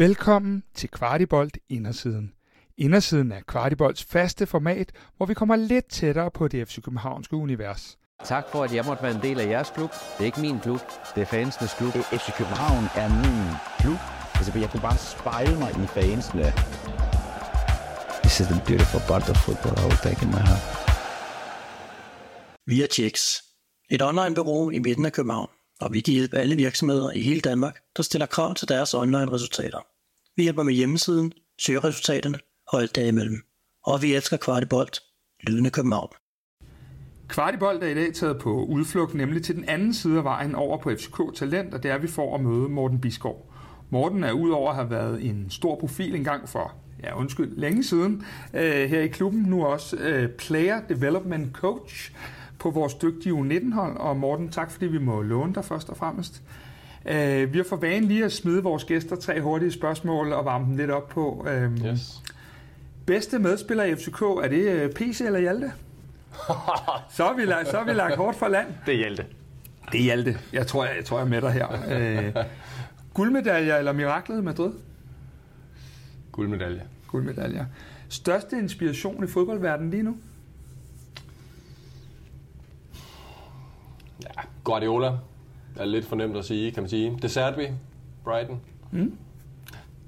Velkommen 0.00 0.62
til 0.74 0.88
Kvartibolt 0.88 1.58
Indersiden. 1.68 2.32
Indersiden 2.78 3.32
er 3.32 3.40
Kvartibolts 3.46 4.04
faste 4.04 4.46
format, 4.46 4.92
hvor 5.16 5.26
vi 5.26 5.34
kommer 5.34 5.56
lidt 5.56 5.90
tættere 5.90 6.30
på 6.30 6.48
det 6.48 6.68
FC 6.68 6.82
Københavnske 6.82 7.36
univers. 7.36 7.98
Tak 8.24 8.44
for, 8.52 8.64
at 8.64 8.74
jeg 8.74 8.84
måtte 8.84 9.02
være 9.02 9.14
en 9.14 9.22
del 9.22 9.40
af 9.40 9.46
jeres 9.46 9.70
klub. 9.70 9.90
Det 9.90 10.20
er 10.20 10.24
ikke 10.24 10.40
min 10.40 10.60
klub, 10.60 10.80
det 11.14 11.20
er 11.20 11.24
fansenes 11.26 11.74
klub. 11.74 11.92
FC 11.92 12.36
København 12.38 12.84
er 12.96 13.08
min 13.24 13.56
klub. 13.80 13.98
Altså, 14.34 14.58
jeg 14.58 14.70
kunne 14.70 14.80
bare 14.80 14.98
spejle 14.98 15.58
mig 15.58 15.70
i 15.70 15.86
fansene. 15.86 16.52
This 18.22 18.40
is 18.40 18.46
the 18.46 18.60
beautiful 18.66 19.00
part 19.08 19.28
of 19.30 19.36
football 19.36 19.74
I 19.82 19.84
will 19.88 20.02
take 20.06 20.20
in 20.24 20.30
my 20.36 20.42
heart. 20.50 20.64
Vi 22.66 22.82
er 22.82 22.86
Checks, 22.96 23.44
et 23.90 24.02
online-bureau 24.02 24.70
i 24.70 24.78
midten 24.78 25.04
af 25.04 25.12
København, 25.12 25.50
og 25.80 25.92
vi 25.92 26.00
kan 26.00 26.14
hjælpe 26.14 26.36
alle 26.36 26.56
virksomheder 26.56 27.10
i 27.10 27.20
hele 27.20 27.40
Danmark, 27.40 27.76
der 27.96 28.02
stiller 28.02 28.26
krav 28.26 28.54
til 28.54 28.68
deres 28.68 28.94
online-resultater. 28.94 29.89
Vi 30.40 30.44
hjælper 30.44 30.62
med 30.62 30.72
hjemmesiden, 30.72 31.32
søgeresultaterne 31.58 32.38
og 32.68 32.80
alt 32.80 32.96
derimellem. 32.96 33.36
Og 33.84 34.02
vi 34.02 34.14
elsker 34.14 34.36
Kvartibolt, 34.36 35.00
lydende 35.42 35.70
København. 35.70 36.08
Kvartibolt 37.28 37.84
er 37.84 37.88
i 37.88 37.94
dag 37.94 38.14
taget 38.14 38.38
på 38.38 38.64
udflugt, 38.64 39.14
nemlig 39.14 39.42
til 39.42 39.54
den 39.56 39.68
anden 39.68 39.94
side 39.94 40.18
af 40.18 40.24
vejen 40.24 40.54
over 40.54 40.78
på 40.78 40.90
FCK 40.90 41.20
Talent, 41.34 41.74
og 41.74 41.82
det 41.82 41.90
er, 41.90 41.98
vi 41.98 42.08
får 42.08 42.34
at 42.34 42.40
møde 42.40 42.68
Morten 42.68 43.00
Biskov. 43.00 43.52
Morten 43.90 44.24
er 44.24 44.32
udover 44.32 44.70
at 44.70 44.76
have 44.76 44.90
været 44.90 45.24
en 45.24 45.46
stor 45.50 45.78
profil 45.80 46.14
engang 46.14 46.48
for, 46.48 46.74
ja 47.02 47.18
undskyld, 47.18 47.56
længe 47.56 47.84
siden, 47.84 48.24
øh, 48.54 48.90
her 48.90 49.00
i 49.00 49.08
klubben, 49.08 49.42
nu 49.42 49.64
også 49.64 49.96
øh, 49.96 50.28
Player 50.28 50.80
Development 50.88 51.54
Coach 51.54 52.12
på 52.58 52.70
vores 52.70 52.94
dygtige 52.94 53.32
U19-hold. 53.32 53.96
Og 53.96 54.16
Morten, 54.16 54.48
tak 54.48 54.70
fordi 54.70 54.86
vi 54.86 54.98
må 54.98 55.22
låne 55.22 55.54
dig 55.54 55.64
først 55.64 55.88
og 55.90 55.96
fremmest. 55.96 56.42
Øh, 57.06 57.52
vi 57.52 57.58
har 57.58 57.64
for 57.68 57.76
vane 57.76 58.06
lige 58.06 58.24
at 58.24 58.32
smide 58.32 58.62
vores 58.62 58.84
gæster 58.84 59.16
tre 59.16 59.40
hurtige 59.40 59.72
spørgsmål 59.72 60.32
og 60.32 60.44
varme 60.44 60.64
dem 60.66 60.76
lidt 60.76 60.90
op 60.90 61.08
på. 61.08 61.46
Øh, 61.48 61.86
Yes. 61.86 62.22
Bedste 63.06 63.38
medspiller 63.38 63.84
i 63.84 63.94
FCK, 63.94 64.22
er 64.22 64.48
det 64.48 64.68
øh, 64.68 64.90
PC 64.92 65.20
eller 65.26 65.38
Hjalte? 65.38 65.72
så, 67.16 67.24
er 67.24 67.36
vi 67.36 67.44
lagt, 67.44 67.68
så 67.68 67.78
er 67.78 67.84
vi 67.84 67.92
lagt 67.92 68.16
hårdt 68.16 68.36
for 68.36 68.48
land. 68.48 68.66
Det 68.86 68.94
er 68.94 68.98
Hjalte. 68.98 69.26
Det 69.92 70.00
er 70.00 70.04
Hjalte. 70.04 70.38
Jeg 70.52 70.66
tror, 70.66 70.84
jeg, 70.84 70.96
jeg, 70.96 71.04
tror, 71.04 71.18
jeg 71.18 71.24
er 71.24 71.28
med 71.28 71.40
dig 71.40 71.52
her. 71.52 71.68
Øh, 71.88 72.44
guldmedaljer 73.14 73.76
eller 73.76 73.92
miraklet 73.92 74.38
i 74.38 74.42
Madrid? 74.42 74.72
Guldmedalje. 76.32 76.82
Guldmedaljer. 77.08 77.64
Største 78.08 78.58
inspiration 78.58 79.24
i 79.24 79.26
fodboldverdenen 79.26 79.90
lige 79.90 80.02
nu? 80.02 80.16
Ja, 84.24 84.40
Guardiola 84.64 85.12
er 85.76 85.84
lidt 85.84 86.06
fornemt 86.06 86.36
at 86.36 86.44
sige, 86.44 86.70
kan 86.70 86.82
man 86.82 86.90
sige. 86.90 87.18
De 87.22 87.28
Serbi, 87.28 87.66
Brighton. 88.24 88.60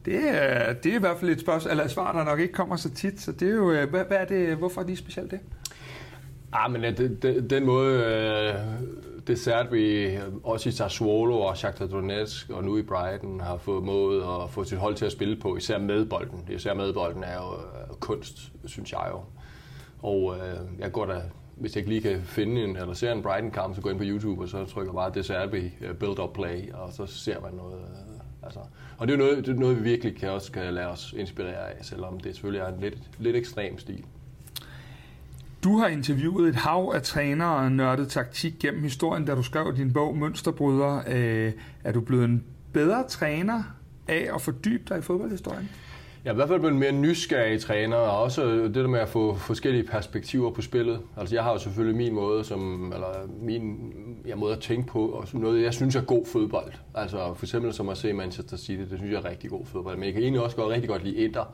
Det 0.04 0.28
er, 0.28 0.72
det 0.72 0.92
er 0.92 0.96
i 0.96 1.00
hvert 1.00 1.18
fald 1.18 1.30
et 1.30 1.40
spørgsmål, 1.40 1.70
eller 1.70 1.84
et 1.84 1.90
svar, 1.90 2.12
der 2.12 2.24
nok 2.24 2.40
ikke 2.40 2.54
kommer 2.54 2.76
så 2.76 2.90
tit. 2.90 3.20
Så 3.20 3.32
det 3.32 3.48
er 3.48 3.54
jo, 3.54 3.70
øh, 3.72 3.90
hvad, 3.90 4.04
hvad 4.04 4.16
er 4.16 4.24
det, 4.24 4.56
hvorfor 4.56 4.80
er 4.80 4.86
de 4.86 4.96
specielt 4.96 5.30
det? 5.30 5.40
Ah, 6.52 6.72
men 6.72 6.84
øh, 6.84 6.98
det, 6.98 7.22
det, 7.22 7.50
den 7.50 7.66
måde, 7.66 7.94
øh, 7.94 8.54
det 9.26 9.38
Serbi, 9.38 10.08
også 10.44 10.68
i 10.68 10.72
Sassuolo 10.72 11.40
og 11.40 11.56
Shakhtar 11.56 11.86
Donetsk 11.86 12.50
og 12.50 12.64
nu 12.64 12.78
i 12.78 12.82
Brighton, 12.82 13.40
har 13.40 13.56
fået 13.56 13.84
måde 13.84 14.24
at 14.24 14.50
få 14.50 14.64
sit 14.64 14.78
hold 14.78 14.94
til 14.94 15.04
at 15.04 15.12
spille 15.12 15.36
på, 15.36 15.56
især 15.56 15.78
med 15.78 16.04
bolden. 16.04 16.48
Især 16.50 16.74
med 16.74 16.92
bolden 16.92 17.24
er 17.24 17.34
jo 17.34 17.52
øh, 17.52 17.96
kunst, 18.00 18.52
synes 18.64 18.92
jeg 18.92 19.08
jo. 19.10 19.20
Og 20.02 20.36
øh, 20.36 20.80
jeg 20.80 20.92
går 20.92 21.06
da, 21.06 21.22
hvis 21.56 21.76
jeg 21.76 21.80
ikke 21.80 21.90
lige 21.90 22.02
kan 22.02 22.22
finde 22.24 22.64
en, 22.64 22.76
eller 22.76 22.94
ser 22.94 23.12
en 23.12 23.22
Brighton-kamp, 23.22 23.74
så 23.74 23.80
går 23.80 23.90
jeg 23.90 23.94
ind 23.94 24.00
på 24.00 24.14
YouTube, 24.14 24.42
og 24.42 24.48
så 24.48 24.64
trykker 24.64 24.92
bare 24.92 25.10
det 25.14 25.24
Serbi 25.24 25.72
uh, 25.80 25.96
build-up 25.96 26.32
play, 26.34 26.72
og 26.72 26.92
så 26.92 27.06
ser 27.06 27.40
man 27.40 27.54
noget. 27.54 27.74
Øh, 27.74 28.20
altså. 28.42 28.60
Og 28.98 29.08
det 29.08 29.14
er, 29.14 29.18
noget, 29.18 29.46
det 29.46 29.54
er 29.54 29.58
noget, 29.58 29.76
vi 29.76 29.82
virkelig 29.82 30.16
kan 30.16 30.30
også 30.30 30.52
kan 30.52 30.74
lade 30.74 30.86
os 30.86 31.14
inspirere 31.16 31.70
af, 31.70 31.84
selvom 31.84 32.20
det 32.20 32.34
selvfølgelig 32.34 32.60
er 32.60 32.68
en 32.68 32.80
lidt, 32.80 32.98
lidt 33.18 33.36
ekstrem 33.36 33.78
stil. 33.78 34.04
Du 35.64 35.78
har 35.78 35.88
interviewet 35.88 36.48
et 36.48 36.54
hav 36.54 36.92
af 36.94 37.02
trænere 37.02 37.56
og 37.56 37.72
nørdet 37.72 38.08
taktik 38.08 38.54
gennem 38.60 38.82
historien, 38.82 39.24
da 39.24 39.34
du 39.34 39.42
skrev 39.42 39.76
din 39.76 39.92
bog 39.92 40.16
Mønsterbryder. 40.16 41.02
Øh, 41.08 41.52
er 41.84 41.92
du 41.92 42.00
blevet 42.00 42.24
en 42.24 42.44
bedre 42.72 43.04
træner 43.08 43.62
af 44.08 44.28
at 44.34 44.40
fordybe 44.40 44.84
dig 44.88 44.98
i 44.98 45.00
fodboldhistorien? 45.00 45.70
Jeg 46.24 46.30
er 46.30 46.34
i 46.34 46.36
hvert 46.36 46.48
fald 46.48 46.60
blevet 46.60 46.76
mere 46.76 46.92
nysgerrig 46.92 47.60
træner, 47.60 47.96
og 47.96 48.22
også 48.22 48.46
det 48.46 48.74
der 48.74 48.86
med 48.86 49.00
at 49.00 49.08
få 49.08 49.34
forskellige 49.34 49.84
perspektiver 49.84 50.50
på 50.50 50.62
spillet. 50.62 51.00
Altså 51.16 51.34
jeg 51.34 51.44
har 51.44 51.52
jo 51.52 51.58
selvfølgelig 51.58 51.96
min 51.96 52.14
måde, 52.14 52.44
som, 52.44 52.92
eller 52.94 53.28
min 53.40 53.92
ja, 54.26 54.34
måde 54.34 54.52
at 54.52 54.60
tænke 54.60 54.88
på, 54.88 55.06
og 55.06 55.28
noget, 55.32 55.62
jeg 55.62 55.74
synes 55.74 55.96
er 55.96 56.00
god 56.02 56.26
fodbold. 56.26 56.72
Altså 56.94 57.34
for 57.34 57.44
eksempel 57.44 57.72
som 57.72 57.88
at 57.88 57.96
se 57.96 58.12
Manchester 58.12 58.56
City, 58.56 58.82
det 58.90 58.98
synes 58.98 59.12
jeg 59.12 59.18
er 59.18 59.24
rigtig 59.24 59.50
god 59.50 59.66
fodbold. 59.66 59.96
Men 59.96 60.04
jeg 60.04 60.12
kan 60.12 60.22
egentlig 60.22 60.42
også 60.42 60.56
godt 60.56 60.68
rigtig 60.68 60.88
godt 60.88 61.04
lide 61.04 61.16
Inter, 61.16 61.44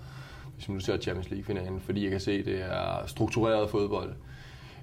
hvis 0.55 0.69
man 0.69 0.75
nu 0.75 0.81
ser 0.81 0.97
Champions 0.97 1.31
League-finalen, 1.31 1.81
fordi 1.81 2.03
jeg 2.03 2.11
kan 2.11 2.21
se, 2.21 2.33
at 2.33 2.45
det 2.45 2.61
er 2.61 3.07
struktureret 3.07 3.71
fodbold. 3.71 4.11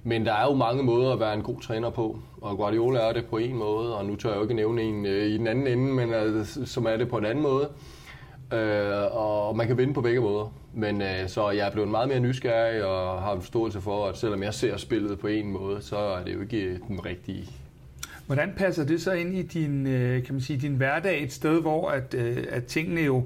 Men 0.02 0.26
der 0.26 0.32
er 0.32 0.44
jo 0.44 0.54
mange 0.54 0.82
måder 0.82 1.12
at 1.12 1.20
være 1.20 1.34
en 1.34 1.42
god 1.42 1.60
træner 1.60 1.90
på, 1.90 2.18
og 2.40 2.56
Guardiola 2.56 2.98
er 2.98 3.12
det 3.12 3.26
på 3.26 3.36
en 3.36 3.56
måde, 3.56 3.96
og 3.96 4.04
nu 4.04 4.16
tør 4.16 4.28
jeg 4.28 4.36
jo 4.36 4.42
ikke 4.42 4.54
nævne 4.54 4.82
en 4.82 5.06
øh, 5.06 5.26
i 5.26 5.38
den 5.38 5.46
anden 5.46 5.66
ende, 5.66 5.92
men 5.92 6.14
øh, 6.14 6.46
som 6.46 6.86
er 6.86 6.96
det 6.96 7.08
på 7.08 7.18
en 7.18 7.24
anden 7.24 7.42
måde. 7.42 7.68
Øh, 8.52 9.16
og 9.16 9.56
man 9.56 9.66
kan 9.66 9.78
vinde 9.78 9.94
på 9.94 10.00
begge 10.00 10.20
måder. 10.20 10.52
Men 10.74 11.02
øh, 11.02 11.28
så 11.28 11.50
jeg 11.50 11.66
er 11.66 11.72
blevet 11.72 11.88
meget 11.88 12.08
mere 12.08 12.20
nysgerrig 12.20 12.84
og 12.84 13.22
har 13.22 13.32
en 13.32 13.40
forståelse 13.40 13.80
for, 13.80 14.06
at 14.06 14.16
selvom 14.16 14.42
jeg 14.42 14.54
ser 14.54 14.76
spillet 14.76 15.18
på 15.18 15.26
en 15.26 15.52
måde, 15.52 15.82
så 15.82 15.96
er 15.96 16.24
det 16.24 16.34
jo 16.34 16.40
ikke 16.40 16.78
den 16.88 17.04
rigtige. 17.04 17.50
Hvordan 18.26 18.52
passer 18.56 18.84
det 18.84 19.02
så 19.02 19.12
ind 19.12 19.34
i 19.34 19.42
din, 19.42 19.86
øh, 19.86 20.24
kan 20.24 20.34
man 20.34 20.42
sige, 20.42 20.58
din 20.58 20.74
hverdag 20.74 21.22
et 21.22 21.32
sted, 21.32 21.60
hvor 21.60 21.90
at, 21.90 22.14
øh, 22.14 22.44
at 22.50 22.64
tingene 22.64 23.00
jo 23.00 23.20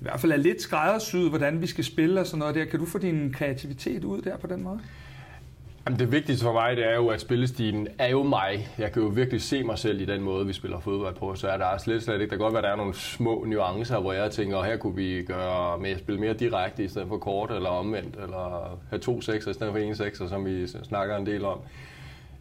i 0.00 0.02
hvert 0.02 0.20
fald 0.20 0.32
er 0.32 0.36
lidt 0.36 0.62
skræddersyet, 0.62 1.28
hvordan 1.28 1.60
vi 1.60 1.66
skal 1.66 1.84
spille 1.84 2.20
og 2.20 2.26
sådan 2.26 2.38
noget 2.38 2.54
der. 2.54 2.64
Kan 2.64 2.80
du 2.80 2.86
få 2.86 2.98
din 2.98 3.32
kreativitet 3.32 4.04
ud 4.04 4.22
der 4.22 4.36
på 4.36 4.46
den 4.46 4.62
måde? 4.62 4.80
Jamen, 5.86 5.98
det 5.98 6.12
vigtigste 6.12 6.44
for 6.44 6.52
mig, 6.52 6.76
det 6.76 6.86
er 6.86 6.94
jo, 6.94 7.08
at 7.08 7.20
spillestilen 7.20 7.88
er 7.98 8.08
jo 8.08 8.22
mig. 8.22 8.68
Jeg 8.78 8.92
kan 8.92 9.02
jo 9.02 9.08
virkelig 9.08 9.42
se 9.42 9.62
mig 9.62 9.78
selv 9.78 10.00
i 10.00 10.04
den 10.04 10.22
måde, 10.22 10.46
vi 10.46 10.52
spiller 10.52 10.80
fodbold 10.80 11.14
på. 11.14 11.34
Så 11.34 11.48
er 11.48 11.56
der 11.56 11.78
slet, 11.78 12.02
slet 12.02 12.14
ikke. 12.14 12.24
Der 12.24 12.36
kan 12.36 12.38
godt 12.38 12.52
være, 12.52 12.62
at 12.62 12.64
der 12.64 12.70
er 12.70 12.76
nogle 12.76 12.94
små 12.94 13.44
nuancer, 13.44 14.00
hvor 14.00 14.12
jeg 14.12 14.30
tænker, 14.30 14.62
her 14.62 14.76
kunne 14.76 14.96
vi 14.96 15.22
gøre 15.22 15.78
med 15.78 15.90
at 15.90 15.98
spille 15.98 16.20
mere 16.20 16.32
direkte 16.32 16.84
i 16.84 16.88
stedet 16.88 17.08
for 17.08 17.18
kort 17.18 17.50
eller 17.50 17.68
omvendt, 17.68 18.16
eller 18.16 18.78
have 18.90 19.00
to 19.00 19.20
sekser 19.20 19.50
i 19.50 19.54
stedet 19.54 19.72
for 19.72 19.78
en 19.78 19.96
sekser, 19.96 20.28
som 20.28 20.46
vi 20.46 20.66
snakker 20.66 21.16
en 21.16 21.26
del 21.26 21.44
om. 21.44 21.58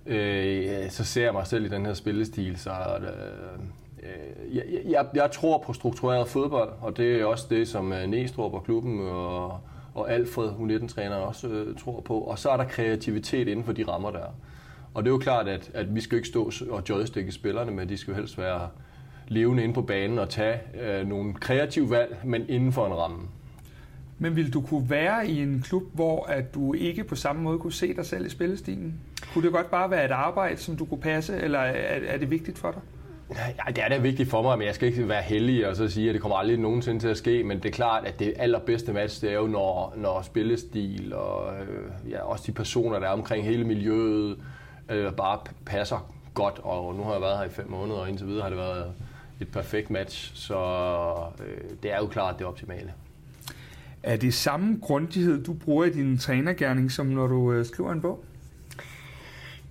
Øh, 0.06 0.90
så 0.90 1.04
ser 1.04 1.24
jeg 1.24 1.34
mig 1.34 1.48
selv 1.48 1.66
i 1.66 1.70
den 1.70 1.86
her 1.86 1.94
spillestil, 1.94 2.58
så 2.58 2.72
øh, 2.72 4.56
jeg, 4.56 4.64
jeg, 4.86 5.06
jeg 5.16 5.32
tror 5.32 5.58
på 5.58 5.74
struktureret 5.74 6.28
fodbold, 6.28 6.70
og 6.82 6.98
det 6.98 7.22
er 7.22 7.26
også 7.26 7.48
det, 7.50 7.68
som 7.68 7.94
øh, 7.94 8.08
Næstrup 8.08 8.54
og 8.54 8.64
klubben 8.64 9.00
og, 9.10 9.60
og 9.96 10.12
Alfred, 10.12 10.50
hun 10.50 10.72
19-træneren, 10.72 11.28
også 11.28 11.48
øh, 11.48 11.78
tror 11.78 12.02
på. 12.02 12.20
Og 12.20 12.40
så 12.40 12.50
er 12.50 12.58
der 12.58 12.64
kreativitet 12.64 13.48
inden 13.48 13.66
for 13.66 13.74
de 13.74 13.84
rammer, 13.84 14.12
der 14.12 14.20
er. 14.20 14.34
Og 14.94 15.04
det 15.04 15.10
er 15.10 15.14
jo 15.14 15.18
klart, 15.18 15.48
at, 15.48 15.72
at 15.74 15.96
vi 15.96 16.02
skal 16.02 16.16
ikke 16.16 16.28
stå 16.28 16.52
og 16.70 16.84
joystikke 16.90 17.32
spillerne, 17.32 17.72
men 17.72 17.90
de 17.90 17.98
skal 17.98 18.12
jo 18.12 18.16
helst 18.16 18.38
være 18.38 18.70
levende 19.28 19.64
inde 19.64 19.74
på 19.74 19.82
banen 19.82 20.20
og 20.20 20.30
tage 20.30 20.60
øh, 20.82 21.08
nogle 21.08 21.34
kreative 21.34 21.90
valg, 21.90 22.18
men 22.24 22.46
inden 22.50 22.72
for 22.72 22.88
en 22.88 22.94
ramme. 22.94 23.20
Men 24.20 24.36
vil 24.36 24.54
du 24.54 24.62
kunne 24.62 24.90
være 24.90 25.28
i 25.28 25.42
en 25.42 25.62
klub, 25.66 25.84
hvor 25.94 26.26
at 26.26 26.54
du 26.54 26.74
ikke 26.74 27.04
på 27.04 27.16
samme 27.16 27.42
måde 27.42 27.60
kunne 27.60 27.74
se 27.74 27.94
dig 27.94 28.06
selv 28.06 28.26
i 28.26 28.30
spillestilen? 28.30 28.94
Kunne 29.34 29.44
det 29.44 29.52
godt 29.52 29.72
bare 29.72 29.92
være 29.92 30.06
et 30.06 30.12
arbejde, 30.12 30.58
som 30.58 30.78
du 30.78 30.86
kunne 30.86 31.02
passe, 31.02 31.38
eller 31.38 31.60
er, 31.60 32.00
er 32.14 32.18
det 32.18 32.32
vigtigt 32.32 32.58
for 32.58 32.72
dig? 32.72 32.82
Ja, 33.30 33.72
det 33.72 33.84
er 33.84 33.90
da 33.90 33.98
vigtigt 33.98 34.30
for 34.30 34.42
mig, 34.42 34.58
men 34.58 34.68
jeg 34.68 34.76
skal 34.76 34.88
ikke 34.88 35.10
være 35.10 35.22
heldig 35.22 35.68
og 35.68 35.76
så 35.76 35.90
sige, 35.90 36.10
at 36.10 36.14
det 36.14 36.22
kommer 36.22 36.38
aldrig 36.38 36.58
nogensinde 36.58 37.00
til 37.00 37.08
at 37.08 37.18
ske. 37.18 37.44
Men 37.44 37.58
det 37.58 37.66
er 37.66 37.74
klart, 37.74 38.06
at 38.06 38.20
det 38.20 38.34
allerbedste 38.38 38.94
match, 38.94 39.22
det 39.22 39.30
er 39.30 39.34
jo, 39.36 39.48
når, 39.48 39.94
når 39.98 40.22
spillestil 40.22 41.14
og 41.14 41.54
øh, 41.54 42.12
ja, 42.12 42.22
også 42.22 42.44
de 42.48 42.52
personer, 42.52 43.00
der 43.00 43.08
er 43.08 43.12
omkring 43.12 43.46
hele 43.46 43.64
miljøet, 43.64 44.38
øh, 44.90 45.12
bare 45.14 45.40
passer 45.66 46.12
godt. 46.34 46.60
Og 46.64 46.96
nu 46.96 47.04
har 47.04 47.12
jeg 47.12 47.22
været 47.22 47.38
her 47.38 47.46
i 47.46 47.50
fem 47.50 47.70
måneder, 47.70 48.00
og 48.00 48.10
indtil 48.10 48.28
videre 48.28 48.42
har 48.42 48.50
det 48.50 48.58
været 48.58 48.94
et 49.42 49.52
perfekt 49.52 49.90
match. 49.90 50.32
Så 50.36 50.58
øh, 51.48 51.58
det 51.84 51.92
er 51.92 51.98
jo 51.98 52.08
klart 52.08 52.40
det 52.40 52.48
optimale. 52.48 52.94
Er 54.04 54.18
det 54.18 54.34
samme 54.34 54.80
grundighed, 54.82 55.44
du 55.44 55.54
bruger 55.54 55.86
i 55.86 55.90
din 55.90 56.18
trænergærning, 56.18 56.92
som 56.92 57.06
når 57.06 57.28
du 57.28 57.52
øh, 57.52 57.66
skriver 57.66 57.92
en 57.92 58.02
bog? 58.02 58.24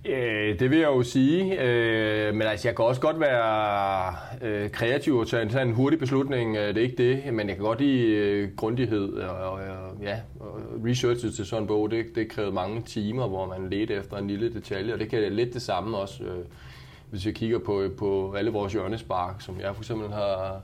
Øh, 0.05 0.59
det 0.59 0.69
vil 0.69 0.79
jeg 0.79 0.87
jo 0.87 1.03
sige, 1.03 1.61
øh, 1.61 2.33
men 2.33 2.41
altså, 2.41 2.67
jeg 2.67 2.75
kan 2.75 2.85
også 2.85 3.01
godt 3.01 3.19
være 3.19 4.15
øh, 4.41 4.69
kreativ 4.69 5.17
og 5.17 5.27
tage 5.27 5.43
en, 5.43 5.49
tage 5.49 5.63
en 5.63 5.73
hurtig 5.73 5.99
beslutning. 5.99 6.57
Øh, 6.57 6.67
det 6.67 6.77
er 6.77 6.81
ikke 6.81 7.09
det, 7.09 7.33
men 7.33 7.47
jeg 7.47 7.55
kan 7.55 7.65
godt 7.65 7.81
lide 7.81 8.07
øh, 8.07 8.49
grundighed 8.55 9.13
og, 9.13 9.51
og, 9.51 9.59
ja, 10.01 10.19
og 10.39 10.59
researchet 10.85 11.33
til 11.33 11.45
sådan 11.45 11.63
en 11.63 11.67
bog. 11.67 11.91
Det, 11.91 12.05
det 12.15 12.29
krævede 12.29 12.53
mange 12.53 12.81
timer, 12.81 13.27
hvor 13.27 13.45
man 13.45 13.69
ledte 13.69 13.93
efter 13.93 14.17
en 14.17 14.27
lille 14.27 14.53
detalje, 14.53 14.93
og 14.93 14.99
det 14.99 15.09
kan 15.09 15.31
lidt 15.31 15.53
det 15.53 15.61
samme 15.61 15.97
også, 15.97 16.23
øh, 16.23 16.45
hvis 17.09 17.25
jeg 17.25 17.33
kigger 17.33 17.59
på, 17.59 17.83
på 17.97 18.33
alle 18.37 18.51
vores 18.51 18.73
hjørnespark, 18.73 19.41
som 19.41 19.59
jeg 19.59 19.75
for 19.75 19.81
eksempel 19.81 20.09
har, 20.09 20.61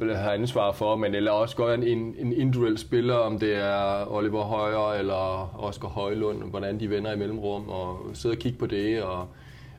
har 0.00 0.32
ansvar 0.32 0.72
for, 0.72 0.96
men 0.96 1.14
eller 1.14 1.30
også 1.30 1.56
godt 1.56 1.84
en, 1.84 2.14
en 2.18 2.32
individuel 2.32 2.78
spiller, 2.78 3.14
om 3.14 3.38
det 3.38 3.56
er 3.56 4.12
Oliver 4.12 4.42
Højer 4.42 4.98
eller 4.98 5.54
Oscar 5.64 5.88
Højlund, 5.88 6.42
hvordan 6.42 6.80
de 6.80 6.90
vender 6.90 7.12
i 7.12 7.16
mellemrum, 7.16 7.68
og 7.68 8.00
sidde 8.12 8.32
og 8.32 8.38
kigge 8.38 8.58
på 8.58 8.66
det, 8.66 9.02
og 9.02 9.28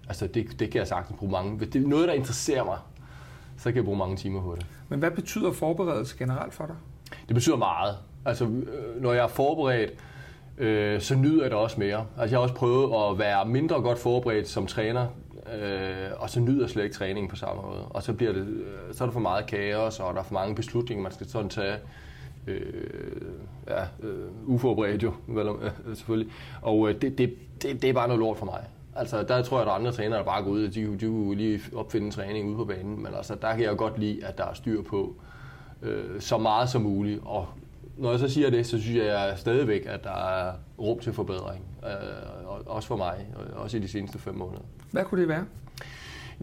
altså 0.08 0.28
det, 0.28 0.60
det 0.60 0.72
kan 0.72 0.80
jeg 0.80 0.88
sagtens 0.88 1.20
bruge 1.20 1.32
mange. 1.32 1.58
Hvis 1.58 1.70
det 1.70 1.84
er 1.84 1.88
noget, 1.88 2.08
der 2.08 2.14
interesserer 2.14 2.64
mig, 2.64 2.78
så 3.58 3.64
kan 3.64 3.76
jeg 3.76 3.86
bruge 3.86 3.98
mange 3.98 4.18
timer 4.18 4.42
på 4.42 4.56
det. 4.56 4.66
Men 4.90 5.00
hvad 5.00 5.12
betyder 5.12 5.52
forberedelse 5.52 6.18
generelt 6.18 6.54
for 6.54 6.66
dig? 6.66 6.76
Det 7.28 7.34
betyder 7.34 7.58
meget. 7.58 7.98
Altså, 8.26 8.46
øh, 8.46 9.02
når 9.02 9.14
jeg 9.14 9.24
er 9.24 9.28
forberedt, 9.28 9.94
øh, 10.58 11.02
så 11.02 11.16
nyder 11.16 11.42
jeg 11.42 11.52
det 11.52 11.60
også 11.60 11.80
mere. 11.80 12.06
Altså, 12.18 12.34
jeg 12.34 12.40
har 12.40 12.44
også 12.44 12.56
prøvet 12.56 13.12
at 13.12 13.20
være 13.20 13.46
mindre 13.46 13.82
godt 13.82 14.00
forberedt 14.00 14.48
som 14.48 14.68
træner, 14.68 15.08
øh, 15.54 16.12
og 16.18 16.30
så 16.30 16.40
nyder 16.40 16.68
slet 16.68 16.84
ikke 16.84 16.96
træningen 16.96 17.30
på 17.30 17.36
samme 17.36 17.62
måde. 17.62 17.86
Og 17.86 18.04
så, 18.04 18.14
bliver 18.14 18.34
det, 18.34 18.48
øh, 18.48 18.94
så 18.94 19.04
er 19.04 19.08
der 19.08 19.14
for 19.14 19.20
meget 19.20 19.46
kaos, 19.46 20.00
og 20.00 20.14
der 20.14 20.20
er 20.20 20.24
for 20.24 20.34
mange 20.34 20.56
beslutninger, 20.56 21.04
man 21.04 21.12
skal 21.12 21.30
sådan 21.30 21.50
tage. 21.50 21.78
Øh, 22.48 23.22
ja, 23.68 23.82
øh, 24.04 24.26
uforberedt 24.46 25.04
jo, 25.04 25.14
vel, 25.28 25.48
øh, 25.48 25.96
selvfølgelig. 25.96 26.34
Og 26.62 26.90
øh, 26.90 27.02
det, 27.02 27.18
det, 27.18 27.36
det, 27.62 27.82
det 27.82 27.90
er 27.90 27.94
bare 27.94 28.08
noget 28.08 28.20
lort 28.20 28.38
for 28.38 28.46
mig. 28.46 28.64
Altså, 28.96 29.24
der 29.24 29.44
tror 29.44 29.58
jeg, 29.58 29.62
at 29.62 29.68
der 29.68 29.74
er 29.74 29.78
andre 29.78 29.92
trænere, 29.92 30.20
der 30.20 30.26
bare 30.26 30.44
går 30.44 30.52
ud, 30.52 30.68
og 30.68 30.76
de, 30.76 30.98
de 31.00 31.06
kunne 31.06 31.36
lige 31.36 31.62
opfinde 31.76 32.06
en 32.06 32.12
træning 32.12 32.50
ude 32.50 32.58
på 32.58 32.66
banen. 32.66 33.04
Men 33.04 33.14
altså, 33.18 33.36
der 33.42 33.56
kan 33.56 33.64
jeg 33.64 33.78
godt 33.78 34.00
lide, 34.00 34.26
at 34.26 34.38
der 34.38 34.46
er 34.46 34.54
styr 34.54 34.82
på 34.82 35.16
øh, 35.82 36.22
så 36.22 36.38
meget 36.38 36.70
som 36.70 36.82
muligt. 36.82 37.22
Og 37.26 37.48
når 37.98 38.12
jeg 38.12 38.20
så 38.20 38.30
siger 38.30 38.50
det, 38.50 38.66
så 38.66 38.82
synes 38.82 38.98
jeg 38.98 39.34
stadigvæk, 39.38 39.86
at 39.86 40.04
der 40.04 40.28
er 40.30 40.54
rum 40.80 41.00
til 41.00 41.14
forbedring. 41.14 41.66
Øh, 41.84 42.66
også 42.66 42.88
for 42.88 42.96
mig, 42.96 43.28
også 43.56 43.78
i 43.78 43.80
de 43.80 43.88
seneste 43.88 44.20
fem 44.20 44.36
måneder. 44.36 44.62
Hvad 44.92 45.04
kunne 45.04 45.22
det 45.22 45.30
være? 45.30 45.46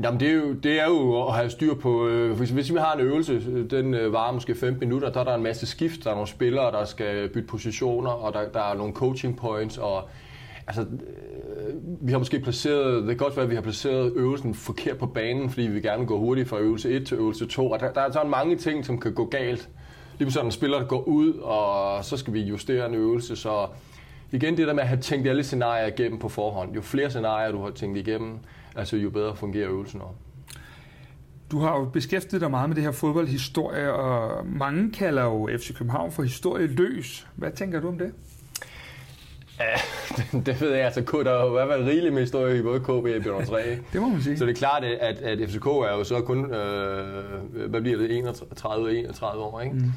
Jamen, 0.02 0.20
det 0.20 0.28
er, 0.28 0.32
jo, 0.32 0.52
det 0.52 0.80
er 0.80 0.86
jo 0.86 1.26
at 1.26 1.34
have 1.34 1.50
styr 1.50 1.74
på... 1.74 2.08
Øh, 2.08 2.36
hvis, 2.36 2.50
hvis 2.50 2.72
vi 2.72 2.78
har 2.78 2.94
en 2.94 3.00
øvelse, 3.00 3.64
den 3.68 3.94
øh, 3.94 4.12
varer 4.12 4.32
måske 4.32 4.54
15 4.54 4.88
minutter, 4.88 5.12
der 5.12 5.20
er 5.20 5.24
der 5.24 5.34
en 5.34 5.42
masse 5.42 5.66
skift, 5.66 6.04
der 6.04 6.10
er 6.10 6.14
nogle 6.14 6.28
spillere, 6.28 6.72
der 6.72 6.84
skal 6.84 7.28
bytte 7.28 7.48
positioner, 7.48 8.10
og 8.10 8.32
der, 8.32 8.48
der 8.48 8.60
er 8.60 8.74
nogle 8.74 8.92
coaching 8.92 9.36
points, 9.36 9.78
og 9.78 10.08
altså, 10.66 10.82
øh, 10.82 11.74
vi 12.00 12.12
har 12.12 12.18
måske 12.18 12.40
placeret, 12.40 13.02
det 13.02 13.08
kan 13.08 13.16
godt 13.16 13.36
være, 13.36 13.44
at 13.44 13.50
vi 13.50 13.54
har 13.54 13.62
placeret 13.62 14.12
øvelsen 14.16 14.54
forkert 14.54 14.98
på 14.98 15.06
banen, 15.06 15.50
fordi 15.50 15.66
vi 15.66 15.80
gerne 15.80 15.98
vil 15.98 16.06
gå 16.06 16.18
hurtigt 16.18 16.48
fra 16.48 16.58
øvelse 16.58 16.90
1 16.90 17.06
til 17.06 17.16
øvelse 17.16 17.46
2, 17.46 17.70
og 17.70 17.80
der, 17.80 17.92
der 17.92 18.00
er 18.00 18.12
sådan 18.12 18.30
mange 18.30 18.56
ting, 18.56 18.84
som 18.84 19.00
kan 19.00 19.14
gå 19.14 19.24
galt. 19.24 19.68
Lige 20.22 20.32
sådan 20.32 20.46
en 20.46 20.52
spiller, 20.52 20.78
der 20.78 20.86
går 20.86 21.02
ud, 21.02 21.32
og 21.32 22.04
så 22.04 22.16
skal 22.16 22.34
vi 22.34 22.40
justere 22.40 22.86
en 22.86 22.94
øvelse, 22.94 23.36
så 23.36 23.66
igen 24.32 24.56
det 24.56 24.66
der 24.66 24.74
med 24.74 24.82
at 24.82 24.88
have 24.88 25.00
tænkt 25.00 25.28
alle 25.28 25.44
scenarier 25.44 25.86
igennem 25.86 26.18
på 26.18 26.28
forhånd. 26.28 26.74
Jo 26.74 26.80
flere 26.80 27.10
scenarier, 27.10 27.52
du 27.52 27.62
har 27.62 27.70
tænkt 27.70 27.98
igennem, 27.98 28.38
altså 28.76 28.96
jo 28.96 29.10
bedre 29.10 29.36
fungerer 29.36 29.68
øvelsen 29.68 30.00
også. 30.00 30.14
Du 31.50 31.58
har 31.58 31.78
jo 31.78 31.84
beskæftiget 31.84 32.40
dig 32.40 32.50
meget 32.50 32.68
med 32.68 32.76
det 32.76 32.84
her 32.84 32.90
fodboldhistorie, 32.90 33.92
og 33.92 34.46
mange 34.46 34.92
kalder 34.92 35.24
jo 35.24 35.50
FC 35.58 35.74
København 35.74 36.12
for 36.12 36.22
historieløs. 36.22 37.26
Hvad 37.36 37.50
tænker 37.50 37.80
du 37.80 37.88
om 37.88 37.98
det? 37.98 38.12
Ja, 39.62 40.38
det 40.46 40.60
ved 40.60 40.72
jeg. 40.74 40.84
Altså, 40.84 41.00
der 41.24 41.30
er 41.30 41.42
jo 41.42 41.48
i 41.48 41.52
hvert 41.52 41.68
fald 41.68 41.84
rigeligt 41.84 42.14
med 42.14 42.22
historie 42.22 42.58
i 42.58 42.62
både 42.62 42.80
KB 42.80 42.88
og 42.88 43.22
Bjørn 43.22 43.46
3. 43.46 43.62
det 43.92 44.00
må 44.00 44.08
man 44.08 44.22
sige. 44.22 44.38
Så 44.38 44.46
det 44.46 44.50
er 44.50 44.56
klart, 44.56 44.84
at, 44.84 45.18
at 45.18 45.50
FCK 45.50 45.66
er 45.66 45.96
jo 45.96 46.04
så 46.04 46.20
kun, 46.20 46.54
øh, 46.54 47.68
hvad 47.68 47.80
bliver 47.80 47.98
det, 47.98 48.08
31-31 48.08 49.24
år, 49.24 49.60
ikke? 49.60 49.76
Mm. 49.76 49.92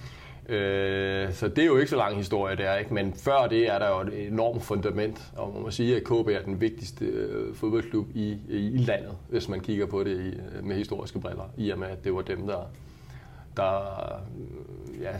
Øh, 0.49 1.33
så 1.33 1.47
det 1.47 1.59
er 1.59 1.65
jo 1.65 1.77
ikke 1.77 1.89
så 1.89 1.95
lang 1.95 2.17
historie, 2.17 2.55
det 2.55 2.65
er 2.65 2.75
ikke. 2.75 2.93
Men 2.93 3.13
før 3.13 3.47
det 3.47 3.71
er 3.73 3.79
der 3.79 3.89
jo 3.89 4.01
et 4.01 4.27
enormt 4.27 4.63
fundament, 4.63 5.21
og 5.35 5.53
man 5.53 5.61
må 5.61 5.71
sige, 5.71 5.95
at 5.95 6.03
KB 6.03 6.27
er 6.27 6.41
den 6.45 6.61
vigtigste 6.61 7.05
øh, 7.05 7.55
fodboldklub 7.55 8.07
i, 8.15 8.37
i 8.49 8.77
landet, 8.77 9.11
hvis 9.29 9.49
man 9.49 9.59
kigger 9.59 9.85
på 9.85 10.03
det 10.03 10.19
i, 10.19 10.39
med 10.63 10.75
historiske 10.75 11.19
briller, 11.19 11.49
i 11.57 11.69
og 11.69 11.79
med, 11.79 11.87
at 11.87 12.03
det 12.03 12.15
var 12.15 12.21
dem, 12.21 12.47
der, 12.47 12.69
der 13.57 13.79
mm, 14.37 15.01
ja, 15.01 15.11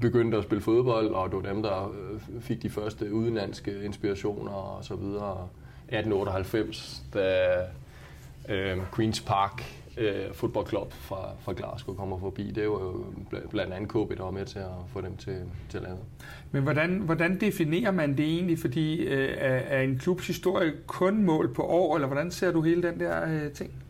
begyndte 0.00 0.38
at 0.38 0.44
spille 0.44 0.62
fodbold, 0.62 1.08
og 1.08 1.30
det 1.30 1.36
var 1.36 1.52
dem, 1.52 1.62
der 1.62 1.88
øh, 1.88 2.40
fik 2.40 2.62
de 2.62 2.70
første 2.70 3.12
udenlandske 3.12 3.84
inspirationer 3.84 4.52
og 4.52 4.84
så 4.84 4.94
videre. 4.94 5.48
1898, 5.88 7.02
da 7.14 7.56
øh, 8.48 8.76
Queen's 8.92 9.26
Park 9.26 9.62
øh, 9.98 10.66
Club 10.68 10.92
fra, 10.92 11.28
fra 11.40 11.52
Glasgow 11.52 11.94
kommer 11.94 12.18
forbi. 12.18 12.50
Det 12.50 12.70
var 12.70 12.80
jo 12.80 13.04
blandt 13.50 13.72
andet 13.72 13.88
KB, 13.88 14.16
der 14.16 14.24
var 14.24 14.30
med 14.30 14.46
til 14.46 14.58
at 14.58 14.74
få 14.92 15.00
dem 15.00 15.16
til, 15.16 15.40
til 15.68 15.80
landet. 15.80 16.04
Men 16.52 16.62
hvordan, 16.62 16.98
hvordan 16.98 17.40
definerer 17.40 17.90
man 17.90 18.16
det 18.16 18.24
egentlig? 18.24 18.58
Fordi 18.58 19.04
øh, 19.04 19.34
er, 19.38 19.56
er 19.56 19.82
en 19.82 19.98
klubs 19.98 20.26
historie 20.26 20.72
kun 20.86 21.24
mål 21.24 21.54
på 21.54 21.62
år, 21.62 21.94
eller 21.94 22.06
hvordan 22.06 22.30
ser 22.30 22.52
du 22.52 22.62
hele 22.62 22.82
den 22.82 23.00
der 23.00 23.28
øh, 23.28 23.52
ting? 23.52 23.83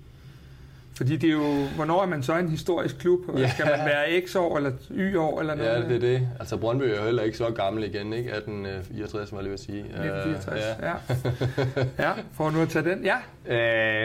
Fordi 0.96 1.16
det 1.16 1.28
er 1.28 1.32
jo, 1.32 1.66
hvornår 1.76 2.02
er 2.02 2.06
man 2.06 2.22
så 2.22 2.38
en 2.38 2.48
historisk 2.48 2.98
klub? 2.98 3.20
Ja. 3.38 3.48
Skal 3.48 3.66
man 3.66 3.86
være 3.86 4.20
X 4.26 4.36
år 4.36 4.56
eller 4.56 4.72
Y 4.90 5.16
år 5.16 5.40
eller 5.40 5.54
noget? 5.54 5.70
Ja, 5.70 5.88
det 5.88 5.96
er 5.96 5.98
det. 5.98 6.28
Altså 6.38 6.56
Brøndby 6.56 6.82
er 6.82 6.96
jo 6.96 7.04
heller 7.04 7.22
ikke 7.22 7.36
så 7.36 7.50
gammel 7.50 7.84
igen, 7.84 8.12
ikke? 8.12 8.30
1864, 8.30 9.32
må 9.32 9.38
jeg 9.38 9.42
lige 9.42 9.50
vil 9.50 9.58
sige. 9.58 9.78
1964, 9.78 10.54
uh, 10.54 10.82
ja. 10.82 10.88
ja. 10.88 12.08
ja, 12.08 12.12
for 12.32 12.50
nu 12.50 12.62
at 12.62 12.68
tage 12.68 12.90
den, 12.90 13.04
ja. 13.04 13.16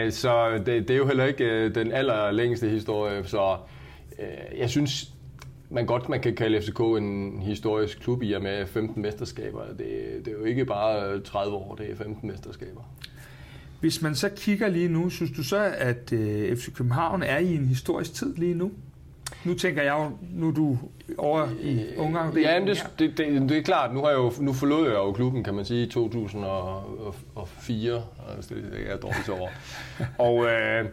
Uh, 0.06 0.12
så 0.12 0.62
det, 0.66 0.66
det 0.66 0.90
er 0.90 0.96
jo 0.96 1.06
heller 1.06 1.24
ikke 1.24 1.66
uh, 1.66 1.74
den 1.74 1.92
allerlængste 1.92 2.68
historie, 2.68 3.24
så 3.24 3.56
uh, 4.18 4.58
jeg 4.58 4.70
synes, 4.70 5.12
man 5.70 5.86
godt 5.86 6.08
man 6.08 6.20
kan 6.20 6.34
kalde 6.34 6.62
FCK 6.62 6.80
en 6.80 7.42
historisk 7.42 8.00
klub 8.00 8.22
i 8.22 8.32
og 8.32 8.42
med 8.42 8.66
15 8.66 9.02
mesterskaber. 9.02 9.60
Det, 9.78 9.78
det 10.24 10.28
er 10.28 10.38
jo 10.38 10.44
ikke 10.44 10.64
bare 10.64 11.20
30 11.20 11.54
år, 11.56 11.74
det 11.74 11.90
er 11.90 11.96
15 11.96 12.28
mesterskaber. 12.28 12.80
Hvis 13.80 14.02
man 14.02 14.14
så 14.14 14.28
kigger 14.36 14.68
lige 14.68 14.88
nu, 14.88 15.10
synes 15.10 15.30
du 15.36 15.42
så, 15.42 15.72
at 15.78 16.12
øh, 16.12 16.56
FC 16.56 16.74
København 16.74 17.22
er 17.22 17.38
i 17.38 17.54
en 17.54 17.66
historisk 17.66 18.14
tid 18.14 18.36
lige 18.36 18.54
nu? 18.54 18.70
Nu 19.44 19.54
tænker 19.54 19.82
jeg 19.82 19.92
jo, 19.92 20.10
nu 20.32 20.48
er 20.48 20.52
du 20.52 20.78
over 21.18 21.48
i 21.62 21.86
Ungarn. 21.96 22.38
Ja, 22.38 22.60
men 22.60 22.68
det, 22.68 22.86
det, 22.98 23.18
det, 23.18 23.48
det 23.48 23.58
er 23.58 23.62
klart. 23.62 23.94
Nu, 23.94 24.00
har 24.00 24.08
jeg 24.08 24.18
jo, 24.18 24.32
nu 24.40 24.52
forlod 24.52 24.86
jeg 24.86 24.94
jo 24.94 25.12
klubben, 25.12 25.44
kan 25.44 25.54
man 25.54 25.64
sige, 25.64 25.86
i 25.86 25.90
2004. 25.90 28.02
Altså, 28.36 28.54
det 28.54 28.62
er 28.86 28.96
dårligt 28.96 29.28
over. 29.28 29.48
og 30.28 30.46
øh, 30.46 30.84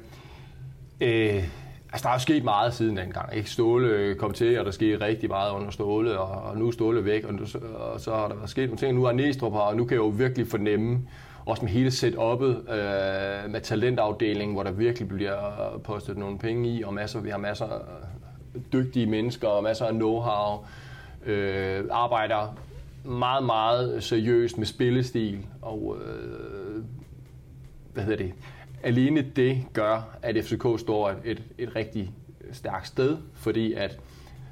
øh, 1.02 1.44
altså, 1.92 2.04
der 2.04 2.10
er 2.10 2.14
jo 2.14 2.20
sket 2.20 2.44
meget 2.44 2.74
siden 2.74 2.98
dengang. 2.98 3.36
Ikke? 3.36 3.50
Ståle 3.50 4.16
kom 4.16 4.34
til, 4.34 4.60
og 4.60 4.66
der 4.66 4.72
skete 4.72 5.06
rigtig 5.06 5.30
meget 5.30 5.52
under 5.52 5.72
Ståle, 5.72 6.20
og, 6.20 6.50
og 6.50 6.58
nu 6.58 6.68
er 6.68 6.72
Ståle 6.72 7.06
væk, 7.06 7.24
og, 7.24 7.34
nu, 7.34 7.46
og 7.76 8.00
så 8.00 8.16
har 8.16 8.28
der 8.28 8.46
sket 8.46 8.66
nogle 8.66 8.78
ting. 8.78 8.96
Nu 8.96 9.04
er 9.04 9.12
Næstrup 9.12 9.54
her, 9.54 9.60
og 9.60 9.78
nu 9.78 9.86
kan 9.86 9.96
jeg 9.96 10.02
jo 10.02 10.08
virkelig 10.08 10.48
fornemme, 10.48 11.00
også 11.48 11.64
med 11.66 11.72
hele 11.72 11.90
setup'et 11.90 12.74
øh, 12.74 13.52
med 13.52 13.62
talentafdelingen, 13.62 14.54
hvor 14.54 14.64
der 14.64 14.72
virkelig 14.72 15.08
bliver 15.08 15.80
postet 15.84 16.18
nogle 16.18 16.38
penge 16.38 16.70
i, 16.70 16.84
og 16.84 16.94
masser, 16.94 17.20
vi 17.20 17.30
har 17.30 17.38
masser 17.38 17.66
af 17.66 17.80
dygtige 18.74 19.06
mennesker 19.06 19.48
og 19.48 19.64
masser 19.64 19.86
af 19.86 19.92
know-how. 19.92 20.66
Øh, 21.30 21.84
arbejder 21.92 22.58
meget, 23.04 23.44
meget 23.44 24.04
seriøst 24.04 24.58
med 24.58 24.66
spillestil, 24.66 25.46
og 25.62 25.98
øh, 26.06 26.84
hvad 27.94 28.04
hedder 28.04 28.18
det? 28.18 28.34
Alene 28.84 29.22
det 29.36 29.66
gør, 29.74 30.18
at 30.22 30.46
FCK 30.46 30.80
står 30.80 31.10
et, 31.10 31.18
et, 31.26 31.44
et 31.58 31.76
rigtig 31.76 32.12
stærkt 32.52 32.88
sted, 32.88 33.18
fordi 33.34 33.74
at 33.74 34.00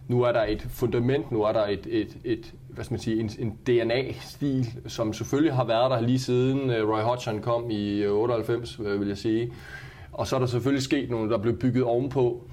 nu 0.07 0.21
er 0.21 0.31
der 0.31 0.43
et 0.43 0.61
fundament, 0.61 1.31
nu 1.31 1.43
er 1.43 1.51
der 1.51 1.67
et, 1.67 1.87
et, 1.89 2.17
et 2.23 2.53
hvad 2.75 2.85
skal 2.85 2.93
man 2.93 2.99
sige, 2.99 3.19
en, 3.19 3.31
en 3.39 3.49
DNA-stil, 3.67 4.67
som 4.87 5.13
selvfølgelig 5.13 5.53
har 5.53 5.65
været 5.65 5.91
der 5.91 6.01
lige 6.01 6.19
siden 6.19 6.69
øh, 6.69 6.89
Roy 6.89 7.01
Hodgson 7.01 7.41
kom 7.41 7.69
i 7.69 8.03
øh, 8.03 8.13
98, 8.13 8.79
øh, 8.85 8.99
vil 8.99 9.07
jeg 9.07 9.17
sige. 9.17 9.53
Og 10.11 10.27
så 10.27 10.35
er 10.35 10.39
der 10.39 10.47
selvfølgelig 10.47 10.83
sket 10.83 11.09
noget, 11.09 11.31
der 11.31 11.37
blev 11.37 11.57
bygget 11.57 11.83
ovenpå. 11.83 12.47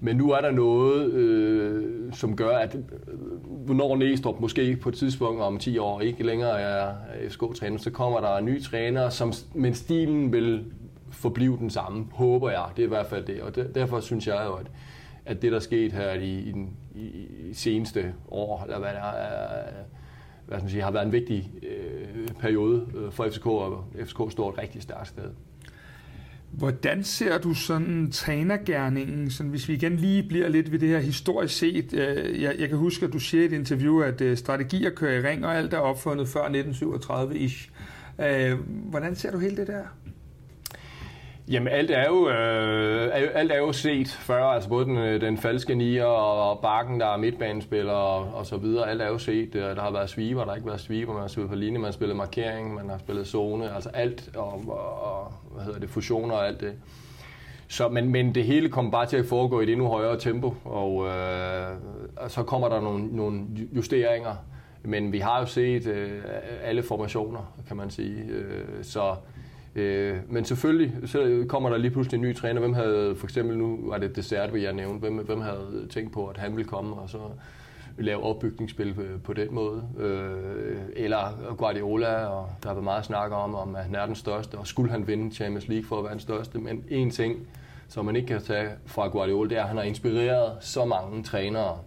Men 0.00 0.16
nu 0.16 0.30
er 0.30 0.40
der 0.40 0.50
noget, 0.50 1.12
øh, 1.12 2.12
som 2.12 2.36
gør, 2.36 2.56
at 2.56 2.74
når 2.74 3.64
hvornår 3.64 3.96
Næstrup 3.96 4.40
måske 4.40 4.76
på 4.76 4.88
et 4.88 4.94
tidspunkt 4.94 5.40
om 5.40 5.58
10 5.58 5.78
år 5.78 6.00
ikke 6.00 6.22
længere 6.22 6.60
er 6.60 6.94
FSK-træner, 7.28 7.78
så 7.78 7.90
kommer 7.90 8.20
der 8.20 8.40
nye 8.40 8.62
trænere, 8.62 9.10
som, 9.10 9.32
men 9.54 9.74
stilen 9.74 10.32
vil 10.32 10.64
forblive 11.10 11.56
den 11.56 11.70
samme, 11.70 12.06
håber 12.12 12.50
jeg. 12.50 12.64
Det 12.76 12.82
er 12.82 12.86
i 12.86 12.88
hvert 12.88 13.06
fald 13.06 13.24
det. 13.24 13.42
Og 13.42 13.56
derfor 13.74 14.00
synes 14.00 14.26
jeg 14.26 14.42
jo, 14.46 14.52
at, 14.52 14.66
at 15.26 15.42
det, 15.42 15.52
der 15.52 15.58
skete 15.58 15.90
her 15.90 16.12
i, 16.12 16.38
i, 16.38 16.52
den, 16.52 16.76
i, 16.94 17.06
i 17.50 17.54
seneste 17.54 18.14
år, 18.28 18.62
eller 18.64 18.78
hvad 18.78 18.88
der 18.88 19.12
er, 19.12 19.64
hvad 20.46 20.58
skal 20.58 20.64
man 20.64 20.70
sige, 20.70 20.82
har 20.82 20.90
været 20.90 21.06
en 21.06 21.12
vigtig 21.12 21.52
øh, 21.62 22.28
periode 22.28 22.86
øh, 22.96 23.12
for 23.12 23.28
FCK, 23.30 23.46
og 23.46 23.84
FCK 24.04 24.32
står 24.32 24.52
et 24.52 24.58
rigtig 24.58 24.82
stærkt 24.82 25.08
sted. 25.08 25.30
Hvordan 26.52 27.04
ser 27.04 27.38
du 27.38 27.54
sådan 27.54 28.10
trænergærningen, 28.10 29.30
sådan, 29.30 29.50
hvis 29.50 29.68
vi 29.68 29.74
igen 29.74 29.96
lige 29.96 30.22
bliver 30.22 30.48
lidt 30.48 30.72
ved 30.72 30.78
det 30.78 30.88
her 30.88 30.98
historisk 30.98 31.58
set? 31.58 31.94
Øh, 31.94 32.42
jeg, 32.42 32.54
jeg 32.58 32.68
kan 32.68 32.78
huske, 32.78 33.06
at 33.06 33.12
du 33.12 33.18
siger 33.18 33.42
i 33.42 33.46
et 33.46 33.52
interview, 33.52 34.00
at 34.00 34.20
øh, 34.20 34.36
strategier 34.36 34.90
kører 34.90 35.18
i 35.18 35.28
ring, 35.28 35.46
og 35.46 35.56
alt 35.56 35.74
er 35.74 35.78
opfundet 35.78 36.28
før 36.28 36.44
1937-ish. 36.44 37.70
Øh, 38.18 38.58
hvordan 38.66 39.16
ser 39.16 39.30
du 39.30 39.38
hele 39.38 39.56
det 39.56 39.66
der? 39.66 39.84
Jamen 41.48 41.68
alt 41.68 41.90
er 41.90 42.08
jo, 42.08 42.28
øh, 42.28 43.10
alt 43.34 43.52
er 43.52 43.58
jo 43.58 43.72
set 43.72 44.08
før, 44.08 44.44
altså 44.44 44.68
både 44.68 44.84
den, 44.84 44.96
øh, 44.96 45.20
den 45.20 45.38
falske 45.38 45.74
nier 45.74 46.04
og 46.04 46.58
bakken, 46.58 47.00
der 47.00 47.06
er 47.06 47.16
midtbanespiller 47.16 47.92
og, 47.92 48.34
og 48.34 48.46
så 48.46 48.56
videre. 48.56 48.90
Alt 48.90 49.02
er 49.02 49.06
jo 49.06 49.18
set. 49.18 49.54
Øh, 49.54 49.62
der 49.62 49.80
har 49.80 49.90
været 49.90 50.10
sweeper, 50.10 50.40
der 50.40 50.48
har 50.48 50.56
ikke 50.56 50.68
været 50.68 50.80
sweeper, 50.80 51.12
man 51.12 51.20
har 51.20 51.28
spillet 51.28 51.50
på 51.50 51.56
linje, 51.56 51.78
man 51.78 51.84
har 51.84 51.92
spillet 51.92 52.16
markering, 52.16 52.74
man 52.74 52.88
har 52.88 52.98
spillet 52.98 53.26
zone, 53.26 53.74
altså 53.74 53.88
alt 53.88 54.30
og, 54.36 54.52
og 55.02 55.32
hvad 55.54 55.64
hedder 55.64 55.80
det, 55.80 55.90
fusioner 55.90 56.34
og 56.34 56.46
alt 56.46 56.60
det. 56.60 56.72
Så, 57.68 57.88
men, 57.88 58.08
men 58.08 58.34
det 58.34 58.44
hele 58.44 58.68
kommer 58.68 58.90
bare 58.90 59.06
til 59.06 59.16
at 59.16 59.26
foregå 59.26 59.60
i 59.60 59.62
et 59.62 59.70
endnu 59.70 59.86
højere 59.86 60.18
tempo, 60.18 60.54
og, 60.64 61.06
øh, 61.06 61.76
og 62.16 62.30
så 62.30 62.42
kommer 62.42 62.68
der 62.68 62.80
nogle, 62.80 63.16
nogle 63.16 63.40
justeringer. 63.72 64.34
Men 64.84 65.12
vi 65.12 65.18
har 65.18 65.40
jo 65.40 65.46
set 65.46 65.86
øh, 65.86 66.22
alle 66.62 66.82
formationer, 66.82 67.54
kan 67.68 67.76
man 67.76 67.90
sige. 67.90 68.22
Øh, 68.28 68.64
så 68.82 69.14
Øh, 69.74 70.16
men 70.28 70.44
selvfølgelig, 70.44 70.92
så 71.04 71.44
kommer 71.48 71.70
der 71.70 71.76
lige 71.76 71.90
pludselig 71.90 72.18
en 72.18 72.22
ny 72.22 72.36
træner. 72.36 72.60
Hvem 72.60 72.72
havde, 72.72 73.16
for 73.16 73.26
eksempel 73.26 73.58
nu 73.58 73.78
var 73.82 73.98
det 73.98 74.16
Dessert, 74.16 74.54
vil 74.54 74.62
jeg 74.62 74.72
nævne, 74.72 74.98
hvem, 74.98 75.16
hvem 75.16 75.40
havde 75.40 75.86
tænkt 75.90 76.12
på, 76.12 76.26
at 76.26 76.36
han 76.36 76.56
ville 76.56 76.68
komme, 76.68 76.96
og 76.96 77.10
så 77.10 77.18
lave 77.98 78.22
opbygningsspil 78.22 78.94
på, 78.94 79.02
på 79.24 79.32
den 79.32 79.54
måde. 79.54 79.82
Øh, 79.98 80.76
eller 80.96 81.54
Guardiola, 81.58 82.26
og 82.26 82.48
der 82.62 82.68
har 82.68 82.74
været 82.74 82.84
meget 82.84 83.04
snak 83.04 83.32
om, 83.32 83.54
om 83.54 83.76
at 83.76 83.84
han 83.84 83.94
er 83.94 84.06
den 84.06 84.14
største, 84.14 84.54
og 84.58 84.66
skulle 84.66 84.90
han 84.90 85.06
vinde 85.06 85.34
Champions 85.34 85.68
League 85.68 85.84
for 85.84 85.98
at 85.98 86.04
være 86.04 86.12
den 86.12 86.20
største. 86.20 86.58
Men 86.58 86.84
en 86.88 87.10
ting, 87.10 87.46
som 87.88 88.04
man 88.04 88.16
ikke 88.16 88.28
kan 88.28 88.42
tage 88.42 88.68
fra 88.86 89.08
Guardiola, 89.08 89.48
det 89.48 89.58
er, 89.58 89.62
at 89.62 89.68
han 89.68 89.76
har 89.76 89.84
inspireret 89.84 90.52
så 90.60 90.84
mange 90.84 91.22
trænere, 91.22 91.78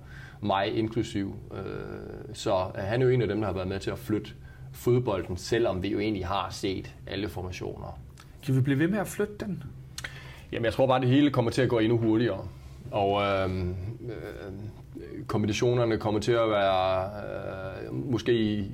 mig 0.42 0.78
inklusiv. 0.78 1.36
Øh, 1.54 2.34
så 2.34 2.66
han 2.76 3.02
er 3.02 3.06
jo 3.06 3.12
en 3.12 3.22
af 3.22 3.28
dem, 3.28 3.40
der 3.40 3.46
har 3.46 3.54
været 3.54 3.68
med 3.68 3.80
til 3.80 3.92
at 3.92 4.00
flytte 4.00 4.32
fodbolden, 4.76 5.38
selvom 5.38 5.84
vi 5.84 5.88
jo 5.88 6.00
egentlig 6.00 6.28
har 6.28 6.48
set 6.52 6.96
alle 7.08 7.30
formationer. 7.30 8.00
Kan 8.46 8.56
vi 8.56 8.62
blive 8.62 8.80
ved 8.80 8.88
med 8.88 9.00
at 9.00 9.08
flytte 9.08 9.34
den? 9.40 9.64
Jamen, 10.52 10.66
jeg 10.66 10.74
tror 10.74 10.88
bare, 10.88 10.96
at 10.98 11.02
det 11.02 11.10
hele 11.10 11.32
kommer 11.32 11.52
til 11.52 11.62
at 11.62 11.70
gå 11.70 11.80
endnu 11.80 11.98
hurtigere. 11.98 12.48
Og 12.92 13.24
øh, 13.24 13.68
øh, 13.68 13.74
kombinationerne 15.28 15.98
kommer 15.98 16.20
til 16.20 16.32
at 16.32 16.50
være 16.50 17.06
øh, 17.06 17.94
måske 17.94 18.34
i 18.34 18.68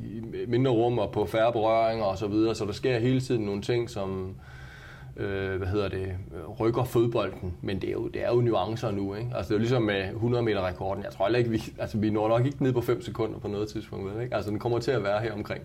mindre 0.47 0.71
rum 0.71 0.99
og 0.99 1.11
på 1.11 1.25
færre 1.25 1.51
berøringer 1.51 2.05
og 2.05 2.17
så 2.17 2.27
videre, 2.27 2.55
så 2.55 2.65
der 2.65 2.71
sker 2.71 2.99
hele 2.99 3.21
tiden 3.21 3.45
nogle 3.45 3.61
ting, 3.61 3.89
som 3.89 4.35
øh, 5.17 5.57
hvad 5.57 5.67
hedder 5.67 5.89
det, 5.89 6.15
rykker 6.59 6.83
fodbolden, 6.83 7.53
men 7.61 7.81
det 7.81 7.87
er 7.87 7.93
jo, 7.93 8.07
det 8.07 8.23
er 8.23 8.29
jo 8.29 8.41
nuancer 8.41 8.91
nu, 8.91 9.15
ikke? 9.15 9.31
Altså 9.35 9.49
det 9.49 9.55
er 9.55 9.55
jo 9.55 9.59
ligesom 9.59 9.81
med 9.81 10.09
100 10.09 10.43
meter 10.43 10.67
rekorden. 10.67 11.03
Jeg 11.03 11.11
tror 11.11 11.25
heller 11.25 11.39
ikke, 11.39 11.51
vi, 11.51 11.63
altså 11.79 11.97
vi 11.97 12.09
når 12.09 12.27
nok 12.27 12.45
ikke 12.45 12.63
ned 12.63 12.73
på 12.73 12.81
5 12.81 13.01
sekunder 13.01 13.39
på 13.39 13.47
noget 13.47 13.69
tidspunkt, 13.69 14.21
ikke? 14.21 14.35
Altså 14.35 14.51
den 14.51 14.59
kommer 14.59 14.79
til 14.79 14.91
at 14.91 15.03
være 15.03 15.21
her 15.21 15.33
omkring. 15.33 15.63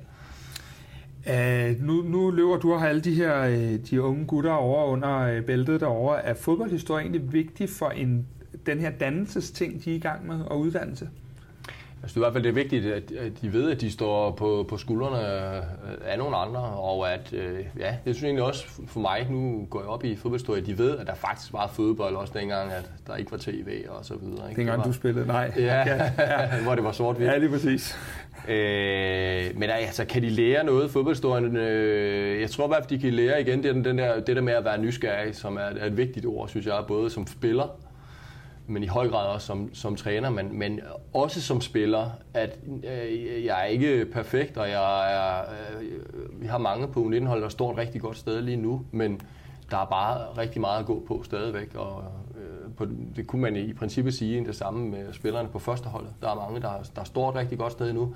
Uh, 1.31 1.87
nu, 1.87 2.03
nu 2.03 2.31
løber 2.31 2.57
du 2.57 2.73
og 2.73 2.81
har 2.81 2.89
alle 2.89 3.01
de 3.01 3.15
her 3.15 3.49
uh, 3.49 3.87
de 3.91 4.03
unge 4.03 4.27
gutter 4.27 4.53
over 4.53 4.85
under 4.85 5.39
uh, 5.39 5.45
bæltet 5.45 5.81
derovre. 5.81 6.23
Er 6.25 6.35
fodboldhistorie 6.35 7.03
egentlig 7.03 7.33
vigtig 7.33 7.69
for 7.69 7.89
en, 7.89 8.27
den 8.67 8.79
her 8.79 8.91
dannelsesting, 8.91 9.85
de 9.85 9.91
er 9.91 9.95
i 9.95 9.99
gang 9.99 10.27
med, 10.27 10.41
og 10.41 10.61
uddannelse? 10.61 11.09
Jeg 12.07 12.11
synes 12.11 12.17
i 12.17 12.25
hvert 12.25 12.33
fald, 12.33 12.43
det 12.45 12.49
er 12.49 12.55
vigtigt, 12.55 12.87
at, 12.87 13.33
de 13.43 13.53
ved, 13.53 13.71
at 13.71 13.81
de 13.81 13.91
står 13.91 14.31
på, 14.31 14.67
på 14.69 14.77
skuldrene 14.77 15.19
af 16.05 16.19
nogle 16.19 16.37
andre, 16.37 16.61
og 16.61 17.13
at, 17.13 17.33
øh, 17.33 17.59
ja, 17.79 17.97
det 18.05 18.15
synes 18.15 18.23
jeg 18.23 18.29
egentlig 18.29 18.45
også 18.45 18.67
for 18.87 19.01
mig, 19.01 19.27
nu 19.31 19.67
går 19.71 19.81
jeg 19.81 19.89
op 19.89 20.05
i 20.05 20.17
fodboldhistorie, 20.17 20.61
at 20.61 20.67
de 20.67 20.79
ved, 20.79 20.99
at 20.99 21.07
der 21.07 21.15
faktisk 21.15 21.53
var 21.53 21.67
fodbold 21.67 22.17
også 22.17 22.33
dengang, 22.39 22.73
at 22.73 22.91
der 23.07 23.17
ikke 23.17 23.33
var 23.33 23.39
tv 23.39 23.85
og 23.89 24.05
så 24.05 24.15
videre. 24.15 24.49
Ikke? 24.49 24.59
Dengang 24.59 24.79
var, 24.79 24.85
du 24.85 24.93
spillede, 24.93 25.27
nej. 25.27 25.53
Ja, 25.57 25.85
ja. 25.87 26.11
hvor 26.65 26.75
det 26.75 26.85
var 26.85 26.93
sort 26.93 27.21
Ja, 27.21 27.39
lige 27.39 27.51
præcis. 27.51 27.99
Øh, 28.49 29.59
men 29.59 29.71
altså, 29.71 30.05
kan 30.05 30.23
de 30.23 30.29
lære 30.31 30.65
noget 30.65 30.91
fodboldhistorien? 30.91 31.57
Øh, 31.57 32.41
jeg 32.41 32.51
tror 32.51 32.65
i 32.65 32.69
hvert 32.69 32.83
fald, 32.83 32.99
de 32.99 32.99
kan 32.99 33.13
lære 33.13 33.41
igen 33.41 33.63
det, 33.63 33.85
den 33.85 33.99
der, 33.99 34.21
det 34.21 34.37
der 34.37 34.43
med 34.43 34.53
at 34.53 34.65
være 34.65 34.79
nysgerrig, 34.79 35.35
som 35.35 35.57
er, 35.57 35.61
er 35.61 35.87
et 35.87 35.97
vigtigt 35.97 36.27
ord, 36.27 36.49
synes 36.49 36.67
jeg, 36.67 36.85
både 36.89 37.11
som 37.11 37.27
spiller, 37.27 37.79
men 38.67 38.83
i 38.83 38.87
høj 38.87 39.09
grad 39.09 39.27
også 39.27 39.47
som, 39.47 39.75
som 39.75 39.97
træner, 39.97 40.31
men, 40.31 40.59
men 40.59 40.81
også 41.15 41.43
som 41.43 41.61
spiller, 41.61 42.11
at 42.35 42.59
øh, 42.85 43.45
jeg 43.45 43.61
er 43.61 43.65
ikke 43.65 44.07
perfekt, 44.07 44.57
og 44.57 44.71
jeg 44.71 45.15
er, 45.15 45.41
øh, 45.41 46.41
vi 46.41 46.47
har 46.47 46.59
mange 46.59 46.89
på 46.89 47.01
U19-hold, 47.01 47.43
der 47.43 47.49
står 47.49 47.73
et 47.73 47.79
rigtig 47.79 48.01
godt 48.01 48.17
sted 48.17 48.43
lige 48.43 48.57
nu, 48.57 48.83
men 48.91 49.21
der 49.71 49.77
er 49.77 49.85
bare 49.85 50.19
rigtig 50.39 50.61
meget 50.61 50.81
at 50.81 50.87
gå 50.87 51.03
på 51.07 51.23
stadigvæk, 51.23 51.75
og 51.75 52.05
øh, 52.37 52.73
på, 52.77 52.87
det 53.17 53.27
kunne 53.27 53.43
man 53.43 53.57
i 53.57 53.73
princippet 53.73 54.15
sige 54.15 54.45
det 54.45 54.57
samme 54.57 54.89
med 54.89 55.13
spillerne 55.13 55.49
på 55.49 55.59
første 55.59 55.89
hold. 55.89 56.07
Der 56.23 56.31
er 56.31 56.35
mange, 56.35 56.61
der, 56.61 56.73
der 56.97 57.05
står 57.05 57.31
et 57.31 57.37
rigtig 57.37 57.59
godt 57.59 57.73
sted 57.73 57.93
nu, 57.93 58.15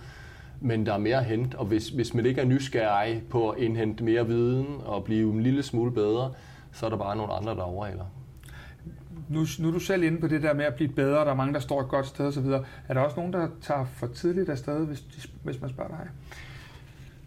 men 0.61 0.87
der 0.87 0.95
er 0.95 0.99
mere 0.99 1.16
at 1.16 1.25
hente, 1.25 1.59
og 1.59 1.66
hvis, 1.66 1.88
hvis 1.88 2.14
man 2.14 2.26
ikke 2.26 2.40
er 2.40 2.45
nysgerrig 2.45 3.23
på 3.30 3.50
at 3.50 3.59
indhente 3.59 4.04
mere 4.04 4.26
viden 4.26 4.66
og 4.85 5.04
blive 5.04 5.33
en 5.33 5.42
lille 5.42 5.62
smule 5.62 5.92
bedre, 5.92 6.33
så 6.73 6.87
er 6.87 6.90
der 6.90 6.97
bare 6.97 7.16
nogle 7.16 7.33
andre, 7.33 7.54
der 7.54 7.62
overhaler 7.62 8.04
nu, 9.30 9.46
nu 9.58 9.68
er 9.68 9.72
du 9.72 9.78
selv 9.78 10.02
inde 10.02 10.20
på 10.20 10.26
det 10.26 10.42
der 10.42 10.54
med 10.54 10.64
at 10.64 10.75
blive 10.75 10.92
bedre, 10.92 11.25
der 11.25 11.30
er 11.30 11.34
mange, 11.34 11.54
der 11.54 11.60
står 11.60 11.80
et 11.80 11.88
godt 11.88 12.06
sted 12.06 12.26
osv. 12.26 12.46
Er 12.88 12.94
der 12.94 13.00
også 13.00 13.16
nogen, 13.16 13.32
der 13.32 13.49
tager 13.62 13.84
for 13.96 14.06
tidligt 14.06 14.49
afsted, 14.49 14.87
hvis, 14.87 15.02
hvis 15.42 15.60
man 15.60 15.70
spørger 15.70 15.90
dig? 15.90 16.08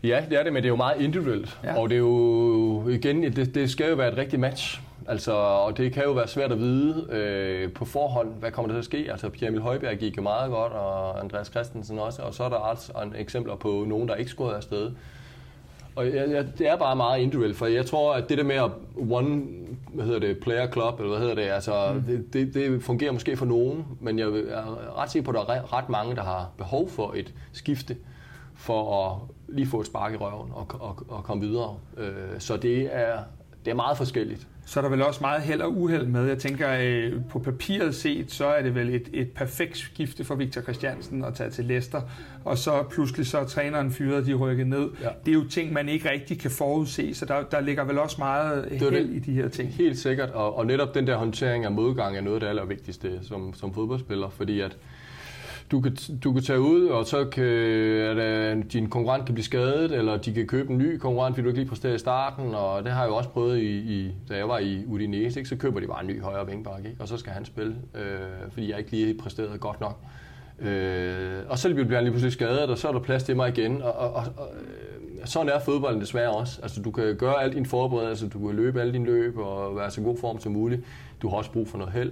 Ja, 0.04 0.26
det 0.30 0.40
er 0.40 0.44
det, 0.44 0.54
men 0.54 0.64
det 0.64 0.68
er 0.68 0.72
jo 0.72 0.76
meget 0.76 1.02
individuelt. 1.02 1.60
Ja. 1.64 1.80
Og 1.80 1.90
det 1.90 1.96
er 1.96 2.00
jo, 2.00 2.88
igen, 2.88 3.24
det, 3.24 3.56
det 3.56 3.72
skal 3.72 3.90
jo 3.90 3.96
være 3.96 4.12
et 4.12 4.18
rigtigt 4.18 4.40
match. 4.40 4.82
Altså, 5.08 5.32
og 5.34 5.78
det 5.78 5.94
kan 5.94 6.04
jo 6.04 6.12
være 6.12 6.28
svært 6.28 6.52
at 6.52 6.60
vide 6.60 7.08
øh, 7.10 7.74
på 7.74 7.86
forhånd, 7.86 8.34
hvad 8.40 8.52
kommer 8.52 8.68
der 8.68 8.76
til 8.76 8.80
at 8.80 8.86
ske. 8.86 9.12
Altså, 9.12 9.30
Pierre 9.30 9.50
Emil 9.50 9.62
Højberg 9.62 9.98
gik 9.98 10.18
jo 10.18 10.22
meget 10.22 10.52
godt, 10.52 10.74
og 10.74 11.20
Andreas 11.20 11.48
Christensen 11.48 12.00
også. 12.00 12.22
Og 12.22 12.34
så 12.34 12.44
er 12.44 12.50
der 12.50 12.56
også 12.56 12.94
eksempler 13.16 13.56
på 13.56 13.86
nogen, 13.88 14.08
der 14.08 14.16
ikke 14.16 14.32
skulle 14.32 14.56
afsted. 14.56 14.92
Og 15.96 16.06
jeg, 16.06 16.30
jeg, 16.30 16.46
det 16.58 16.68
er 16.68 16.76
bare 16.76 16.96
meget 16.96 17.22
individuelt, 17.22 17.58
for 17.58 17.66
jeg 17.66 17.86
tror, 17.86 18.14
at 18.14 18.30
det 18.30 18.38
der 18.38 18.44
med 18.44 18.56
at 18.56 18.72
one, 19.12 19.42
hvad 19.94 20.06
hedder 20.06 20.20
det, 20.20 20.40
player 20.40 20.72
club, 20.72 21.00
eller 21.00 21.10
hvad 21.10 21.20
hedder 21.20 21.36
det, 21.36 21.42
altså, 21.42 21.94
mm. 21.94 22.04
det, 22.04 22.34
det, 22.34 22.54
det 22.54 22.84
fungerer 22.84 23.12
måske 23.12 23.38
for 23.38 23.46
nogen, 23.46 23.86
men 24.00 24.20
jeg 24.20 24.28
er 24.28 25.00
ret 25.02 25.12
sikker 25.12 25.32
på, 25.32 25.40
at 25.40 25.48
der 25.48 25.54
er 25.54 25.74
ret 25.74 25.90
mange, 25.90 26.16
der 26.16 26.24
har 26.24 26.50
behov 26.58 26.90
for 26.90 27.14
et 27.16 27.34
skifte, 27.52 27.98
for 28.56 29.06
at 29.06 29.18
lige 29.56 29.68
få 29.68 29.80
et 29.80 29.86
spark 29.86 30.14
i 30.14 30.18
røven 30.18 30.52
og, 30.54 30.68
og, 30.80 31.00
og 31.08 31.24
komme 31.24 31.44
videre. 31.44 31.76
Øh, 31.98 32.40
så 32.40 32.58
det 32.58 32.90
er, 32.92 33.18
det 33.66 33.72
er 33.72 33.76
meget 33.76 33.98
forskelligt. 33.98 34.48
Så 34.66 34.80
er 34.80 34.82
der 34.82 34.90
vel 34.90 35.02
også 35.02 35.22
meget 35.22 35.42
held 35.42 35.62
og 35.62 35.78
uheld 35.78 36.06
med. 36.06 36.26
Jeg 36.26 36.38
tænker, 36.38 36.78
øh, 36.82 37.14
på 37.30 37.40
papiret 37.40 37.96
set, 37.96 38.32
så 38.32 38.46
er 38.46 38.62
det 38.62 38.76
vel 38.76 38.90
et, 38.90 39.10
et 39.14 39.32
perfekt 39.32 39.78
skifte 39.78 40.24
for 40.24 40.36
Victor 40.36 40.62
Christiansen 40.62 41.26
at 41.26 41.34
tage 41.34 41.50
til 41.50 41.66
Leicester, 41.66 42.02
og 42.46 42.58
så 42.58 42.84
pludselig 42.92 43.28
så 43.28 43.38
er 43.38 43.46
træneren 43.46 43.92
fyret, 43.92 44.26
de 44.26 44.34
rykker 44.34 44.66
ned. 44.66 44.90
Ja. 45.02 45.08
Det 45.26 45.32
er 45.32 45.36
jo 45.36 45.44
ting, 45.50 45.74
man 45.74 45.90
ikke 45.90 46.12
rigtig 46.12 46.40
kan 46.40 46.52
forudse, 46.52 47.14
så 47.14 47.26
der, 47.26 47.44
der 47.44 47.62
ligger 47.62 47.84
vel 47.84 48.00
også 48.00 48.16
meget 48.20 48.68
held 48.72 48.92
det. 48.92 49.10
i 49.10 49.20
de 49.20 49.34
her 49.34 49.48
ting. 49.48 49.70
Helt 49.70 50.00
sikkert, 50.00 50.30
og, 50.30 50.58
og 50.58 50.66
netop 50.66 50.96
den 50.96 51.08
der 51.08 51.18
håndtering 51.18 51.66
af 51.66 51.72
modgang 51.72 52.18
er 52.18 52.22
noget 52.22 52.36
af 52.36 52.40
det 52.40 52.48
allervigtigste 52.48 53.20
som, 53.22 53.54
som 53.54 53.74
fodboldspiller, 53.74 54.30
fordi 54.30 54.60
at 54.60 54.78
du 55.74 55.82
kan, 55.82 55.98
du 56.24 56.34
kan 56.34 56.44
tage 56.44 56.62
ud, 56.62 56.88
og 56.88 57.06
så 57.06 57.26
kan 57.26 57.44
at, 57.44 58.74
din 58.74 58.90
konkurrent 58.90 59.26
kan 59.26 59.36
blive 59.36 59.46
skadet, 59.46 59.92
eller 59.92 60.18
de 60.18 60.34
kan 60.34 60.48
købe 60.48 60.72
en 60.72 60.78
ny 60.78 60.98
konkurrent, 60.98 61.36
fordi 61.36 61.44
du 61.44 61.50
ikke 61.50 61.60
lige 61.60 61.70
præsterer 61.70 61.96
i 61.96 62.00
starten, 62.00 62.56
og 62.56 62.84
det 62.84 62.92
har 62.92 63.02
jeg 63.02 63.10
jo 63.10 63.16
også 63.16 63.30
prøvet, 63.30 63.58
i, 63.58 63.78
i, 63.78 64.14
da 64.30 64.38
jeg 64.38 64.48
var 64.48 64.60
i 64.60 64.86
Udinese, 64.86 65.40
ikke? 65.40 65.50
så 65.50 65.56
køber 65.56 65.80
de 65.80 65.88
bare 65.88 66.02
en 66.02 66.08
ny 66.08 66.22
højre 66.22 66.48
vingbakke, 66.48 66.96
og 67.00 67.08
så 67.08 67.18
skal 67.18 67.32
han 67.34 67.46
spille, 67.46 67.76
øh, 67.96 68.52
fordi 68.52 68.72
jeg 68.72 68.80
ikke 68.80 68.92
lige 68.92 69.14
præsteret 69.14 69.60
godt 69.60 69.82
nok. 69.82 70.00
Øh, 70.60 71.40
og 71.50 71.60
så 71.60 71.74
bliver 71.74 71.96
han 71.96 72.04
lige 72.04 72.12
pludselig 72.12 72.34
skadet, 72.34 72.70
og 72.70 72.78
så 72.78 72.88
er 72.88 72.92
der 72.92 73.00
plads 73.00 73.24
til 73.24 73.36
mig 73.36 73.58
igen, 73.58 73.82
og, 73.82 73.94
og, 73.94 74.14
og, 74.14 74.24
og 74.38 74.50
øh, 74.56 75.26
sådan 75.26 75.50
er 75.50 75.60
fodbolden 75.60 76.02
desværre 76.02 76.32
også. 76.32 76.60
Altså, 76.64 76.82
du 76.82 76.92
kan 76.92 77.16
gøre 77.16 77.44
alt 77.44 77.54
din 77.54 77.66
forberedelse, 77.66 78.30
du 78.30 78.48
kan 78.48 78.56
løbe 78.56 78.82
alle 78.82 78.94
dine 78.94 79.06
løb 79.06 79.38
og 79.38 79.76
være 79.76 79.92
så 79.92 80.02
god 80.02 80.18
form 80.18 80.40
som 80.40 80.52
muligt. 80.52 80.82
Du 81.22 81.30
har 81.30 81.38
også 81.38 81.52
brug 81.52 81.68
for 81.68 81.78
noget 81.78 81.94
held 81.94 82.12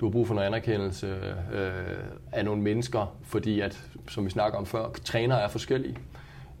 du 0.00 0.06
har 0.06 0.10
brug 0.10 0.26
for 0.26 0.34
noget 0.34 0.46
anerkendelse 0.46 1.06
øh, 1.52 1.98
af 2.32 2.44
nogle 2.44 2.62
mennesker, 2.62 3.16
fordi 3.22 3.60
at, 3.60 3.84
som 4.08 4.24
vi 4.24 4.30
snakker 4.30 4.58
om 4.58 4.66
før, 4.66 4.90
trænere 5.04 5.42
er 5.42 5.48
forskellige, 5.48 5.96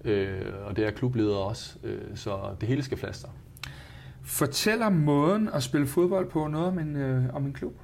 øh, 0.04 0.42
og 0.64 0.76
det 0.76 0.86
er 0.86 0.90
klubledere 0.90 1.38
også, 1.38 1.78
øh, 1.84 2.00
så 2.14 2.38
det 2.60 2.68
hele 2.68 2.82
skal 2.82 2.98
flaster. 2.98 3.28
Fortæller 4.22 4.88
måden 4.88 5.48
at 5.48 5.62
spille 5.62 5.86
fodbold 5.86 6.30
på 6.30 6.46
noget 6.46 6.66
om 6.66 6.78
en, 6.78 6.96
øh, 6.96 7.34
om 7.34 7.46
en 7.46 7.52
klub? 7.52 7.74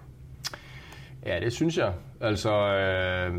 Ja, 1.26 1.40
det 1.40 1.52
synes 1.52 1.78
jeg. 1.78 1.92
Altså, 2.20 2.50
øh, 2.50 3.34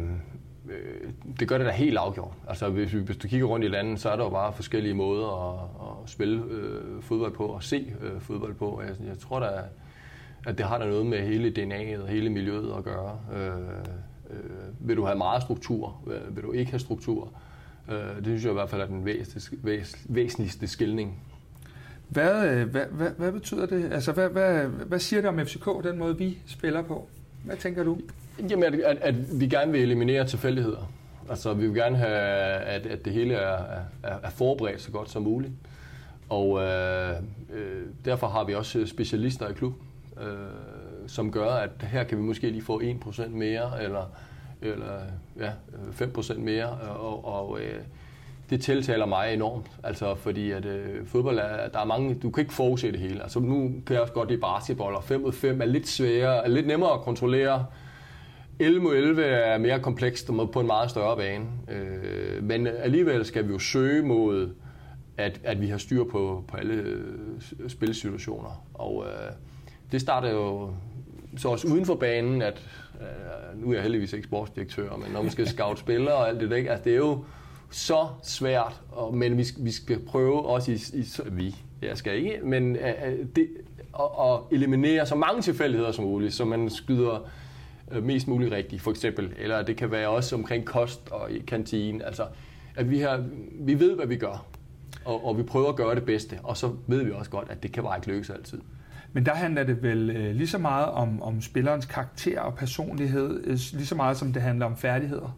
det 1.39 1.48
gør 1.48 1.57
det 1.57 1.67
da 1.67 1.72
helt 1.72 1.98
afgjort. 1.98 2.34
Altså, 2.48 2.69
hvis, 2.69 2.91
hvis 2.91 3.17
du 3.17 3.27
kigger 3.27 3.48
rundt 3.48 3.65
i 3.65 3.69
landet, 3.69 4.00
så 4.00 4.10
er 4.10 4.15
der 4.15 4.24
jo 4.24 4.29
bare 4.29 4.53
forskellige 4.53 4.93
måder 4.93 5.53
at, 5.53 5.69
at 6.03 6.10
spille 6.10 6.43
øh, 6.50 7.01
fodbold 7.01 7.34
på 7.34 7.45
og 7.45 7.63
se 7.63 7.93
øh, 8.01 8.22
fodbold 8.22 8.53
på. 8.53 8.81
Jeg, 8.81 9.07
jeg 9.07 9.19
tror, 9.19 9.39
der 9.39 9.48
er, 9.48 9.63
at 10.45 10.57
det 10.57 10.65
har 10.65 10.77
der 10.77 10.85
noget 10.85 11.05
med 11.05 11.19
hele 11.19 11.49
DNA'et 11.49 12.01
og 12.01 12.07
hele 12.07 12.29
miljøet 12.29 12.73
at 12.77 12.83
gøre. 12.83 13.19
Øh, 13.35 13.47
øh, 14.29 14.87
vil 14.87 14.97
du 14.97 15.05
have 15.05 15.17
meget 15.17 15.41
struktur? 15.41 16.01
Vil 16.29 16.43
du 16.43 16.51
ikke 16.51 16.71
have 16.71 16.79
struktur? 16.79 17.31
Øh, 17.89 17.95
det 17.95 18.25
synes 18.25 18.43
jeg 18.43 18.51
i 18.51 18.53
hvert 18.53 18.69
fald 18.69 18.81
er 18.81 18.85
den 18.85 19.05
væsentligste, 19.05 19.57
væsentligste 20.05 20.67
skilning. 20.67 21.19
Hvad, 22.09 22.47
øh, 22.47 22.69
hvad, 22.69 22.85
hvad, 22.91 23.09
hvad 23.17 23.31
betyder 23.31 23.65
det? 23.65 23.93
Altså, 23.93 24.11
hvad, 24.11 24.29
hvad, 24.29 24.65
hvad 24.67 24.99
siger 24.99 25.21
det 25.21 25.29
om 25.29 25.39
FCK, 25.39 25.65
den 25.83 25.97
måde 25.97 26.17
vi 26.17 26.37
spiller 26.45 26.81
på? 26.81 27.07
Hvad 27.43 27.57
tænker 27.57 27.83
du? 27.83 27.97
Jamen, 28.49 28.63
at, 28.63 28.73
at, 28.73 28.97
at 28.97 29.39
vi 29.39 29.47
gerne 29.47 29.71
vil 29.71 29.81
eliminere 29.81 30.27
tilfældigheder. 30.27 30.91
Altså, 31.29 31.53
vi 31.53 31.67
vil 31.67 31.75
gerne 31.75 31.97
have, 31.97 32.19
at, 32.61 32.85
at 32.85 33.05
det 33.05 33.13
hele 33.13 33.33
er, 33.33 33.65
er, 34.03 34.13
er 34.23 34.29
forberedt 34.29 34.81
så 34.81 34.91
godt 34.91 35.09
som 35.09 35.23
muligt. 35.23 35.53
Og 36.29 36.61
øh, 36.61 37.11
øh, 37.53 37.81
derfor 38.05 38.27
har 38.27 38.43
vi 38.43 38.53
også 38.53 38.85
specialister 38.85 39.49
i 39.49 39.53
klubben, 39.53 39.81
øh, 40.22 40.27
som 41.07 41.31
gør, 41.31 41.50
at 41.50 41.69
her 41.81 42.03
kan 42.03 42.17
vi 42.17 42.24
måske 42.24 42.50
lige 42.50 42.63
få 42.63 42.81
1% 42.81 43.27
mere, 43.27 43.84
eller, 43.84 44.12
eller 44.62 45.00
ja, 45.39 45.51
5% 45.91 46.39
mere, 46.39 46.69
og, 46.69 47.25
og 47.25 47.60
øh, 47.60 47.81
det 48.50 48.62
tiltaler 48.62 49.05
mig 49.05 49.34
enormt, 49.34 49.72
altså 49.84 50.15
fordi 50.15 50.51
at 50.51 50.65
øh, 50.65 51.07
fodbold 51.07 51.39
er, 51.39 51.67
der 51.67 51.79
er 51.79 51.86
mange, 51.86 52.15
du 52.15 52.31
kan 52.31 52.41
ikke 52.41 52.53
forudse 52.53 52.91
det 52.91 53.00
hele. 53.00 53.24
Altså 53.24 53.39
nu 53.39 53.74
kan 53.86 53.93
jeg 53.93 54.01
også 54.01 54.13
godt 54.13 54.29
lide 54.29 54.41
basketball, 54.41 54.95
og 54.95 55.03
5 55.03 55.22
mod 55.22 55.31
5 55.31 55.62
er 55.62 55.65
lidt 55.65 55.88
sværere, 55.88 56.45
er 56.45 56.50
lidt 56.50 56.67
nemmere 56.67 56.93
at 56.93 57.01
kontrollere. 57.01 57.65
11 58.60 58.81
mod 58.81 58.95
11 58.95 59.24
er 59.24 59.57
mere 59.57 59.79
komplekst 59.79 60.29
og 60.29 60.51
på 60.51 60.60
en 60.60 60.67
meget 60.67 60.89
større 60.89 61.17
bane. 61.17 61.45
Øh, 61.72 62.43
men 62.43 62.67
alligevel 62.67 63.25
skal 63.25 63.48
vi 63.48 63.53
jo 63.53 63.60
søge 63.60 64.03
mod 64.03 64.50
at, 65.17 65.41
at 65.43 65.62
vi 65.62 65.67
har 65.67 65.77
styr 65.77 66.03
på, 66.03 66.43
på 66.48 66.57
alle 66.57 66.74
øh, 66.74 67.69
spilsituationer. 67.69 68.65
Og 68.74 69.05
øh, 69.07 69.31
det 69.95 70.01
starter 70.01 70.29
jo 70.29 70.73
så 71.37 71.49
også 71.49 71.67
uden 71.67 71.85
for 71.85 71.95
banen, 71.95 72.41
at 72.41 72.61
øh, 73.01 73.61
nu 73.61 73.69
er 73.69 73.73
jeg 73.73 73.81
heldigvis 73.81 74.13
ikke 74.13 74.27
sportsdirektør, 74.27 74.97
men 74.97 75.11
når 75.11 75.21
man 75.21 75.31
skal 75.31 75.47
scout 75.47 75.79
spillere 75.79 76.15
og 76.15 76.29
alt 76.29 76.39
det 76.39 76.49
der, 76.49 76.55
ikke? 76.55 76.71
Altså, 76.71 76.83
det 76.83 76.93
er 76.93 76.97
jo 76.97 77.23
så 77.69 78.07
svært, 78.23 78.81
og, 78.91 79.17
men 79.17 79.37
vi, 79.37 79.45
vi 79.57 79.71
skal 79.71 79.99
prøve 80.05 80.45
også 80.45 80.71
i, 80.71 80.75
i 80.93 81.05
vi, 81.31 81.55
jeg 81.81 81.97
skal 81.97 82.17
ikke, 82.17 82.39
men 82.43 82.75
øh, 82.75 82.93
øh 83.05 83.25
det, 83.35 83.47
at, 83.99 84.31
at 84.33 84.39
eliminere 84.51 85.05
så 85.05 85.15
mange 85.15 85.41
tilfældigheder 85.41 85.91
som 85.91 86.05
muligt, 86.05 86.33
så 86.33 86.45
man 86.45 86.69
skyder 86.69 87.29
øh, 87.91 88.03
mest 88.03 88.27
muligt 88.27 88.51
rigtigt, 88.51 88.81
for 88.81 88.91
eksempel. 88.91 89.33
Eller 89.37 89.61
det 89.61 89.77
kan 89.77 89.91
være 89.91 90.09
også 90.09 90.35
omkring 90.35 90.65
kost 90.65 91.09
og 91.11 91.31
i 91.31 91.39
kantinen. 91.39 92.01
Altså, 92.01 92.25
at 92.75 92.89
vi, 92.89 92.99
har, 92.99 93.23
vi 93.59 93.79
ved, 93.79 93.95
hvad 93.95 94.07
vi 94.07 94.15
gør, 94.15 94.45
og, 95.05 95.25
og 95.25 95.37
vi 95.37 95.43
prøver 95.43 95.69
at 95.69 95.75
gøre 95.75 95.95
det 95.95 96.05
bedste, 96.05 96.39
og 96.43 96.57
så 96.57 96.71
ved 96.87 97.03
vi 97.03 97.11
også 97.11 97.31
godt, 97.31 97.49
at 97.49 97.63
det 97.63 97.71
kan 97.71 97.83
bare 97.83 97.97
ikke 97.97 98.07
lykkes 98.07 98.29
altid. 98.29 98.61
Men 99.15 99.25
der 99.25 99.34
handler 99.34 99.63
det 99.63 99.84
vel 99.84 100.10
øh, 100.10 100.36
lige 100.36 100.48
så 100.48 100.57
meget 100.57 100.86
om, 100.86 101.22
om 101.22 101.41
spillerens 101.41 101.86
karakter 101.86 102.39
og 102.39 102.55
personlighed, 102.55 103.43
øh, 103.43 103.57
lige 103.74 103.86
så 103.86 103.95
meget 103.95 104.17
som 104.17 104.34
det 104.34 104.41
handler 104.41 104.65
om 104.65 104.77
færdigheder. 104.77 105.38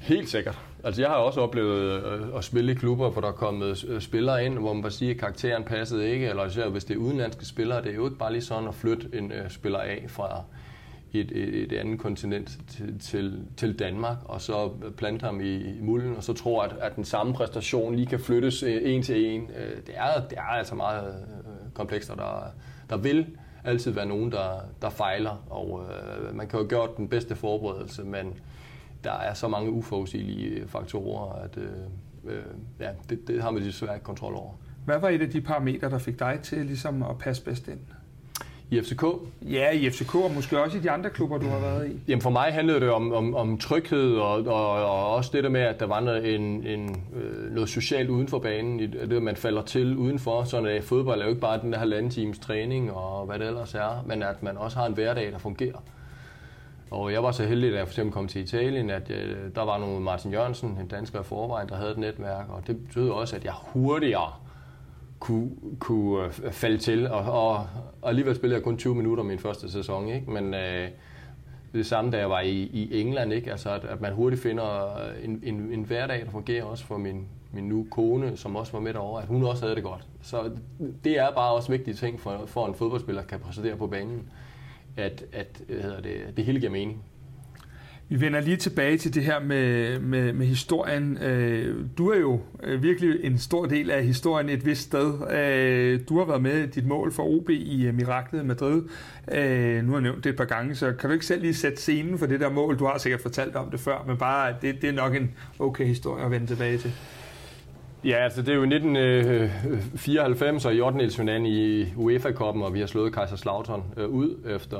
Helt 0.00 0.28
sikkert. 0.28 0.58
Altså 0.84 1.02
jeg 1.02 1.10
har 1.10 1.16
også 1.16 1.40
oplevet 1.40 2.04
øh, 2.04 2.36
at 2.36 2.44
spille 2.44 2.72
i 2.72 2.74
klubber, 2.74 3.10
hvor 3.10 3.20
der 3.20 3.28
er 3.28 3.32
kommet 3.32 3.84
øh, 3.88 4.00
spillere 4.00 4.44
ind, 4.44 4.58
hvor 4.58 4.72
man 4.72 4.82
bare 4.82 4.92
siger, 4.92 5.14
at 5.14 5.20
karakteren 5.20 5.64
passede 5.64 6.10
ikke, 6.10 6.26
eller 6.26 6.46
især 6.46 6.68
hvis 6.68 6.84
det 6.84 6.94
er 6.94 6.98
udenlandske 6.98 7.46
spillere, 7.46 7.82
det 7.82 7.90
er 7.90 7.94
jo 7.94 8.04
ikke 8.04 8.18
bare 8.18 8.32
lige 8.32 8.42
sådan 8.42 8.68
at 8.68 8.74
flytte 8.74 9.08
en 9.12 9.32
øh, 9.32 9.50
spiller 9.50 9.78
af 9.78 10.04
fra 10.08 10.42
et, 11.12 11.32
et, 11.34 11.62
et 11.62 11.72
andet 11.72 12.00
kontinent 12.00 12.58
til, 12.68 12.98
til, 13.00 13.44
til 13.56 13.78
Danmark, 13.78 14.16
og 14.24 14.40
så 14.40 14.70
øh, 14.84 14.92
plante 14.92 15.24
ham 15.24 15.40
i, 15.40 15.56
i 15.56 15.80
mulden, 15.80 16.16
og 16.16 16.24
så 16.24 16.32
tror 16.32 16.62
at, 16.62 16.72
at 16.80 16.96
den 16.96 17.04
samme 17.04 17.34
præstation 17.34 17.94
lige 17.94 18.06
kan 18.06 18.20
flyttes 18.20 18.62
øh, 18.62 18.80
en 18.84 19.02
til 19.02 19.26
en. 19.26 19.48
Det 19.86 19.94
er, 19.94 20.28
det 20.30 20.38
er 20.38 20.42
altså 20.42 20.74
meget 20.74 21.14
komplekst, 21.78 22.10
og 22.10 22.18
der, 22.18 22.52
der 22.90 22.96
vil 22.96 23.26
altid 23.64 23.90
være 23.90 24.06
nogen, 24.06 24.32
der, 24.32 24.60
der 24.82 24.90
fejler, 24.90 25.46
og 25.50 25.86
øh, 25.90 26.36
man 26.36 26.48
kan 26.48 26.60
jo 26.60 26.66
gøre 26.68 26.88
den 26.96 27.08
bedste 27.08 27.36
forberedelse, 27.36 28.04
men 28.04 28.34
der 29.04 29.12
er 29.12 29.34
så 29.34 29.48
mange 29.48 29.70
uforudsigelige 29.70 30.68
faktorer, 30.68 31.32
at 31.42 31.56
øh, 31.56 31.68
øh, 32.24 32.42
ja, 32.80 32.90
det, 33.10 33.28
det 33.28 33.42
har 33.42 33.50
man 33.50 33.62
desværre 33.62 33.94
ikke 33.94 34.04
kontrol 34.04 34.34
over. 34.34 34.52
Hvad 34.84 34.98
var 34.98 35.08
et 35.08 35.22
af 35.22 35.30
de 35.30 35.40
parametre, 35.40 35.90
der 35.90 35.98
fik 35.98 36.18
dig 36.18 36.38
til 36.42 36.66
ligesom 36.66 37.02
at 37.02 37.18
passe 37.18 37.44
bedst 37.44 37.68
ind? 37.68 37.80
I 38.70 38.80
FCK? 38.80 39.04
Ja, 39.42 39.70
i 39.70 39.90
FCK 39.90 40.14
og 40.14 40.30
måske 40.34 40.62
også 40.62 40.78
i 40.78 40.80
de 40.80 40.90
andre 40.90 41.10
klubber, 41.10 41.38
du 41.38 41.48
har 41.48 41.58
været 41.58 41.90
i. 41.90 42.00
Jamen 42.08 42.22
for 42.22 42.30
mig 42.30 42.52
handlede 42.52 42.80
det 42.80 42.90
om, 42.90 43.12
om, 43.12 43.34
om 43.34 43.58
tryghed 43.58 44.16
og, 44.16 44.46
og, 44.46 44.70
og 44.84 45.14
også 45.14 45.30
det 45.32 45.44
der 45.44 45.50
med, 45.50 45.60
at 45.60 45.80
der 45.80 45.86
var 45.86 46.00
noget, 46.00 46.34
en, 46.34 46.66
en, 46.66 47.02
øh, 47.16 47.54
noget 47.54 47.68
socialt 47.68 48.10
uden 48.10 48.28
for 48.28 48.38
banen. 48.38 48.78
Det, 48.78 49.12
at 49.12 49.22
man 49.22 49.36
falder 49.36 49.62
til 49.62 49.96
udenfor. 49.96 50.44
Sådan 50.44 50.66
at 50.66 50.84
fodbold 50.84 51.20
er 51.20 51.24
jo 51.24 51.28
ikke 51.28 51.40
bare 51.40 51.60
den 51.60 51.72
der 51.72 51.78
halvanden 51.78 52.10
times 52.10 52.38
træning 52.38 52.92
og 52.92 53.26
hvad 53.26 53.38
det 53.38 53.46
ellers 53.46 53.74
er, 53.74 54.04
men 54.06 54.22
at 54.22 54.42
man 54.42 54.56
også 54.56 54.78
har 54.78 54.86
en 54.86 54.94
hverdag, 54.94 55.32
der 55.32 55.38
fungerer. 55.38 55.82
Og 56.90 57.12
jeg 57.12 57.22
var 57.22 57.32
så 57.32 57.44
heldig, 57.44 57.72
da 57.72 57.78
jeg 57.78 57.86
for 57.86 57.92
eksempel 57.92 58.12
kom 58.12 58.28
til 58.28 58.42
Italien, 58.42 58.90
at 58.90 59.10
jeg, 59.10 59.16
øh, 59.16 59.54
der 59.54 59.64
var 59.64 59.78
nogle 59.78 60.00
Martin 60.00 60.32
Jørgensen, 60.32 60.78
en 60.80 60.88
dansker 60.88 61.20
i 61.20 61.24
forvejen, 61.24 61.68
der 61.68 61.76
havde 61.76 61.90
et 61.90 61.98
netværk, 61.98 62.44
og 62.48 62.62
det 62.66 62.86
betød 62.86 63.10
også, 63.10 63.36
at 63.36 63.44
jeg 63.44 63.52
hurtigere 63.56 64.32
kunne, 65.18 65.50
kunne 65.78 66.24
øh, 66.24 66.52
falde 66.52 66.78
til. 66.78 67.10
Og, 67.10 67.20
og, 67.20 67.66
og 68.02 68.08
alligevel 68.08 68.36
spillede 68.36 68.56
jeg 68.56 68.64
kun 68.64 68.78
20 68.78 68.94
minutter 68.94 69.24
min 69.24 69.38
første 69.38 69.72
sæson. 69.72 70.08
Ikke? 70.08 70.30
Men 70.30 70.54
øh, 70.54 70.88
det 71.72 71.86
samme, 71.86 72.10
da 72.10 72.18
jeg 72.18 72.30
var 72.30 72.40
i, 72.40 72.52
i 72.62 73.00
England, 73.00 73.32
ikke? 73.32 73.50
Altså, 73.50 73.70
at, 73.70 73.84
at 73.84 74.00
man 74.00 74.12
hurtigt 74.12 74.42
finder 74.42 74.96
øh, 74.98 75.24
en, 75.24 75.40
en, 75.42 75.72
en 75.72 75.82
hverdag, 75.82 76.24
der 76.24 76.30
fungerer 76.30 76.64
også 76.64 76.84
for 76.84 76.96
min, 76.96 77.26
min 77.52 77.64
nu 77.64 77.86
kone, 77.90 78.36
som 78.36 78.56
også 78.56 78.72
var 78.72 78.80
med 78.80 78.94
derovre, 78.94 79.22
at 79.22 79.28
hun 79.28 79.44
også 79.44 79.62
havde 79.62 79.74
det 79.74 79.84
godt. 79.84 80.06
Så 80.22 80.50
det 81.04 81.18
er 81.18 81.30
bare 81.30 81.52
også 81.52 81.70
vigtige 81.70 81.94
ting 81.94 82.20
for, 82.20 82.42
for 82.46 82.66
en 82.66 82.74
fodboldspiller 82.74 83.22
kan 83.22 83.40
præsentere 83.40 83.76
på 83.76 83.86
banen, 83.86 84.30
at, 84.96 85.24
at 85.32 85.62
hedder 85.68 86.00
det, 86.00 86.36
det 86.36 86.44
hele 86.44 86.60
giver 86.60 86.72
mening. 86.72 87.02
Vi 88.10 88.20
vender 88.20 88.40
lige 88.40 88.56
tilbage 88.56 88.98
til 88.98 89.14
det 89.14 89.24
her 89.24 89.40
med, 89.40 89.98
med, 90.00 90.32
med 90.32 90.46
historien. 90.46 91.18
Øh, 91.18 91.76
du 91.98 92.10
er 92.10 92.18
jo 92.18 92.40
øh, 92.62 92.82
virkelig 92.82 93.24
en 93.24 93.38
stor 93.38 93.66
del 93.66 93.90
af 93.90 94.04
historien 94.04 94.48
et 94.48 94.66
vist 94.66 94.82
sted. 94.82 95.32
Øh, 95.32 96.00
du 96.08 96.18
har 96.18 96.24
været 96.24 96.42
med 96.42 96.66
dit 96.66 96.86
mål 96.86 97.12
for 97.12 97.22
OB 97.22 97.50
i 97.50 97.90
Miraklet 97.92 98.46
Madrid. 98.46 98.82
Nu 99.82 99.88
har 99.88 99.92
jeg 99.92 100.00
nævnt 100.00 100.24
det 100.24 100.30
et 100.30 100.36
par 100.36 100.44
gange, 100.44 100.74
så 100.74 100.92
kan 100.92 101.10
du 101.10 101.14
ikke 101.14 101.26
selv 101.26 101.42
lige 101.42 101.54
sætte 101.54 101.78
scenen 101.78 102.18
for 102.18 102.26
det 102.26 102.40
der 102.40 102.50
mål? 102.50 102.78
Du 102.78 102.84
har 102.84 102.98
sikkert 102.98 103.20
fortalt 103.20 103.56
om 103.56 103.70
det 103.70 103.80
før, 103.80 104.04
men 104.06 104.16
bare 104.16 104.54
det, 104.62 104.82
det 104.82 104.88
er 104.88 104.94
nok 104.94 105.14
en 105.14 105.30
okay 105.58 105.86
historie 105.86 106.24
at 106.24 106.30
vende 106.30 106.46
tilbage 106.46 106.78
til. 106.78 106.92
Ja, 108.04 108.16
altså 108.16 108.42
det 108.42 108.48
er 108.48 108.54
jo 108.54 108.62
1994 108.62 110.64
og 110.64 110.74
i 110.74 110.80
8. 110.80 111.10
finalen 111.10 111.46
i 111.46 111.86
UEFA-koppen, 111.96 112.62
og 112.62 112.74
vi 112.74 112.80
har 112.80 112.86
slået 112.86 113.12
Kaiserslautern 113.12 113.82
øh, 113.96 114.08
ud 114.08 114.54
efter 114.54 114.78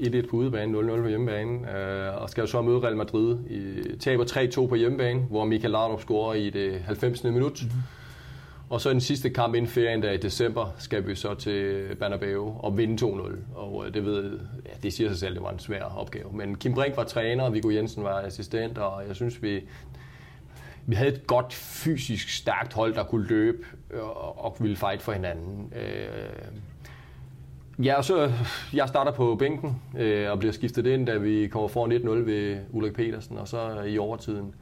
1-1 0.00 0.30
på 0.30 0.36
udebane, 0.36 0.78
0-0 0.78 1.02
på 1.02 1.08
hjemmebane, 1.08 1.78
øh, 1.78 2.22
og 2.22 2.30
skal 2.30 2.40
jo 2.40 2.46
så 2.46 2.62
møde 2.62 2.78
Real 2.78 2.96
Madrid. 2.96 3.36
I, 3.50 3.82
taber 3.98 4.24
3-2 4.24 4.66
på 4.66 4.74
hjemmebane, 4.74 5.20
hvor 5.20 5.44
Michael 5.44 5.70
Laudrup 5.70 6.00
scorer 6.00 6.34
i 6.34 6.50
det 6.50 6.80
90. 6.86 7.24
minut. 7.24 7.62
Mm-hmm. 7.62 7.80
Og 8.70 8.80
så 8.80 8.90
den 8.90 9.00
sidste 9.00 9.30
kamp 9.30 9.54
inden 9.54 9.70
ferien 9.70 10.02
der 10.02 10.10
i 10.10 10.16
december, 10.16 10.74
skal 10.78 11.06
vi 11.06 11.14
så 11.14 11.34
til 11.34 11.84
Bernabeu 12.00 12.54
og 12.58 12.78
vinde 12.78 13.06
2-0. 13.06 13.32
Og 13.54 13.84
øh, 13.86 13.94
det 13.94 14.04
ved, 14.04 14.38
ja, 14.66 14.70
det 14.82 14.92
siger 14.92 15.10
sig 15.10 15.18
selv, 15.18 15.34
det 15.34 15.42
var 15.42 15.50
en 15.50 15.58
svær 15.58 15.82
opgave. 15.82 16.30
Men 16.32 16.54
Kim 16.54 16.74
Brink 16.74 16.96
var 16.96 17.04
træner, 17.04 17.44
og 17.44 17.54
Viggo 17.54 17.70
Jensen 17.70 18.04
var 18.04 18.20
assistent, 18.20 18.78
og 18.78 19.02
jeg 19.08 19.16
synes, 19.16 19.42
vi, 19.42 19.60
vi 20.86 20.94
havde 20.94 21.12
et 21.12 21.26
godt 21.26 21.54
fysisk 21.54 22.28
stærkt 22.28 22.72
hold, 22.72 22.94
der 22.94 23.04
kunne 23.04 23.26
løbe 23.26 23.66
øh, 23.90 24.02
og, 24.02 24.44
og 24.44 24.56
ville 24.60 24.76
fight 24.76 25.02
for 25.02 25.12
hinanden. 25.12 25.72
Øh, 25.76 27.86
ja, 27.86 27.94
og 27.94 28.04
så 28.04 28.32
jeg 28.72 28.88
starter 28.88 29.12
på 29.12 29.34
bænken 29.34 29.82
øh, 29.98 30.30
og 30.30 30.38
bliver 30.38 30.52
skiftet 30.52 30.86
ind, 30.86 31.06
da 31.06 31.16
vi 31.16 31.48
kommer 31.48 31.68
foran 31.68 31.92
1-0 31.92 32.08
ved 32.08 32.58
Ulrik 32.70 32.92
Petersen, 32.92 33.38
og 33.38 33.48
så 33.48 33.82
i 33.82 33.98
overtiden 33.98 34.54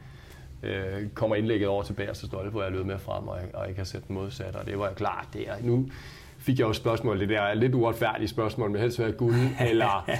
øh, 0.63 1.09
kommer 1.15 1.37
indlægget 1.37 1.69
over 1.69 1.83
til 1.83 1.93
bagerste 1.93 2.27
Stolpe, 2.27 2.51
hvor 2.51 2.63
jeg 2.63 2.73
løb 2.73 2.87
med 2.87 2.99
frem, 2.99 3.29
og 3.29 3.39
jeg, 3.41 3.55
og 3.55 3.67
jeg 3.67 3.77
kan 3.77 3.87
sætte 3.87 4.09
den 4.09 4.15
modsat, 4.15 4.57
og 4.57 4.67
det 4.67 4.79
var 4.79 4.87
jeg 4.87 4.97
klar 4.97 5.29
der. 5.35 5.55
Nu, 5.63 5.89
fik 6.45 6.59
jeg 6.59 6.69
jo 6.69 6.73
spørgsmål, 6.73 7.21
det 7.21 7.29
der 7.29 7.55
lidt 7.55 7.75
uretfærdige 7.75 8.29
spørgsmål, 8.29 8.71
med 8.71 8.81
helst 8.81 8.99
være 8.99 9.13
guld, 9.13 9.35
eller, 9.71 10.11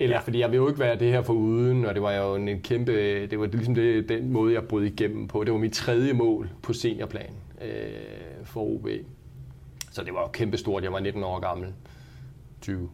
eller 0.00 0.16
ja. 0.16 0.20
fordi 0.20 0.38
jeg 0.40 0.50
vil 0.50 0.56
jo 0.56 0.68
ikke 0.68 0.80
være 0.80 0.98
det 0.98 1.12
her 1.12 1.22
for 1.22 1.32
uden, 1.32 1.84
og 1.84 1.94
det 1.94 2.02
var 2.02 2.12
jo 2.12 2.34
en 2.34 2.60
kæmpe, 2.60 2.92
det 3.26 3.40
var 3.40 3.46
ligesom 3.46 3.74
det, 3.74 4.08
den 4.08 4.32
måde, 4.32 4.54
jeg 4.54 4.64
brød 4.64 4.84
igennem 4.84 5.28
på. 5.28 5.44
Det 5.44 5.52
var 5.52 5.58
mit 5.58 5.72
tredje 5.72 6.12
mål 6.12 6.50
på 6.62 6.72
seniorplan 6.72 7.32
øh, 7.62 8.44
for 8.44 8.60
OB. 8.60 8.88
Så 9.90 10.04
det 10.04 10.14
var 10.14 10.20
jo 10.20 10.28
kæmpe 10.28 10.56
stort, 10.56 10.82
jeg 10.82 10.92
var 10.92 11.00
19 11.00 11.24
år 11.24 11.40
gammel, 11.40 11.74
20, 12.60 12.90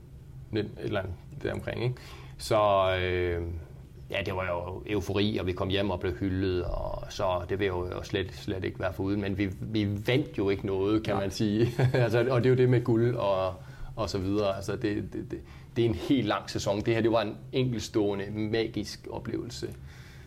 19, 0.51 0.73
et 0.79 0.85
eller 0.85 1.01
andet 1.01 1.15
deromkring, 1.43 1.85
ikke? 1.85 1.95
Så, 2.39 2.91
øh, 3.03 3.43
ja, 4.11 4.23
det 4.27 4.35
var 4.35 4.47
jo 4.47 4.83
eufori, 4.87 5.37
og 5.37 5.47
vi 5.47 5.53
kom 5.53 5.69
hjem 5.69 5.91
og 5.91 6.01
blev 6.01 6.13
hyldet, 6.13 6.65
og 6.65 7.03
så 7.09 7.41
det 7.49 7.59
vil 7.59 7.67
jo 7.67 8.03
slet, 8.03 8.35
slet 8.35 8.65
ikke 8.65 8.81
være 8.81 8.93
foruden. 8.93 9.21
Men 9.21 9.39
vi, 9.39 9.51
vi 9.61 9.89
vandt 10.07 10.39
jo 10.39 10.51
ikke 10.51 10.67
noget, 10.67 11.03
kan 11.03 11.15
ja. 11.15 11.21
man 11.21 11.31
sige. 11.31 11.75
altså, 11.93 12.27
og 12.31 12.45
det 12.45 12.47
er 12.47 12.51
jo 12.51 12.57
det 12.57 12.69
med 12.69 12.85
guld 12.85 13.15
og, 13.17 13.55
og 13.97 14.11
så 14.11 14.19
videre. 14.19 14.57
Altså, 14.57 14.73
det, 14.73 14.83
det, 15.13 15.31
det, 15.31 15.41
det 15.77 15.85
er 15.85 15.89
en 15.89 15.95
helt 15.95 16.27
lang 16.27 16.51
sæson. 16.51 16.81
Det 16.81 16.95
her 16.95 17.01
det 17.01 17.13
var 17.13 17.23
en 17.23 17.37
enkeltstående, 17.53 18.25
magisk 18.31 19.07
oplevelse. 19.11 19.69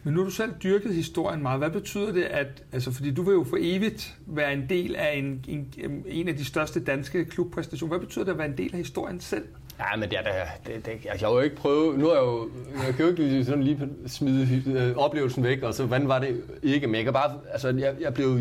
Men 0.04 0.14
nu 0.14 0.20
har 0.20 0.26
du 0.26 0.32
selv 0.32 0.52
dyrket 0.64 0.94
historien 0.94 1.42
meget. 1.42 1.60
Hvad 1.60 1.70
betyder 1.70 2.12
det, 2.12 2.24
at, 2.24 2.64
altså 2.72 2.92
fordi 2.92 3.14
du 3.14 3.22
vil 3.22 3.34
jo 3.34 3.44
for 3.44 3.58
evigt 3.60 4.16
være 4.26 4.54
en 4.54 4.70
del 4.70 4.96
af 4.96 5.18
en, 5.18 5.46
en, 5.48 5.74
en 6.08 6.28
af 6.28 6.38
de 6.38 6.46
største 6.46 6.84
danske 6.84 7.26
klubpræstationer. 7.26 7.98
Hvad 7.98 8.08
betyder 8.08 8.26
det 8.26 8.32
at 8.32 8.38
være 8.38 8.48
en 8.48 8.58
del 8.58 8.70
af 8.72 8.78
historien 8.78 9.20
selv? 9.20 9.46
Ja, 9.80 9.96
men 9.98 10.10
det 10.10 10.18
er 10.18 10.24
da, 10.24 10.32
det, 10.68 10.86
det, 10.86 10.92
altså, 10.92 11.08
jeg 11.10 11.20
har 11.20 11.30
jo 11.30 11.40
ikke 11.40 11.56
prøvet, 11.56 12.00
nu 12.00 12.10
er 12.10 12.14
jeg 12.14 12.24
jo, 12.24 12.50
jeg 12.86 12.96
kan 12.96 13.06
jo 13.06 13.12
ikke 13.12 13.46
sådan 13.46 13.64
lige 13.64 13.90
smide 14.08 14.64
øh, 14.68 14.98
oplevelsen 14.98 15.44
væk, 15.44 15.64
og 15.64 15.74
så 15.74 15.86
hvordan 15.86 16.08
var 16.08 16.20
det 16.20 16.42
ikke, 16.64 16.88
men 16.88 16.96
jeg 16.96 17.04
kan 17.04 17.14
bare, 17.14 17.34
altså 17.52 17.70
jeg, 17.70 17.96
jeg 18.02 18.14
blev 18.14 18.40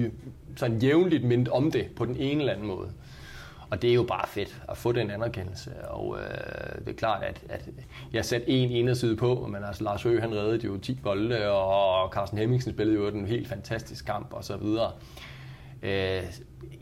sådan 0.57 0.79
jævnligt 0.79 1.24
mindet 1.24 1.48
om 1.48 1.70
det 1.70 1.87
på 1.96 2.05
den 2.05 2.16
ene 2.16 2.40
eller 2.40 2.53
anden 2.53 2.66
måde. 2.66 2.88
Og 3.70 3.83
det 3.83 3.90
er 3.90 3.94
jo 3.94 4.03
bare 4.03 4.29
fedt 4.29 4.62
at 4.68 4.77
få 4.77 4.92
den 4.92 5.11
anerkendelse, 5.11 5.70
og 5.88 6.18
øh, 6.18 6.85
det 6.85 6.88
er 6.88 6.96
klart, 6.96 7.22
at, 7.22 7.42
at 7.48 7.68
jeg 8.12 8.24
satte 8.24 8.48
en 8.48 8.70
inderside 8.70 9.16
på, 9.16 9.48
men 9.53 9.64
altså 9.64 9.85
Lars 9.85 10.03
Høgh, 10.03 10.22
han 10.22 10.35
reddede 10.35 10.66
jo 10.66 10.77
10 10.77 10.94
bolde, 11.03 11.51
og 11.51 12.12
Carsten 12.12 12.38
Hemmingsen 12.38 12.72
spillede 12.72 12.98
jo 12.98 13.09
en 13.09 13.27
helt 13.27 13.48
fantastisk 13.48 14.07
kamp, 14.07 14.33
og 14.33 14.44
så 14.44 14.57
videre. 14.57 14.90
Øh, 15.83 16.22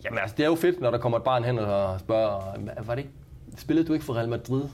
jamen 0.05 0.19
altså, 0.19 0.35
det 0.37 0.42
er 0.42 0.49
jo 0.49 0.55
fedt, 0.55 0.81
når 0.81 0.90
der 0.90 0.99
kommer 0.99 1.19
et 1.19 1.25
barn 1.25 1.45
hen 1.45 1.59
og 1.59 2.01
spørger, 2.01 2.40
var 2.87 2.95
det 2.95 3.03
ikke 3.03 3.14
Spillede 3.57 3.88
du 3.88 3.92
ikke 3.92 4.05
for 4.05 4.14
Real 4.14 4.29
Madrid? 4.29 4.62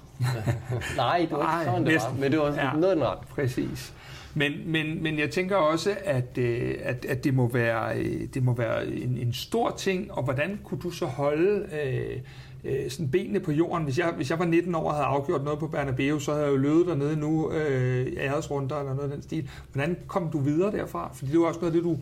Nej, 0.97 1.27
det 1.31 1.39
var 1.39 1.61
ikke 1.61 1.71
sådan, 1.71 1.87
det 1.87 1.95
var. 1.95 2.15
Men 2.21 2.33
det 2.33 2.41
var 2.41 2.55
ja, 2.55 2.73
noget 2.73 2.97
den 2.97 3.05
ret. 3.05 3.19
Præcis. 3.19 3.95
Men, 4.35 4.53
men, 4.67 5.03
men 5.03 5.19
jeg 5.19 5.31
tænker 5.31 5.57
også, 5.57 5.97
at, 6.05 6.39
øh, 6.39 6.75
at, 6.83 7.05
at 7.05 7.25
det 7.25 7.35
må 7.35 7.49
være, 7.49 7.99
øh, 7.99 8.29
det 8.35 8.43
må 8.43 8.55
være 8.55 8.87
en, 8.87 9.19
en 9.19 9.33
stor 9.33 9.75
ting, 9.79 10.13
og 10.13 10.23
hvordan 10.23 10.61
kunne 10.65 10.81
du 10.81 10.91
så 10.91 11.07
holde 11.07 11.67
øh, 11.85 12.21
øh, 12.65 12.91
sådan 12.91 13.11
benene 13.11 13.41
på 13.41 13.53
jorden? 13.53 13.85
Hvis 13.85 13.99
jeg, 13.99 14.13
hvis 14.17 14.31
jeg 14.31 14.39
var 14.39 14.45
19 14.45 14.75
år 14.75 14.89
og 14.89 14.95
havde 14.95 15.07
afgjort 15.07 15.45
noget 15.45 15.59
på 15.59 15.67
Bernabeu, 15.67 16.19
så 16.19 16.33
havde 16.33 16.45
jeg 16.45 16.53
jo 16.53 16.57
løbet 16.57 16.87
dernede 16.87 17.17
nu, 17.17 17.53
øh, 17.53 18.07
æresrunder 18.17 18.79
eller 18.79 18.95
noget 18.95 19.11
af 19.11 19.15
den 19.15 19.23
stil. 19.23 19.51
Hvordan 19.73 19.97
kom 20.07 20.31
du 20.31 20.39
videre 20.39 20.73
derfra? 20.73 21.11
Fordi 21.15 21.31
det 21.31 21.41
var 21.41 21.47
også 21.47 21.61
noget 21.61 21.75
det, 21.75 21.83
du 21.83 21.99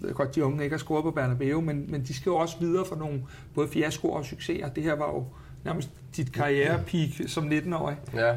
ved 0.00 0.14
godt, 0.14 0.34
de 0.34 0.44
unge 0.44 0.64
ikke 0.64 0.74
har 0.74 0.78
scoret 0.78 1.02
på 1.02 1.10
Bernabeu, 1.10 1.60
men, 1.60 1.84
men 1.88 2.02
de 2.02 2.14
skal 2.14 2.30
jo 2.30 2.36
også 2.36 2.56
videre 2.60 2.84
for 2.84 2.96
nogle 2.96 3.22
både 3.54 3.68
fiaskoer 3.68 4.18
og 4.18 4.24
succeser. 4.24 4.68
Det 4.68 4.82
her 4.82 4.94
var 4.94 5.06
jo 5.06 5.24
nærmest 5.64 5.90
dit 6.16 6.32
karrierepeak 6.32 7.10
som 7.26 7.48
19-årig. 7.48 7.96
Ja. 8.14 8.36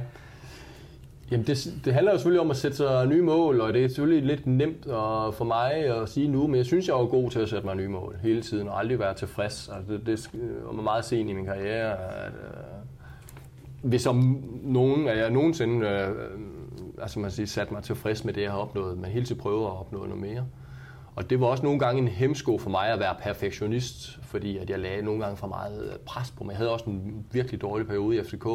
Jamen 1.32 1.48
det, 1.48 1.74
det 1.86 1.94
handler 1.94 2.12
jo 2.12 2.18
selvfølgelig 2.18 2.42
om 2.42 2.52
at 2.52 2.58
sætte 2.58 2.78
sig 2.78 3.08
nye 3.08 3.22
mål, 3.22 3.62
og 3.62 3.74
det 3.74 3.84
er 3.84 3.88
selvfølgelig 3.88 4.24
lidt 4.24 4.48
nemt 4.48 4.86
at, 4.86 5.34
for 5.34 5.44
mig 5.44 5.74
at 5.74 6.10
sige 6.10 6.28
nu, 6.28 6.48
men 6.48 6.56
jeg 6.56 6.66
synes, 6.66 6.88
jeg 6.88 6.94
er 6.94 7.06
god 7.06 7.32
til 7.32 7.40
at 7.40 7.50
sætte 7.50 7.66
mig 7.66 7.76
nye 7.76 7.88
mål 7.88 8.16
hele 8.22 8.42
tiden, 8.42 8.68
og 8.68 8.80
aldrig 8.80 9.00
være 9.00 9.14
tilfreds. 9.14 9.70
Altså 9.76 9.94
det, 9.94 10.06
det 10.06 10.30
er 10.70 10.82
meget 10.82 11.06
sent 11.06 11.30
i 11.30 11.34
min 11.34 11.46
karriere, 11.46 11.92
at 11.92 12.32
øh, 12.32 13.90
hvis 13.90 14.06
om 14.06 14.44
nogen, 14.64 15.08
at 15.08 15.18
jeg 15.18 15.30
nogensinde 15.30 15.88
øh, 15.88 16.10
altså 17.02 17.20
man 17.20 17.32
siger, 17.32 17.48
sat 17.48 17.72
mig 17.72 17.84
tilfreds 17.84 18.26
med 18.26 18.34
det, 18.34 18.42
jeg 18.42 18.52
har 18.52 18.58
opnået, 18.58 18.98
men 18.98 19.12
hele 19.12 19.26
tiden 19.26 19.42
prøver 19.42 19.68
at 19.68 19.80
opnå 19.80 20.06
noget 20.06 20.22
mere. 20.22 20.46
Og 21.18 21.30
det 21.30 21.40
var 21.40 21.48
også 21.48 21.64
nogle 21.64 21.80
gange 21.80 22.02
en 22.02 22.08
hemsko 22.08 22.58
for 22.58 22.70
mig 22.70 22.88
at 22.88 23.00
være 23.00 23.16
perfektionist, 23.20 24.20
fordi 24.22 24.58
at 24.58 24.70
jeg 24.70 24.80
lagde 24.80 25.02
nogle 25.02 25.24
gange 25.24 25.38
for 25.38 25.48
meget 25.48 25.92
øh, 25.92 26.00
pres 26.00 26.32
på 26.32 26.44
mig. 26.44 26.52
Jeg 26.52 26.58
havde 26.58 26.72
også 26.72 26.86
en 26.86 27.26
virkelig 27.32 27.62
dårlig 27.62 27.88
periode 27.88 28.18
i 28.18 28.24
FCK, 28.24 28.46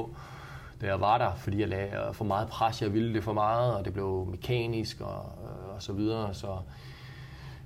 da 0.81 0.87
jeg 0.87 1.01
var 1.01 1.19
der, 1.19 1.35
fordi 1.35 1.61
jeg 1.61 1.69
lagde 1.69 1.87
øh, 2.09 2.15
for 2.15 2.25
meget 2.25 2.49
pres, 2.49 2.83
jeg 2.83 2.95
ville 2.95 3.15
det 3.15 3.25
for 3.25 3.33
meget, 3.33 3.75
og 3.75 3.85
det 3.85 3.93
blev 3.93 4.27
mekanisk 4.31 5.01
og, 5.01 5.25
øh, 5.45 5.75
og 5.75 5.83
så 5.83 5.93
videre. 5.93 6.35
Så, 6.35 6.57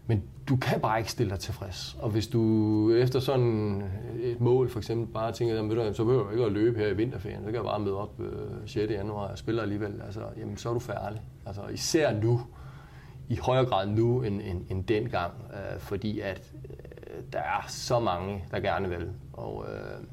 men 0.07 0.23
du 0.49 0.57
kan 0.57 0.81
bare 0.81 0.99
ikke 0.99 1.11
stille 1.11 1.31
dig 1.31 1.39
tilfreds. 1.39 1.97
Og 2.01 2.11
hvis 2.11 2.27
du 2.27 2.93
efter 2.93 3.21
sådan 3.21 3.83
et 4.23 4.41
mål 4.41 4.71
for 4.71 4.79
eksempel 4.79 5.07
bare 5.07 5.33
tænker, 5.33 5.55
jamen, 5.55 5.77
du, 5.77 5.95
så 5.95 6.05
behøver 6.05 6.25
jeg 6.25 6.33
ikke 6.33 6.45
at 6.45 6.53
løbe 6.53 6.79
her 6.79 6.89
i 6.89 6.97
vinterferien, 6.97 7.41
så 7.41 7.47
kan 7.47 7.55
jeg 7.55 7.65
bare 7.65 7.81
møde 7.81 7.97
op 7.97 8.21
6. 8.67 8.93
januar 8.93 9.29
og 9.29 9.39
spille 9.39 9.63
alligevel, 9.63 10.03
altså, 10.07 10.21
jamen, 10.39 10.57
så 10.57 10.69
er 10.69 10.73
du 10.73 10.81
færdig. 10.81 11.21
Altså, 11.47 11.63
især 11.67 12.21
nu, 12.21 12.41
i 13.29 13.37
højere 13.37 13.65
grad 13.65 13.87
nu 13.87 14.23
end, 14.23 14.43
end, 14.43 14.65
end 14.71 14.85
dengang, 14.85 15.33
øh, 15.53 15.81
fordi 15.81 16.21
at 16.21 16.53
øh, 16.69 17.23
der 17.33 17.39
er 17.39 17.65
så 17.69 18.01
mange, 18.01 18.45
der 18.51 18.61
gerne 18.61 18.89
vil. 18.89 19.11
Og, 19.33 19.67
øh, 19.69 20.05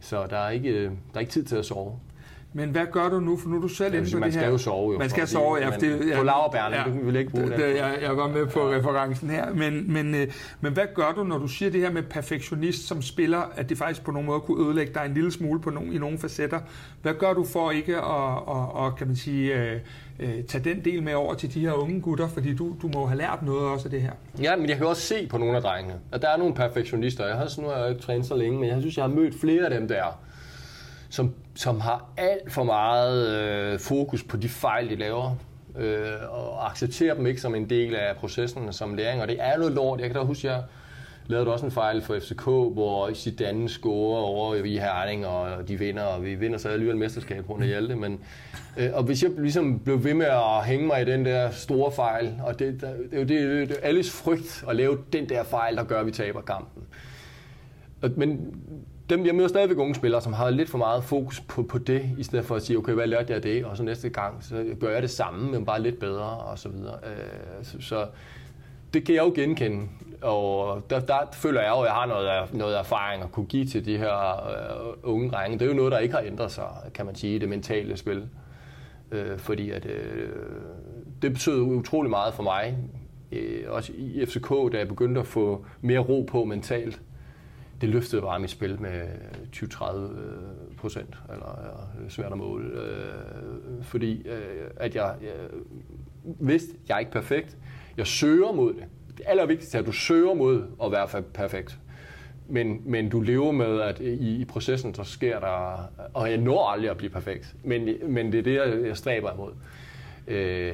så 0.00 0.26
der 0.26 0.38
er, 0.38 0.50
ikke, 0.50 0.68
øh, 0.68 0.90
der 0.90 1.14
er 1.14 1.20
ikke 1.20 1.32
tid 1.32 1.44
til 1.44 1.56
at 1.56 1.64
sove. 1.64 1.98
Men 2.54 2.70
hvad 2.70 2.86
gør 2.92 3.08
du 3.08 3.20
nu? 3.20 3.36
For 3.36 3.48
nu 3.48 3.56
er 3.56 3.60
du 3.60 3.68
selv 3.68 3.94
inde 3.94 4.10
på 4.12 4.18
man 4.18 4.26
det 4.26 4.34
her. 4.34 4.40
skal 4.40 4.50
jo 4.52 4.58
sove 4.58 4.92
jo. 4.92 4.98
Man 4.98 5.10
skal 5.10 5.28
sove, 5.28 5.56
ja. 5.56 5.70
Det, 5.70 6.08
ja 6.10 6.16
På 6.16 6.24
laverbærne, 6.24 6.76
ja, 6.76 6.82
du 6.84 7.04
vil 7.04 7.16
ikke 7.16 7.30
bruge 7.30 7.48
det, 7.50 7.58
det. 7.58 7.76
jeg, 7.76 7.98
jeg 8.02 8.16
var 8.16 8.28
med 8.28 8.46
på 8.46 8.70
referencen 8.72 9.30
her. 9.30 9.54
Men, 9.54 9.92
men, 9.92 10.14
øh, 10.14 10.26
men 10.60 10.72
hvad 10.72 10.84
gør 10.94 11.12
du, 11.16 11.24
når 11.24 11.38
du 11.38 11.46
siger 11.48 11.70
det 11.70 11.80
her 11.80 11.90
med 11.90 12.02
perfektionist 12.02 12.86
som 12.88 13.02
spiller, 13.02 13.42
at 13.54 13.68
det 13.68 13.78
faktisk 13.78 14.04
på 14.04 14.10
nogen 14.10 14.26
måde 14.26 14.40
kunne 14.40 14.66
ødelægge 14.66 14.94
dig 14.94 15.02
en 15.06 15.14
lille 15.14 15.32
smule 15.32 15.60
på 15.60 15.70
nogle, 15.70 15.94
i 15.94 15.98
nogle 15.98 16.18
facetter? 16.18 16.60
Hvad 17.02 17.14
gør 17.14 17.32
du 17.32 17.44
for 17.44 17.70
ikke 17.70 17.96
at, 17.96 18.32
at, 18.48 18.86
at 18.86 18.96
kan 18.96 19.06
man 19.06 19.16
sige, 19.16 19.54
øh, 19.54 19.80
øh, 20.20 20.44
tage 20.48 20.64
den 20.64 20.84
del 20.84 21.02
med 21.02 21.14
over 21.14 21.34
til 21.34 21.54
de 21.54 21.60
her 21.60 21.72
unge 21.72 22.00
gutter? 22.00 22.28
Fordi 22.28 22.54
du, 22.54 22.76
du 22.82 22.90
må 22.94 23.06
have 23.06 23.18
lært 23.18 23.42
noget 23.42 23.62
også 23.62 23.84
af 23.86 23.90
det 23.90 24.02
her. 24.02 24.12
Ja, 24.42 24.56
men 24.56 24.68
jeg 24.68 24.76
kan 24.76 24.86
også 24.86 25.02
se 25.02 25.26
på 25.26 25.38
nogle 25.38 25.56
af 25.56 25.62
drengene, 25.62 25.94
at 26.12 26.22
der 26.22 26.28
er 26.28 26.36
nogle 26.36 26.54
perfektionister. 26.54 27.26
Jeg 27.26 27.36
har, 27.36 27.60
nu 27.60 27.68
har 27.68 27.76
jeg 27.76 27.88
ikke 27.90 28.02
trænet 28.02 28.26
så 28.26 28.36
længe, 28.36 28.58
men 28.60 28.68
jeg 28.68 28.80
synes, 28.80 28.96
jeg 28.96 29.04
har 29.04 29.10
mødt 29.14 29.34
flere 29.40 29.64
af 29.64 29.70
dem 29.80 29.88
der, 29.88 30.04
som, 31.12 31.34
som 31.54 31.80
har 31.80 32.12
alt 32.16 32.52
for 32.52 32.64
meget 32.64 33.28
øh, 33.28 33.78
fokus 33.78 34.22
på 34.22 34.36
de 34.36 34.48
fejl, 34.48 34.90
de 34.90 34.96
laver, 34.96 35.36
øh, 35.78 36.04
og 36.30 36.70
accepterer 36.70 37.14
dem 37.14 37.26
ikke 37.26 37.40
som 37.40 37.54
en 37.54 37.70
del 37.70 37.94
af 37.94 38.16
processen 38.16 38.72
som 38.72 38.94
læring. 38.94 39.22
Og 39.22 39.28
det 39.28 39.36
er 39.40 39.56
noget 39.56 39.72
lort. 39.72 40.00
Jeg 40.00 40.08
kan 40.08 40.16
da 40.16 40.24
huske, 40.24 40.48
jeg 40.48 40.62
lavede 41.26 41.52
også 41.52 41.66
en 41.66 41.72
fejl 41.72 42.02
for 42.02 42.18
FCK, 42.18 42.44
hvor 42.44 43.14
Zidane 43.14 43.68
scorer 43.68 44.20
over 44.20 44.54
i 44.54 44.76
Herning, 44.76 45.26
og 45.26 45.68
de 45.68 45.78
vinder, 45.78 46.02
og 46.02 46.24
vi 46.24 46.34
vinder 46.34 46.58
så 46.58 46.68
alligevel 46.68 46.96
mesterskab 46.96 47.50
rundt 47.50 47.62
af 47.62 47.68
Hjalte. 47.68 47.96
Men, 47.96 48.20
øh, 48.76 48.90
og 48.92 49.02
hvis 49.02 49.22
jeg 49.22 49.30
ligesom 49.38 49.78
blev 49.78 50.04
ved 50.04 50.14
med 50.14 50.26
at 50.26 50.64
hænge 50.64 50.86
mig 50.86 51.02
i 51.02 51.04
den 51.04 51.24
der 51.24 51.50
store 51.50 51.92
fejl, 51.92 52.34
og 52.44 52.58
det, 52.58 52.80
der, 52.80 52.92
det 53.10 53.14
er 53.40 53.42
jo 53.42 53.50
det, 53.50 53.68
det 53.68 53.76
er 53.82 53.88
alles 53.88 54.10
frygt 54.10 54.64
at 54.68 54.76
lave 54.76 54.98
den 55.12 55.28
der 55.28 55.44
fejl, 55.44 55.76
der 55.76 55.84
gør, 55.84 56.00
at 56.00 56.06
vi 56.06 56.12
taber 56.12 56.40
kampen. 56.40 56.82
Men 58.16 58.54
dem, 59.16 59.26
jeg 59.26 59.34
møder 59.34 59.48
stadigvæk 59.48 59.78
unge 59.78 59.94
spillere, 59.94 60.20
som 60.20 60.32
har 60.32 60.50
lidt 60.50 60.70
for 60.70 60.78
meget 60.78 61.04
fokus 61.04 61.40
på, 61.40 61.62
på 61.62 61.78
det, 61.78 62.10
i 62.18 62.22
stedet 62.22 62.44
for 62.44 62.56
at 62.56 62.62
sige, 62.62 62.78
okay, 62.78 62.92
hvad 62.92 63.06
lærte 63.06 63.26
jeg 63.28 63.36
af 63.36 63.42
det, 63.42 63.64
og 63.64 63.76
så 63.76 63.82
næste 63.82 64.08
gang, 64.08 64.44
så 64.44 64.64
gør 64.80 64.90
jeg 64.90 65.02
det 65.02 65.10
samme, 65.10 65.50
men 65.50 65.64
bare 65.64 65.82
lidt 65.82 65.98
bedre, 65.98 66.24
og 66.24 66.58
så 66.58 66.68
videre. 66.68 66.94
Øh, 67.06 67.64
så, 67.64 67.76
så 67.80 68.06
det 68.94 69.04
kan 69.04 69.14
jeg 69.14 69.22
jo 69.22 69.32
genkende, 69.34 69.88
og 70.22 70.82
der, 70.90 71.00
der 71.00 71.18
føler 71.32 71.60
jeg 71.60 71.70
jo, 71.70 71.80
at 71.80 71.86
jeg 71.86 71.94
har 71.94 72.06
noget, 72.06 72.54
noget 72.54 72.78
erfaring 72.78 73.22
at 73.22 73.32
kunne 73.32 73.46
give 73.46 73.64
til 73.64 73.84
de 73.84 73.98
her 73.98 74.46
øh, 74.48 74.92
unge 75.02 75.30
drenge. 75.30 75.58
Det 75.58 75.64
er 75.64 75.68
jo 75.68 75.76
noget, 75.76 75.92
der 75.92 75.98
ikke 75.98 76.14
har 76.14 76.22
ændret 76.22 76.52
sig, 76.52 76.64
kan 76.94 77.06
man 77.06 77.14
sige, 77.14 77.34
i 77.34 77.38
det 77.38 77.48
mentale 77.48 77.96
spil. 77.96 78.28
Øh, 79.12 79.38
fordi 79.38 79.70
at, 79.70 79.86
øh, 79.86 80.28
det 81.22 81.32
betød 81.32 81.60
utrolig 81.60 82.10
meget 82.10 82.34
for 82.34 82.42
mig, 82.42 82.78
øh, 83.32 83.64
også 83.68 83.92
i 83.96 84.26
FCK, 84.26 84.72
da 84.72 84.78
jeg 84.78 84.88
begyndte 84.88 85.20
at 85.20 85.26
få 85.26 85.64
mere 85.80 86.00
ro 86.00 86.26
på 86.30 86.44
mentalt 86.44 87.00
det 87.82 87.90
løftede 87.90 88.22
bare 88.22 88.40
mit 88.40 88.50
spil 88.50 88.80
med 88.80 89.02
20-30 89.56 90.76
procent, 90.76 91.16
eller 91.32 91.58
ja, 91.64 92.02
øh, 92.04 92.10
svært 92.10 92.32
at 92.32 92.38
måle. 92.38 92.80
Øh, 92.80 93.84
fordi 93.84 94.28
øh, 94.28 94.70
at 94.76 94.94
jeg, 94.94 95.14
jeg 95.22 95.32
vidste, 96.24 96.72
jeg 96.88 96.94
er 96.94 96.98
ikke 96.98 97.12
perfekt. 97.12 97.56
Jeg 97.96 98.06
søger 98.06 98.52
mod 98.52 98.74
det. 98.74 98.84
Det 99.18 99.24
allervigtigste 99.26 99.78
er, 99.78 99.80
at 99.80 99.86
du 99.86 99.92
søger 99.92 100.34
mod 100.34 100.64
at 100.84 100.92
være 100.92 101.22
perfekt. 101.22 101.78
Men, 102.48 102.82
men 102.84 103.08
du 103.08 103.20
lever 103.20 103.52
med, 103.52 103.80
at 103.80 104.00
i, 104.00 104.40
i 104.40 104.44
processen, 104.44 104.94
så 104.94 105.04
sker 105.04 105.40
der... 105.40 105.90
Og 106.14 106.30
jeg 106.30 106.38
når 106.38 106.68
aldrig 106.68 106.90
at 106.90 106.96
blive 106.96 107.10
perfekt. 107.10 107.54
Men, 107.64 107.88
men 108.12 108.32
det 108.32 108.38
er 108.38 108.42
det, 108.42 108.54
jeg, 108.54 108.86
jeg 108.86 108.96
stræber 108.96 109.32
imod. 109.32 109.52
Øh, 110.26 110.72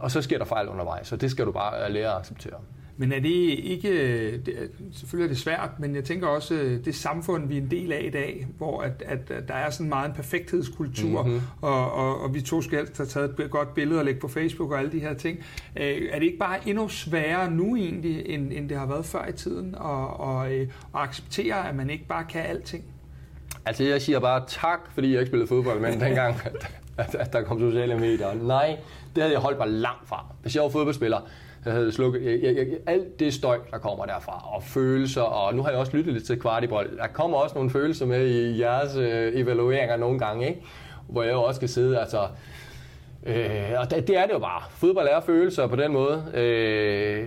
og 0.00 0.10
så 0.10 0.22
sker 0.22 0.38
der 0.38 0.44
fejl 0.44 0.68
undervejs, 0.68 1.06
så 1.06 1.16
det 1.16 1.30
skal 1.30 1.46
du 1.46 1.52
bare 1.52 1.92
lære 1.92 2.10
at 2.10 2.18
acceptere. 2.18 2.60
Men 2.96 3.12
er 3.12 3.20
det 3.20 3.28
ikke, 3.62 3.90
det, 4.46 4.70
selvfølgelig 4.92 5.24
er 5.30 5.34
det 5.34 5.42
svært, 5.42 5.70
men 5.78 5.94
jeg 5.94 6.04
tænker 6.04 6.26
også, 6.26 6.54
øh, 6.54 6.84
det 6.84 6.94
samfund, 6.94 7.48
vi 7.48 7.56
er 7.58 7.60
en 7.62 7.70
del 7.70 7.92
af 7.92 8.02
i 8.06 8.10
dag, 8.10 8.46
hvor 8.58 8.80
at, 8.82 9.02
at, 9.06 9.30
at 9.30 9.48
der 9.48 9.54
er 9.54 9.70
sådan 9.70 9.88
meget 9.88 10.08
en 10.08 10.14
perfekthedskultur, 10.14 11.22
Mhm. 11.22 11.30
mm-hmm. 11.32 11.46
og, 11.60 11.92
og, 11.92 12.20
og 12.20 12.34
vi 12.34 12.40
to 12.40 12.62
skal 12.62 12.78
helst 12.78 12.96
have 12.96 13.06
taget 13.06 13.40
et 13.40 13.50
godt 13.50 13.74
billede 13.74 13.98
og 14.00 14.04
lægge 14.04 14.20
på 14.20 14.28
Facebook 14.28 14.72
og 14.72 14.78
alle 14.78 14.92
de 14.92 14.98
her 15.00 15.14
ting. 15.14 15.38
Øh, 15.76 16.02
Er 16.10 16.18
det 16.18 16.26
ikke 16.26 16.38
bare 16.38 16.68
endnu 16.68 16.88
sværere 16.88 17.50
nu 17.50 17.76
egentlig, 17.76 18.26
end, 18.28 18.52
end 18.52 18.68
det 18.68 18.78
har 18.78 18.86
været 18.86 19.04
før 19.06 19.26
i 19.28 19.32
tiden, 19.32 19.74
og, 19.74 20.20
og, 20.20 20.52
øh, 20.54 20.60
at 20.60 20.68
acceptere, 20.94 21.68
at 21.68 21.74
man 21.76 21.90
ikke 21.90 22.06
bare 22.06 22.24
kan 22.30 22.42
alting? 22.42 22.84
Altså, 23.66 23.84
jeg 23.84 24.02
siger 24.02 24.18
bare 24.20 24.44
tak, 24.48 24.80
fordi 24.94 25.12
jeg 25.12 25.20
ikke 25.20 25.30
spillede 25.30 25.48
fodbold, 25.48 25.80
men 25.80 26.00
dengang, 26.08 26.36
at, 26.44 26.70
at, 26.96 27.14
at 27.14 27.32
der 27.32 27.42
kom 27.42 27.58
sociale 27.60 27.98
medier. 27.98 28.34
Nej, 28.42 28.76
det 29.14 29.22
havde 29.22 29.32
jeg 29.32 29.40
holdt 29.42 29.58
mig 29.58 29.68
langt 29.68 30.08
fra. 30.08 30.26
Hvis 30.42 30.54
jeg 30.54 30.62
var 30.62 30.68
fodboldspiller, 30.68 31.18
jeg 31.64 31.72
havde 31.72 31.92
slukket 31.92 32.24
jeg, 32.24 32.42
jeg, 32.42 32.56
jeg, 32.56 32.66
alt 32.86 33.20
det 33.20 33.34
støj, 33.34 33.58
der 33.70 33.78
kommer 33.78 34.06
derfra, 34.06 34.54
og 34.54 34.62
følelser, 34.62 35.22
og 35.22 35.54
nu 35.54 35.62
har 35.62 35.70
jeg 35.70 35.78
også 35.78 35.96
lyttet 35.96 36.14
lidt 36.14 36.24
til 36.24 36.40
kvartibold. 36.40 36.96
Der 36.96 37.06
kommer 37.06 37.38
også 37.38 37.54
nogle 37.54 37.70
følelser 37.70 38.06
med 38.06 38.26
i 38.26 38.60
jeres 38.60 38.96
øh, 38.96 39.32
evalueringer 39.34 39.96
nogle 39.96 40.18
gange, 40.18 40.48
ikke? 40.48 40.62
hvor 41.08 41.22
jeg 41.22 41.34
også 41.34 41.58
skal 41.58 41.68
sidde, 41.68 42.00
altså... 42.00 42.26
Øh, 43.26 43.72
og 43.78 43.90
det, 43.90 44.08
det 44.08 44.18
er 44.18 44.26
det 44.26 44.32
jo 44.32 44.38
bare. 44.38 44.62
Fodbold 44.70 45.08
er 45.08 45.20
følelser 45.20 45.66
på 45.66 45.76
den 45.76 45.92
måde. 45.92 46.24
Øh, 46.34 47.26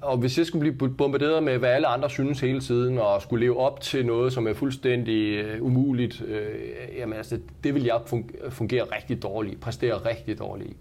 og 0.00 0.16
hvis 0.16 0.38
jeg 0.38 0.46
skulle 0.46 0.72
blive 0.72 0.94
bombarderet 0.94 1.42
med, 1.42 1.58
hvad 1.58 1.70
alle 1.70 1.86
andre 1.86 2.10
synes 2.10 2.40
hele 2.40 2.60
tiden, 2.60 2.98
og 2.98 3.22
skulle 3.22 3.46
leve 3.46 3.56
op 3.56 3.80
til 3.80 4.06
noget, 4.06 4.32
som 4.32 4.46
er 4.46 4.54
fuldstændig 4.54 5.38
øh, 5.38 5.62
umuligt, 5.62 6.22
øh, 6.22 6.44
jamen 6.98 7.16
altså, 7.16 7.38
det 7.64 7.74
vil 7.74 7.84
jeg 7.84 8.00
fungere 8.48 8.82
rigtig 8.82 9.22
dårligt, 9.22 9.60
præstere 9.60 9.94
rigtig 9.94 10.38
dårligt. 10.38 10.76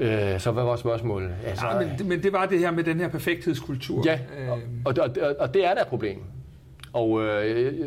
Øh, 0.00 0.40
så 0.40 0.50
hvad 0.50 0.64
var 0.64 0.76
spørgsmålet? 0.76 1.30
Altså, 1.46 1.66
Ja, 1.66 1.78
men, 1.78 2.08
men 2.08 2.22
det 2.22 2.32
var 2.32 2.46
det 2.46 2.58
her 2.58 2.70
med 2.70 2.84
den 2.84 3.00
her 3.00 3.08
perfekthedskultur. 3.08 4.02
Ja, 4.06 4.18
Øh, 4.38 4.48
og, 4.84 4.94
og, 5.00 5.10
og, 5.22 5.36
og 5.38 5.54
det 5.54 5.66
er 5.66 5.74
da 5.74 5.80
et 5.80 5.86
problem. 5.86 6.18
Og 6.92 7.22
øh, 7.22 7.66
øh, 7.66 7.80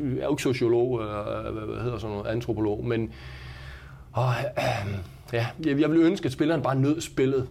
jeg 0.00 0.18
er 0.18 0.24
jo 0.24 0.30
ikke 0.30 0.42
sociolog, 0.42 1.00
øh, 1.00 1.06
hvad, 1.54 1.66
hvad 1.66 1.82
hedder 1.82 1.98
sådan 1.98 2.16
noget, 2.16 2.30
antropolog, 2.30 2.84
men 2.84 3.12
åh, 4.18 4.24
øh, 4.58 4.94
ja, 5.32 5.46
jeg, 5.64 5.80
jeg 5.80 5.90
vil 5.90 6.00
ønske, 6.00 6.26
at 6.26 6.32
spilleren 6.32 6.62
bare 6.62 6.76
nød 6.76 7.00
spillet. 7.00 7.48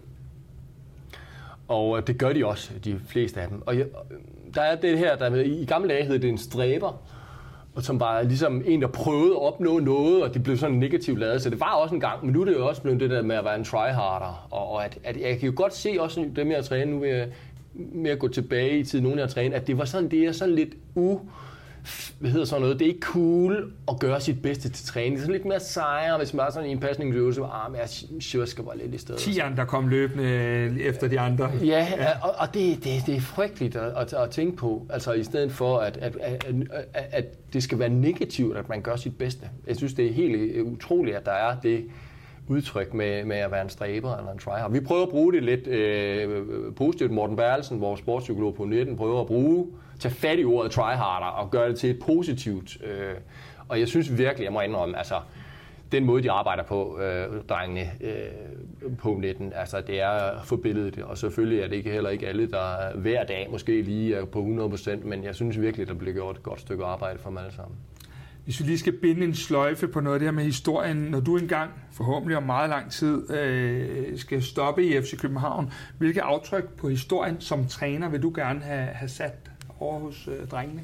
Og 1.68 1.98
øh, 1.98 2.06
det 2.06 2.18
gør 2.18 2.32
de 2.32 2.46
også, 2.46 2.72
de 2.84 3.00
fleste 3.08 3.40
af 3.40 3.48
dem. 3.48 3.62
Og 3.66 3.78
jeg, 3.78 3.86
der 4.54 4.62
er 4.62 4.76
det 4.76 4.98
her, 4.98 5.16
der 5.16 5.34
i 5.34 5.64
gamle 5.64 5.88
dage 5.88 6.04
hed 6.04 6.18
det 6.18 6.28
en 6.30 6.38
stræber, 6.38 7.02
og 7.74 7.82
som 7.82 8.00
var 8.00 8.22
ligesom 8.22 8.62
en, 8.66 8.82
der 8.82 8.88
prøvede 8.88 9.30
at 9.30 9.42
opnå 9.42 9.78
noget, 9.78 10.22
og 10.22 10.34
det 10.34 10.42
blev 10.42 10.56
sådan 10.56 10.76
negativt 10.76 11.18
lavet. 11.18 11.42
Så 11.42 11.50
det 11.50 11.60
var 11.60 11.74
også 11.74 11.94
en 11.94 12.00
gang, 12.00 12.24
men 12.24 12.32
nu 12.32 12.40
er 12.40 12.44
det 12.44 12.52
jo 12.52 12.68
også 12.68 12.82
blevet 12.82 13.00
det 13.00 13.10
der 13.10 13.22
med 13.22 13.36
at 13.36 13.44
være 13.44 13.56
en 13.56 13.64
tryharder. 13.64 14.48
Og, 14.50 14.70
og 14.70 14.84
at, 14.84 14.98
at, 15.04 15.20
jeg 15.20 15.38
kan 15.38 15.48
jo 15.48 15.52
godt 15.56 15.74
se 15.74 15.96
også 16.00 16.30
dem, 16.36 16.50
jeg 16.50 16.64
træner 16.64 16.86
nu, 16.86 16.98
ved 17.00 17.26
med 17.74 18.10
at 18.10 18.18
gå 18.18 18.28
tilbage 18.28 18.78
i 18.78 18.84
tiden, 18.84 19.02
nogen 19.02 19.18
jeg 19.18 19.26
har 19.26 19.30
trænet, 19.30 19.54
at 19.54 19.66
det 19.66 19.78
var 19.78 19.84
sådan, 19.84 20.10
det 20.10 20.24
er 20.24 20.32
sådan 20.32 20.54
lidt 20.54 20.74
u 20.94 21.18
hvad 22.18 22.30
hedder 22.30 22.46
sådan 22.46 22.62
noget, 22.62 22.78
det 22.78 22.84
er 22.84 22.88
ikke 22.88 23.00
cool 23.00 23.72
at 23.88 23.98
gøre 24.00 24.20
sit 24.20 24.42
bedste 24.42 24.68
til 24.68 24.86
træning. 24.86 25.12
Det 25.12 25.18
er 25.18 25.22
sådan 25.22 25.32
lidt 25.32 25.44
mere 25.44 25.60
sejre, 25.60 26.18
hvis 26.18 26.34
man 26.34 26.46
er 26.46 26.50
sådan 26.50 26.68
i 26.68 26.72
en 26.72 26.80
pasningsøvelse, 26.80 27.40
hvor 27.40 27.50
ah, 27.50 27.72
men 27.72 27.80
jeg 27.80 27.88
sjusker 28.20 28.62
bare 28.62 28.78
lidt 28.78 28.94
i 28.94 28.98
stedet. 28.98 29.20
Tieren, 29.20 29.56
der 29.56 29.64
kom 29.64 29.88
løbende 29.88 30.24
øh, 30.24 30.76
efter 30.76 31.08
de 31.08 31.20
andre. 31.20 31.50
Ja, 31.64 31.86
og, 32.22 32.34
og 32.38 32.54
det, 32.54 32.84
det, 32.84 33.02
det 33.06 33.16
er 33.16 33.20
frygteligt 33.20 33.76
at, 33.76 33.92
at, 33.96 34.12
at 34.12 34.30
tænke 34.30 34.56
på, 34.56 34.86
altså 34.90 35.12
i 35.12 35.24
stedet 35.24 35.52
for, 35.52 35.78
at, 35.78 35.96
at, 35.96 36.16
at, 36.20 36.44
at, 36.94 37.04
at 37.12 37.52
det 37.52 37.62
skal 37.62 37.78
være 37.78 37.88
negativt, 37.88 38.56
at 38.56 38.68
man 38.68 38.82
gør 38.82 38.96
sit 38.96 39.18
bedste. 39.18 39.48
Jeg 39.66 39.76
synes, 39.76 39.94
det 39.94 40.06
er 40.06 40.12
helt 40.12 40.62
utroligt, 40.62 41.16
at 41.16 41.26
der 41.26 41.32
er 41.32 41.60
det 41.62 41.84
udtryk 42.48 42.94
med, 42.94 43.24
med 43.24 43.36
at 43.36 43.50
være 43.50 43.62
en 43.62 43.68
stræber 43.68 44.16
eller 44.16 44.32
en 44.32 44.38
tryhard. 44.38 44.72
Vi 44.72 44.80
prøver 44.80 45.02
at 45.02 45.08
bruge 45.08 45.32
det 45.32 45.42
lidt 45.42 45.66
øh, 45.66 46.44
positivt. 46.76 47.10
Morten 47.10 47.36
Berlsen, 47.36 47.80
vores 47.80 48.00
sportspsykolog 48.00 48.54
på 48.54 48.64
19, 48.64 48.96
prøver 48.96 49.20
at 49.20 49.26
bruge, 49.26 49.66
tage 50.02 50.14
fat 50.14 50.38
i 50.38 50.44
ordet 50.44 50.72
tryharder 50.72 51.26
og 51.26 51.50
gøre 51.50 51.68
det 51.68 51.78
til 51.78 51.90
et 51.90 51.98
positivt. 52.06 52.76
Øh, 52.84 53.14
og 53.68 53.80
jeg 53.80 53.88
synes 53.88 54.18
virkelig, 54.18 54.44
jeg 54.44 54.52
må 54.52 54.60
indrømme, 54.60 54.98
altså, 54.98 55.14
den 55.92 56.04
måde, 56.04 56.22
de 56.22 56.30
arbejder 56.30 56.62
på, 56.62 57.00
øh, 57.00 57.42
drengene 57.48 57.90
øh, 58.00 58.92
på 58.98 59.18
19, 59.20 59.52
altså 59.56 59.80
det 59.86 60.00
er 60.00 60.42
forbilledet, 60.44 60.98
og 60.98 61.18
selvfølgelig 61.18 61.60
er 61.60 61.68
det 61.68 61.76
ikke 61.76 61.90
heller 61.90 62.10
ikke 62.10 62.28
alle, 62.28 62.50
der 62.50 62.96
hver 62.96 63.24
dag 63.24 63.48
måske 63.50 63.82
lige 63.82 64.14
er 64.14 64.24
på 64.24 64.38
100%, 64.74 65.06
men 65.06 65.24
jeg 65.24 65.34
synes 65.34 65.60
virkelig, 65.60 65.88
der 65.88 65.94
bliver 65.94 66.14
gjort 66.14 66.36
et 66.36 66.42
godt 66.42 66.60
stykke 66.60 66.84
arbejde 66.84 67.18
for 67.18 67.28
dem 67.28 67.38
alle 67.38 67.52
sammen. 67.52 67.76
Hvis 68.44 68.60
vi 68.60 68.64
lige 68.64 68.78
skal 68.78 68.92
binde 68.92 69.24
en 69.24 69.34
sløjfe 69.34 69.88
på 69.88 70.00
noget 70.00 70.14
af 70.14 70.20
det 70.20 70.26
her 70.26 70.32
med 70.32 70.44
historien, 70.44 70.96
når 70.96 71.20
du 71.20 71.36
engang, 71.36 71.70
forhåbentlig 71.92 72.36
om 72.36 72.42
meget 72.42 72.70
lang 72.70 72.90
tid, 72.90 73.30
øh, 73.30 74.18
skal 74.18 74.42
stoppe 74.42 74.84
i 74.84 75.00
FC 75.00 75.20
København, 75.20 75.72
hvilke 75.98 76.22
aftryk 76.22 76.68
på 76.68 76.88
historien 76.88 77.40
som 77.40 77.66
træner 77.66 78.08
vil 78.08 78.22
du 78.22 78.32
gerne 78.34 78.60
have, 78.60 78.86
have 78.86 79.08
sat 79.08 79.51
over 79.82 80.00
hos 80.00 80.28
øh, 80.28 80.48
drengene? 80.48 80.82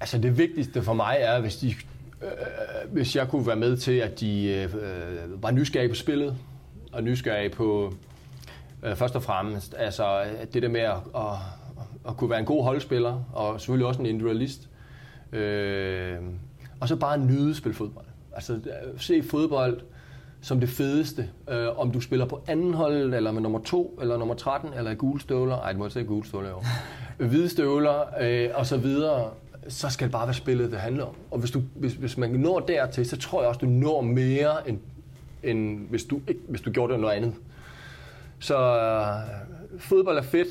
Altså 0.00 0.18
det 0.18 0.38
vigtigste 0.38 0.82
for 0.82 0.92
mig 0.92 1.16
er, 1.20 1.40
hvis, 1.40 1.56
de, 1.56 1.74
øh, 2.22 2.28
øh, 2.28 2.92
hvis 2.92 3.16
jeg 3.16 3.28
kunne 3.28 3.46
være 3.46 3.56
med 3.56 3.76
til, 3.76 3.92
at 3.92 4.20
de 4.20 4.48
øh, 4.48 5.42
var 5.42 5.50
nysgerrige 5.50 5.88
på 5.88 5.94
spillet, 5.94 6.36
og 6.92 7.02
nysgerrige 7.02 7.50
på 7.50 7.94
øh, 8.82 8.96
først 8.96 9.16
og 9.16 9.22
fremmest, 9.22 9.74
altså 9.78 10.24
det 10.52 10.62
der 10.62 10.68
med 10.68 10.80
at, 10.80 10.96
at, 11.16 11.22
at 12.08 12.16
kunne 12.16 12.30
være 12.30 12.38
en 12.38 12.46
god 12.46 12.64
holdspiller, 12.64 13.22
og 13.32 13.60
selvfølgelig 13.60 13.86
også 13.86 14.00
en 14.00 14.06
individualist, 14.06 14.68
øh, 15.32 16.16
og 16.80 16.88
så 16.88 16.96
bare 16.96 17.18
nyde 17.18 17.54
spille 17.54 17.74
fodbold. 17.74 18.06
Altså 18.32 18.52
øh, 18.54 19.00
se 19.00 19.22
fodbold 19.22 19.80
som 20.40 20.60
det 20.60 20.68
fedeste, 20.68 21.28
øh, 21.50 21.78
om 21.78 21.90
du 21.90 22.00
spiller 22.00 22.26
på 22.26 22.42
anden 22.46 22.74
hold, 22.74 23.14
eller 23.14 23.32
med 23.32 23.42
nummer 23.42 23.58
2, 23.58 23.98
eller 24.02 24.16
nummer 24.16 24.34
13, 24.34 24.70
eller 24.76 24.90
i 24.90 24.94
gule 24.94 25.20
støvler, 25.20 25.56
ej, 25.56 25.72
du 25.72 25.78
må 25.78 25.86
ikke 25.86 26.04
gule 26.04 26.26
støvler 26.26 26.54
år, 26.54 26.64
hvide 27.28 27.48
støvler, 27.48 28.00
øh, 28.20 28.50
og 28.54 28.66
så 28.66 28.76
videre, 28.76 29.30
så 29.68 29.88
skal 29.88 30.04
det 30.04 30.12
bare 30.12 30.26
være 30.26 30.34
spillet, 30.34 30.70
det 30.70 30.78
handler 30.78 31.04
om. 31.04 31.14
Og 31.30 31.38
hvis, 31.38 31.50
du, 31.50 31.62
hvis, 31.74 31.92
hvis 31.92 32.18
man 32.18 32.30
når 32.30 32.60
dertil, 32.60 33.06
så 33.06 33.16
tror 33.16 33.40
jeg 33.40 33.48
også, 33.48 33.58
du 33.58 33.66
når 33.66 34.00
mere, 34.00 34.68
end, 34.68 34.78
end 35.42 35.88
hvis, 35.88 36.04
du 36.04 36.20
ikke, 36.28 36.40
hvis 36.48 36.60
du 36.60 36.70
gjorde 36.70 36.92
det 36.92 37.00
noget 37.00 37.14
andet. 37.14 37.34
Så 38.38 38.56
øh, 38.56 39.80
fodbold 39.80 40.18
er 40.18 40.22
fedt, 40.22 40.48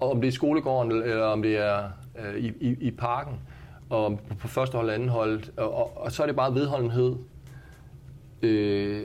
og 0.00 0.10
om 0.10 0.20
det 0.20 0.28
er 0.28 0.32
i 0.32 0.34
skolegården, 0.34 0.92
eller 0.92 1.24
om 1.24 1.42
det 1.42 1.56
er 1.56 1.84
øh, 2.24 2.44
i, 2.44 2.52
i, 2.60 2.76
i 2.80 2.90
parken, 2.90 3.34
og 3.90 4.20
på 4.38 4.48
første 4.48 4.76
hold, 4.76 4.90
anden 4.90 5.08
hold, 5.08 5.42
og, 5.56 5.74
og, 5.74 5.92
og 5.96 6.12
så 6.12 6.22
er 6.22 6.26
det 6.26 6.36
bare 6.36 6.54
vedholdenhed. 6.54 7.16
Øh, 8.42 9.02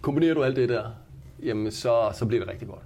kombinerer 0.00 0.34
du 0.34 0.42
alt 0.42 0.56
det 0.56 0.68
der, 0.68 0.84
jamen 1.42 1.70
så, 1.70 2.10
så 2.14 2.26
bliver 2.26 2.44
det 2.44 2.52
rigtig 2.52 2.68
godt. 2.68 2.82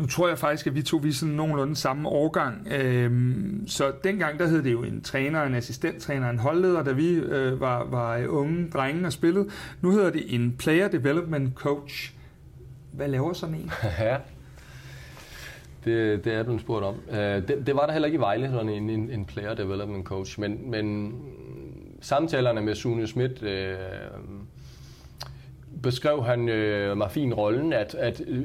Nu 0.00 0.06
tror 0.06 0.28
jeg 0.28 0.38
faktisk, 0.38 0.66
at 0.66 0.74
vi 0.74 0.82
to 0.82 0.96
vi 0.96 1.08
er 1.08 1.12
sådan 1.12 1.34
nogenlunde 1.34 1.76
samme 1.76 2.08
årgang. 2.08 2.68
Øhm, 2.70 3.64
så 3.66 3.92
dengang 4.04 4.38
der 4.38 4.46
hed 4.46 4.62
det 4.62 4.72
jo 4.72 4.82
en 4.82 5.00
træner, 5.02 5.42
en 5.42 5.54
assistenttræner, 5.54 6.30
en 6.30 6.38
holdleder, 6.38 6.82
da 6.82 6.92
vi 6.92 7.14
øh, 7.14 7.60
var, 7.60 7.84
var 7.84 8.26
unge 8.26 8.70
drenge 8.70 9.06
og 9.06 9.12
spillede. 9.12 9.48
Nu 9.80 9.90
hedder 9.90 10.10
det 10.10 10.34
en 10.34 10.56
player 10.58 10.88
development 10.88 11.54
coach. 11.54 12.14
Hvad 12.92 13.08
laver 13.08 13.32
sådan 13.32 13.54
en? 13.54 13.70
ja, 13.98 14.16
det, 15.84 16.24
det 16.24 16.34
er 16.34 16.42
du 16.42 16.58
spurgt 16.58 16.84
om. 16.84 16.94
Uh, 17.08 17.16
det, 17.16 17.62
det 17.66 17.74
var 17.74 17.86
der 17.86 17.92
heller 17.92 18.06
ikke 18.06 18.16
i 18.16 18.20
Vejle, 18.20 18.50
sådan 18.50 18.68
en, 18.68 18.90
en, 18.90 19.10
en 19.10 19.24
player 19.24 19.54
development 19.54 20.06
coach, 20.06 20.40
men, 20.40 20.70
men 20.70 21.14
samtalerne 22.00 22.60
med 22.60 22.74
Sune 22.74 23.06
Schmidt, 23.06 23.42
uh, 23.42 23.48
beskrev 25.82 26.24
han 26.24 26.48
øh, 26.48 26.96
mig 26.96 27.10
fin 27.10 27.34
rollen, 27.34 27.72
at, 27.72 27.94
at 27.94 28.22
øh, 28.26 28.44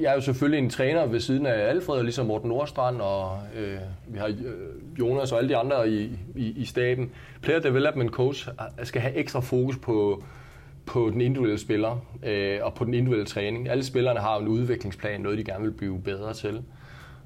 jeg 0.00 0.10
er 0.10 0.14
jo 0.14 0.20
selvfølgelig 0.20 0.64
en 0.64 0.70
træner 0.70 1.06
ved 1.06 1.20
siden 1.20 1.46
af 1.46 1.68
Alfred, 1.68 1.96
og 1.96 2.04
ligesom 2.04 2.26
Morten 2.26 2.48
Nordstrand, 2.48 3.00
og 3.00 3.38
øh, 3.56 3.78
vi 4.08 4.18
har 4.18 4.26
øh, 4.26 4.98
Jonas 4.98 5.32
og 5.32 5.38
alle 5.38 5.48
de 5.48 5.56
andre 5.56 5.90
i, 5.90 6.18
i, 6.36 6.52
i 6.56 6.64
staben. 6.64 7.10
Player 7.42 7.60
Development 7.60 8.10
Coach 8.10 8.48
skal 8.82 9.02
have 9.02 9.14
ekstra 9.14 9.40
fokus 9.40 9.78
på, 9.78 10.24
på 10.86 11.10
den 11.10 11.20
individuelle 11.20 11.58
spiller 11.58 12.06
øh, 12.22 12.58
og 12.62 12.74
på 12.74 12.84
den 12.84 12.94
individuelle 12.94 13.26
træning. 13.26 13.68
Alle 13.68 13.84
spillerne 13.84 14.20
har 14.20 14.38
en 14.38 14.48
udviklingsplan, 14.48 15.20
noget 15.20 15.38
de 15.38 15.44
gerne 15.44 15.64
vil 15.64 15.72
blive 15.72 16.00
bedre 16.00 16.34
til. 16.34 16.62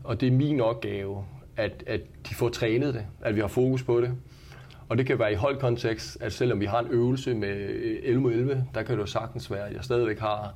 Og 0.05 0.21
det 0.21 0.27
er 0.27 0.33
min 0.33 0.61
opgave, 0.61 1.25
at, 1.57 1.85
at 1.87 2.01
de 2.29 2.35
får 2.35 2.49
trænet 2.49 2.95
det, 2.95 3.03
at 3.23 3.35
vi 3.35 3.41
har 3.41 3.49
fokus 3.49 3.83
på 3.83 4.01
det. 4.01 4.11
Og 4.89 4.99
det 4.99 5.07
kan 5.07 5.19
være 5.19 5.33
i 5.33 5.35
holdkontekst, 5.35 6.19
at 6.21 6.33
selvom 6.33 6.61
vi 6.61 6.65
har 6.65 6.81
en 6.81 6.87
øvelse 6.91 7.35
med 7.35 7.49
11 8.03 8.21
mod 8.21 8.33
11, 8.33 8.65
der 8.75 8.83
kan 8.83 8.95
det 8.95 9.01
jo 9.01 9.07
sagtens 9.07 9.51
være, 9.51 9.69
at 9.69 9.75
jeg 9.75 9.85
stadigvæk 9.85 10.19
har 10.19 10.55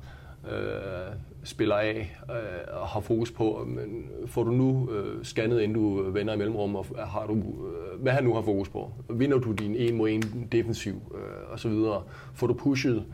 øh, 0.51 1.13
spiller 1.43 1.75
af 1.75 2.17
øh, 2.29 2.81
og 2.81 2.87
har 2.87 2.99
fokus 2.99 3.31
på, 3.31 3.67
men 3.67 4.09
får 4.25 4.43
du 4.43 4.51
nu 4.51 4.89
øh, 4.91 5.23
scannet, 5.23 5.61
inden 5.61 5.73
du 5.73 6.11
vender 6.11 6.33
i 6.33 6.37
mellemrum, 6.37 6.75
og 6.75 6.85
har 6.97 7.25
du, 7.27 7.33
øh, 7.33 8.01
hvad 8.01 8.13
har 8.13 8.21
nu 8.21 8.33
har 8.33 8.41
fokus 8.41 8.69
på? 8.69 8.91
Vinder 9.09 9.37
du 9.37 9.51
din 9.51 9.75
1 9.75 9.93
mod 9.93 10.09
1 10.09 10.47
defensiv 10.51 10.93
øh, 11.15 11.51
og 11.51 11.59
så 11.59 11.69
videre? 11.69 12.03
Får 12.33 12.47
du 12.47 12.53
pushet 12.53 13.05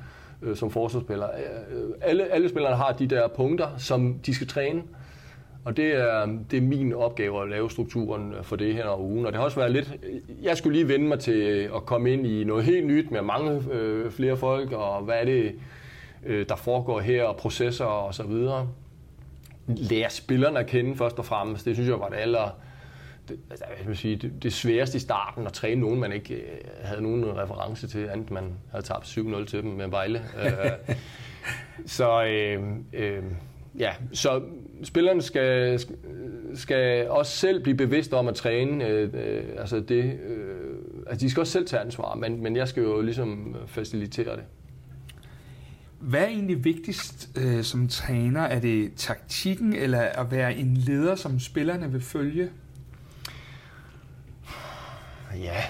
øh, 0.41 0.55
som 0.55 0.71
forsvarsspiller? 0.71 1.27
Øh, 1.71 1.89
alle, 2.01 2.23
alle 2.23 2.49
spillerne 2.49 2.75
har 2.75 2.91
de 2.91 3.07
der 3.07 3.27
punkter, 3.27 3.77
som 3.77 4.19
de 4.25 4.33
skal 4.35 4.47
træne, 4.47 4.81
og 5.65 5.77
det 5.77 5.95
er, 5.95 6.25
det 6.51 6.57
er 6.57 6.61
min 6.61 6.93
opgave 6.93 7.41
at 7.41 7.49
lave 7.49 7.71
strukturen 7.71 8.33
for 8.43 8.55
det 8.55 8.73
her 8.73 8.99
ugen. 8.99 9.25
Og 9.25 9.31
det 9.31 9.37
har 9.37 9.45
også 9.45 9.59
været 9.59 9.71
lidt... 9.71 9.93
Jeg 10.41 10.57
skulle 10.57 10.77
lige 10.77 10.87
vende 10.87 11.07
mig 11.07 11.19
til 11.19 11.69
at 11.75 11.85
komme 11.85 12.13
ind 12.13 12.27
i 12.27 12.43
noget 12.43 12.63
helt 12.63 12.87
nyt 12.87 13.11
med 13.11 13.21
mange 13.21 13.63
øh, 13.71 14.11
flere 14.11 14.37
folk, 14.37 14.71
og 14.71 15.01
hvad 15.01 15.15
er 15.15 15.25
det, 15.25 15.55
øh, 16.25 16.49
der 16.49 16.55
foregår 16.55 16.99
her, 16.99 17.23
og 17.23 17.37
processer 17.37 17.85
og 17.85 18.13
så 18.13 18.23
videre. 18.23 18.69
Lære 19.67 20.09
spillerne 20.09 20.59
at 20.59 20.67
kende 20.67 20.95
først 20.95 21.19
og 21.19 21.25
fremmest. 21.25 21.65
Det 21.65 21.75
synes 21.75 21.89
jeg 21.89 21.99
var 21.99 22.09
det 22.09 22.17
aller... 22.17 22.49
Det, 23.29 23.39
altså, 23.49 23.65
jeg 23.79 23.87
vil 23.87 23.97
sige, 23.97 24.15
det, 24.15 24.43
det 24.43 24.53
sværeste 24.53 24.95
i 24.95 24.99
starten 24.99 25.47
at 25.47 25.53
træne 25.53 25.81
nogen, 25.81 25.99
man 25.99 26.11
ikke 26.11 26.33
øh, 26.33 26.57
havde 26.83 27.01
nogen 27.01 27.37
reference 27.37 27.87
til, 27.87 28.09
andet 28.09 28.31
man 28.31 28.53
havde 28.71 28.85
tabt 28.85 29.05
7-0 29.05 29.45
til 29.45 29.61
dem 29.61 29.71
med 29.71 29.87
Vejle. 29.87 30.21
Øh, 30.45 30.95
så 31.85 32.25
øh, 32.25 32.63
øh, 32.93 33.23
ja, 33.79 33.93
så 34.13 34.41
spillerne 34.83 35.21
skal, 35.21 35.79
skal 36.55 37.09
også 37.09 37.31
selv 37.31 37.63
blive 37.63 37.77
bevidste 37.77 38.13
om 38.13 38.27
at 38.27 38.35
træne. 38.35 38.87
Øh, 38.87 39.09
øh, 39.13 39.43
altså 39.57 39.79
det, 39.79 40.19
øh, 40.27 40.75
altså 41.07 41.25
de 41.25 41.29
skal 41.29 41.41
også 41.41 41.53
selv 41.53 41.67
tage 41.67 41.81
ansvar, 41.81 42.15
men, 42.15 42.43
men 42.43 42.55
jeg 42.55 42.67
skal 42.67 42.83
jo 42.83 43.01
ligesom 43.01 43.55
facilitere 43.67 44.35
det. 44.35 44.43
Hvad 45.99 46.21
er 46.21 46.27
egentlig 46.27 46.63
vigtigst 46.63 47.29
øh, 47.37 47.63
som 47.63 47.87
træner? 47.87 48.41
Er 48.41 48.59
det 48.59 48.91
taktikken, 48.95 49.73
eller 49.73 49.99
at 49.99 50.31
være 50.31 50.55
en 50.55 50.77
leder, 50.77 51.15
som 51.15 51.39
spillerne 51.39 51.91
vil 51.91 52.01
følge? 52.01 52.49
Ja, 55.35 55.63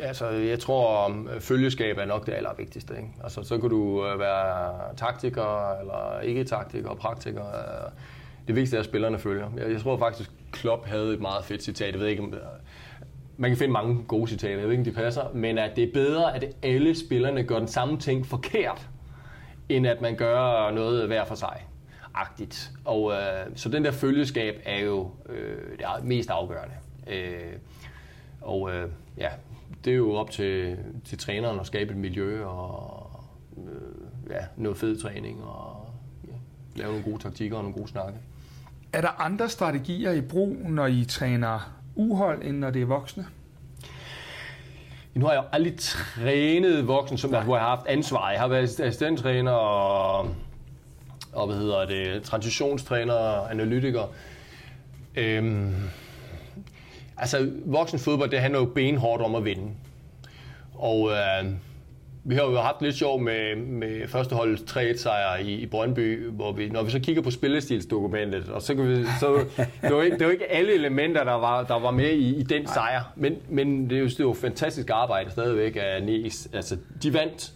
altså, 0.00 0.28
jeg 0.28 0.58
tror, 0.58 1.16
følgeskab 1.40 1.98
er 1.98 2.04
nok 2.04 2.26
det 2.26 2.32
allervigtigste. 2.32 2.96
Ikke? 2.96 3.08
Altså, 3.24 3.42
så 3.42 3.58
kan 3.58 3.70
du 3.70 4.06
øh, 4.06 4.18
være 4.18 4.74
taktiker, 4.96 5.80
eller 5.80 6.20
ikke 6.20 6.44
taktiker, 6.44 6.94
praktiker. 6.94 7.44
Det 8.46 8.56
vigtigste 8.56 8.76
er, 8.76 8.80
at 8.80 8.86
spillerne 8.86 9.18
følger. 9.18 9.50
Jeg, 9.56 9.72
jeg 9.72 9.80
tror 9.80 9.98
faktisk, 9.98 10.30
Klopp 10.52 10.86
havde 10.86 11.14
et 11.14 11.20
meget 11.20 11.44
fedt 11.44 11.62
citat. 11.62 11.92
Jeg 11.92 12.00
ved 12.00 12.06
ikke, 12.06 12.22
om 12.22 12.30
det, 12.30 12.40
man 13.40 13.50
kan 13.50 13.56
finde 13.56 13.72
mange 13.72 14.02
gode 14.08 14.28
citater, 14.28 14.54
jeg 14.58 14.64
ved 14.64 14.70
ikke, 14.70 14.80
om 14.80 14.84
de 14.84 14.92
passer, 14.92 15.22
men 15.34 15.58
at 15.58 15.76
det 15.76 15.84
er 15.84 15.92
bedre, 15.92 16.36
at 16.36 16.44
alle 16.62 16.94
spillerne 16.94 17.44
gør 17.44 17.58
den 17.58 17.68
samme 17.68 17.98
ting 17.98 18.26
forkert, 18.26 18.88
end 19.68 19.86
at 19.86 20.00
man 20.00 20.16
gør 20.16 20.70
noget 20.70 21.06
hver 21.06 21.24
for 21.24 21.34
sig. 21.34 21.66
Agtigt. 22.14 22.70
Og, 22.84 23.12
øh, 23.12 23.46
så 23.54 23.68
den 23.68 23.84
der 23.84 23.90
følgeskab 23.90 24.60
er 24.64 24.80
jo 24.80 25.10
øh, 25.28 25.78
det 25.78 26.04
mest 26.04 26.30
afgørende. 26.30 26.74
Øh, 27.06 27.52
og 28.40 28.70
øh, 28.70 28.88
ja, 29.18 29.28
det 29.84 29.92
er 29.92 29.96
jo 29.96 30.14
op 30.14 30.30
til, 30.30 30.78
til 31.04 31.18
træneren 31.18 31.60
at 31.60 31.66
skabe 31.66 31.90
et 31.90 31.96
miljø 31.96 32.44
og 32.44 33.10
øh, 33.56 34.30
ja, 34.30 34.44
noget 34.56 34.78
fed 34.78 35.00
træning 35.00 35.44
og 35.44 35.90
lave 36.74 36.88
nogle 36.88 37.04
gode 37.04 37.22
taktikker 37.22 37.56
og 37.56 37.62
nogle 37.62 37.76
gode 37.78 37.88
snakke. 37.88 38.18
Er 38.92 39.00
der 39.00 39.20
andre 39.20 39.48
strategier 39.48 40.12
i 40.12 40.20
brug, 40.20 40.56
når 40.68 40.86
I 40.86 41.04
træner 41.04 41.72
uhold, 41.94 42.42
end 42.44 42.58
når 42.58 42.70
det 42.70 42.82
er 42.82 42.86
voksne? 42.86 43.26
Nu 45.14 45.26
har 45.26 45.32
jeg 45.32 45.42
jo 45.42 45.48
aldrig 45.52 45.74
trænet 45.78 46.86
voksne, 46.86 47.18
som 47.18 47.32
jeg, 47.32 47.42
hvor 47.42 47.56
jeg 47.56 47.64
har 47.64 47.76
haft 47.76 47.86
ansvar. 47.86 48.30
Jeg 48.30 48.40
har 48.40 48.48
været 48.48 48.62
assistenttræner 48.62 49.52
og, 49.52 50.34
og 51.32 51.46
hvad 51.46 51.56
hedder 51.56 51.86
det, 51.86 52.22
transitionstræner 52.22 53.14
og 53.14 53.50
analytiker. 53.50 54.02
Øhm, 55.16 55.74
altså, 57.16 57.50
voksen 57.64 57.98
fodbold, 57.98 58.30
det 58.30 58.40
handler 58.40 58.60
jo 58.60 58.66
benhårdt 58.66 59.22
om 59.22 59.34
at 59.34 59.44
vinde. 59.44 59.70
Og 60.74 61.10
øh, 61.10 61.50
vi 62.24 62.34
har 62.34 62.42
jo 62.42 62.56
haft 62.56 62.82
lidt 62.82 62.94
sjov 62.94 63.20
med, 63.20 63.56
med 63.56 64.08
førsteholdets 64.08 64.62
3-1-sejr 64.62 65.36
i, 65.36 65.54
i 65.54 65.66
Brøndby, 65.66 66.28
hvor 66.28 66.52
vi, 66.52 66.68
når 66.68 66.82
vi 66.82 66.90
så 66.90 67.00
kigger 67.00 67.22
på 67.22 67.30
spillestilsdokumentet, 67.30 68.48
og 68.48 68.62
så 68.62 68.74
kan 68.74 68.88
vi, 68.88 69.04
så, 69.20 69.44
det, 69.82 69.94
var 69.94 70.02
ikke, 70.02 70.18
det 70.18 70.26
var 70.26 70.32
ikke 70.32 70.52
alle 70.52 70.74
elementer, 70.74 71.24
der 71.24 71.32
var, 71.32 71.62
der 71.62 71.78
var 71.78 71.90
med 71.90 72.10
i, 72.10 72.36
i 72.36 72.42
den 72.42 72.66
sejr, 72.66 73.12
men, 73.16 73.36
men 73.48 73.90
det 73.90 73.96
er 73.96 74.00
jo, 74.00 74.06
det 74.06 74.20
jo 74.20 74.32
fantastisk 74.32 74.90
arbejde 74.90 75.30
stadigvæk 75.30 75.76
af 75.80 76.02
Nies. 76.02 76.48
Altså, 76.52 76.76
de 77.02 77.14
vandt, 77.14 77.52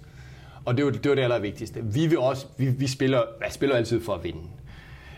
Og 0.65 0.77
det 0.77 0.85
var 0.85 0.91
det, 0.91 1.09
var 1.09 1.15
det 1.15 1.23
allervigtigste. 1.23 1.81
Vi, 1.85 2.07
vil 2.07 2.19
også, 2.19 2.47
vi, 2.57 2.67
vi 2.67 2.87
spiller, 2.87 3.23
jeg 3.45 3.53
spiller 3.53 3.77
altid 3.77 4.01
for 4.01 4.15
at 4.15 4.25
vinde. 4.25 4.43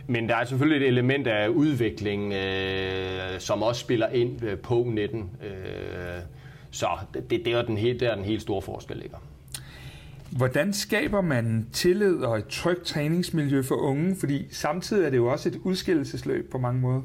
Men 0.06 0.28
der 0.28 0.36
er 0.36 0.44
selvfølgelig 0.44 0.86
et 0.86 0.88
element 0.88 1.26
af 1.26 1.48
udvikling, 1.48 2.32
øh, 2.32 3.38
som 3.38 3.62
også 3.62 3.80
spiller 3.80 4.08
ind 4.08 4.44
øh, 4.44 4.58
på 4.58 4.86
netten. 4.88 5.30
Øh, 5.42 5.50
så 6.70 6.86
det, 7.14 7.30
det, 7.30 7.48
er 7.48 7.62
den 7.62 7.76
helt, 7.76 8.00
der 8.00 8.14
den 8.14 8.24
helt 8.24 8.42
store 8.42 8.62
forskel 8.62 8.96
ligger. 8.96 9.18
Hvordan 10.30 10.72
skaber 10.72 11.20
man 11.20 11.66
tillid 11.72 12.16
og 12.16 12.38
et 12.38 12.46
trygt 12.46 12.82
træningsmiljø 12.82 13.62
for 13.62 13.74
unge? 13.74 14.16
Fordi 14.16 14.46
samtidig 14.50 15.06
er 15.06 15.10
det 15.10 15.16
jo 15.16 15.26
også 15.26 15.48
et 15.48 15.56
udskillelsesløb 15.64 16.50
på 16.50 16.58
mange 16.58 16.80
måder. 16.80 17.02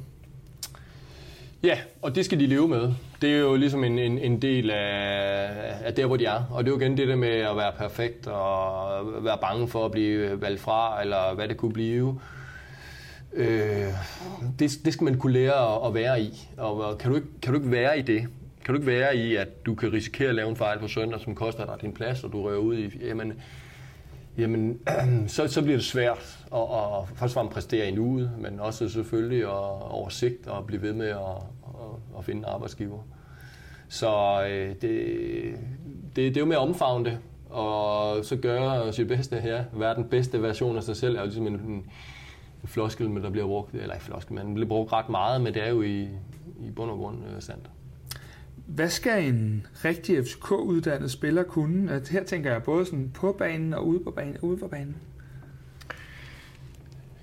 Ja, 1.64 1.78
og 2.02 2.16
det 2.16 2.26
skal 2.26 2.40
de 2.40 2.48
leve 2.48 2.68
med. 2.68 2.94
Det 3.22 3.30
er 3.30 3.38
jo 3.38 3.56
ligesom 3.56 3.84
en, 3.84 4.00
en, 4.00 4.18
en 4.18 4.42
del 4.42 4.72
af, 4.72 5.50
af 5.84 5.94
der, 5.94 6.06
hvor 6.06 6.18
de 6.18 6.26
er. 6.26 6.44
Og 6.52 6.64
det 6.64 6.72
er 6.72 6.76
jo 6.76 6.82
igen 6.82 6.98
det 6.98 7.08
der 7.08 7.16
med 7.16 7.30
at 7.30 7.58
være 7.58 7.72
perfekt 7.78 8.28
og 8.28 9.24
være 9.24 9.38
bange 9.42 9.68
for 9.68 9.86
at 9.86 9.92
blive 9.92 10.42
valgt 10.42 10.62
fra, 10.62 11.02
eller 11.02 11.36
hvad 11.36 11.48
det 11.48 11.58
kunne 11.58 11.74
blive. 11.74 12.20
Øh, 13.34 13.88
det, 14.60 14.72
det 14.86 14.94
skal 14.94 15.06
man 15.06 15.18
kunne 15.18 15.34
lære 15.34 15.76
at, 15.76 15.88
at 15.88 15.94
være 15.94 16.22
i. 16.22 16.48
Og 16.58 16.98
kan 16.98 17.10
du, 17.10 17.16
ikke, 17.16 17.28
kan 17.42 17.54
du 17.54 17.60
ikke 17.60 17.72
være 17.72 18.00
i 18.00 18.02
det, 18.02 18.28
kan 18.66 18.74
du 18.76 18.82
ikke 18.82 18.92
være 18.92 19.18
i, 19.18 19.36
at 19.36 19.66
du 19.66 19.76
kan 19.76 19.94
risikere 19.94 20.30
at 20.30 20.36
lave 20.36 20.50
en 20.50 20.56
fejl 20.56 20.80
på 20.80 20.88
søndag, 20.88 21.20
som 21.20 21.36
koster 21.36 21.66
dig 21.66 21.76
din 21.82 21.94
plads, 21.94 22.24
og 22.24 22.32
du 22.32 22.44
rører 22.44 22.58
ud 22.58 22.78
i, 22.78 23.08
jamen, 23.08 23.34
jamen 24.38 24.80
så, 25.28 25.48
så 25.48 25.62
bliver 25.62 25.78
det 25.78 25.86
svært 25.86 26.40
at, 26.54 26.62
at 26.62 27.18
først 27.18 27.38
og 27.38 27.50
præstere 27.50 27.88
i 27.88 27.92
nuet, 27.92 28.32
men 28.38 28.60
også 28.60 28.90
selvfølgelig 28.90 29.44
at 29.44 29.92
oversigt 29.92 30.48
og 30.48 30.66
blive 30.66 30.82
ved 30.82 30.94
med 30.94 31.08
at, 31.08 31.18
at, 31.64 32.18
at 32.18 32.26
finde 32.26 32.48
arbejdsgiver. 32.48 33.00
Så 33.90 34.44
øh, 34.50 34.70
det, 34.70 34.82
det, 34.82 36.16
det 36.16 36.38
er 36.38 36.42
jo 36.42 36.46
med 36.46 36.56
at 36.56 36.62
omfavne 36.62 37.06
det, 37.06 37.18
og 37.50 38.26
så 38.26 38.36
gøre 38.36 38.94
sit 38.94 39.08
bedste 39.08 39.40
her. 39.40 39.64
Være 39.74 39.96
den 39.96 40.06
bedste 40.06 40.42
version 40.42 40.78
af 40.78 40.84
sig 40.84 40.96
selv 40.96 41.16
er 41.16 41.20
jo 41.20 41.26
ligesom 41.26 41.48
en, 41.48 41.54
en, 41.54 41.72
en 42.62 42.68
floskel, 42.68 43.10
men 43.10 43.24
der 43.24 43.30
bliver 43.30 43.48
brugt, 43.48 43.74
eller 43.74 43.94
ikke 43.94 44.06
floskel, 44.06 44.34
men 44.34 44.54
bliver 44.54 44.68
brugt 44.68 44.94
ret 44.94 45.10
meget, 45.10 45.42
men 45.42 45.54
det 45.54 45.64
er 45.64 45.70
jo 45.70 45.82
i, 45.82 46.02
i 46.60 46.72
bund 46.76 46.92
og 46.92 46.98
grund 46.98 47.18
øh, 47.36 47.42
sandt. 47.42 47.70
Hvad 48.76 48.90
skal 48.90 49.26
en 49.26 49.68
rigtig 49.86 50.26
FCK-uddannet 50.26 51.12
spiller 51.12 51.44
kunne? 51.44 51.92
At 51.92 52.10
her 52.10 52.24
tænker 52.24 52.52
jeg 52.52 52.64
både 52.64 52.86
sådan 52.86 53.12
på 53.14 53.36
banen 53.40 53.74
og 53.74 53.88
ude 53.88 54.00
på 54.00 54.12
banen. 54.12 54.38
Ude 54.42 54.58
på 54.58 54.68
banen. 54.68 54.96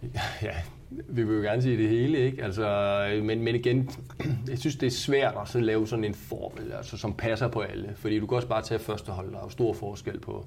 Ja, 0.43 0.55
vi 0.91 1.23
vil 1.23 1.37
jo 1.37 1.43
gerne 1.43 1.63
sige 1.63 1.77
det 1.77 1.89
hele, 1.89 2.19
ikke? 2.19 2.45
Altså, 2.45 3.21
men, 3.23 3.43
men 3.43 3.55
igen, 3.55 3.91
jeg 4.51 4.59
synes, 4.59 4.77
det 4.77 4.87
er 4.87 4.91
svært 4.91 5.35
at 5.43 5.49
så 5.49 5.61
lave 5.61 5.87
sådan 5.87 6.05
en 6.05 6.15
formel, 6.15 6.73
altså, 6.73 6.97
som 6.97 7.15
passer 7.15 7.49
på 7.49 7.61
alle. 7.61 7.93
Fordi 7.97 8.19
du 8.19 8.27
kan 8.27 8.37
også 8.37 8.49
bare 8.49 8.63
tage 8.63 8.79
første 8.79 9.13
hold, 9.13 9.31
der 9.31 9.39
er 9.39 9.43
jo 9.45 9.49
stor 9.49 9.73
forskel 9.73 10.21
på, 10.21 10.47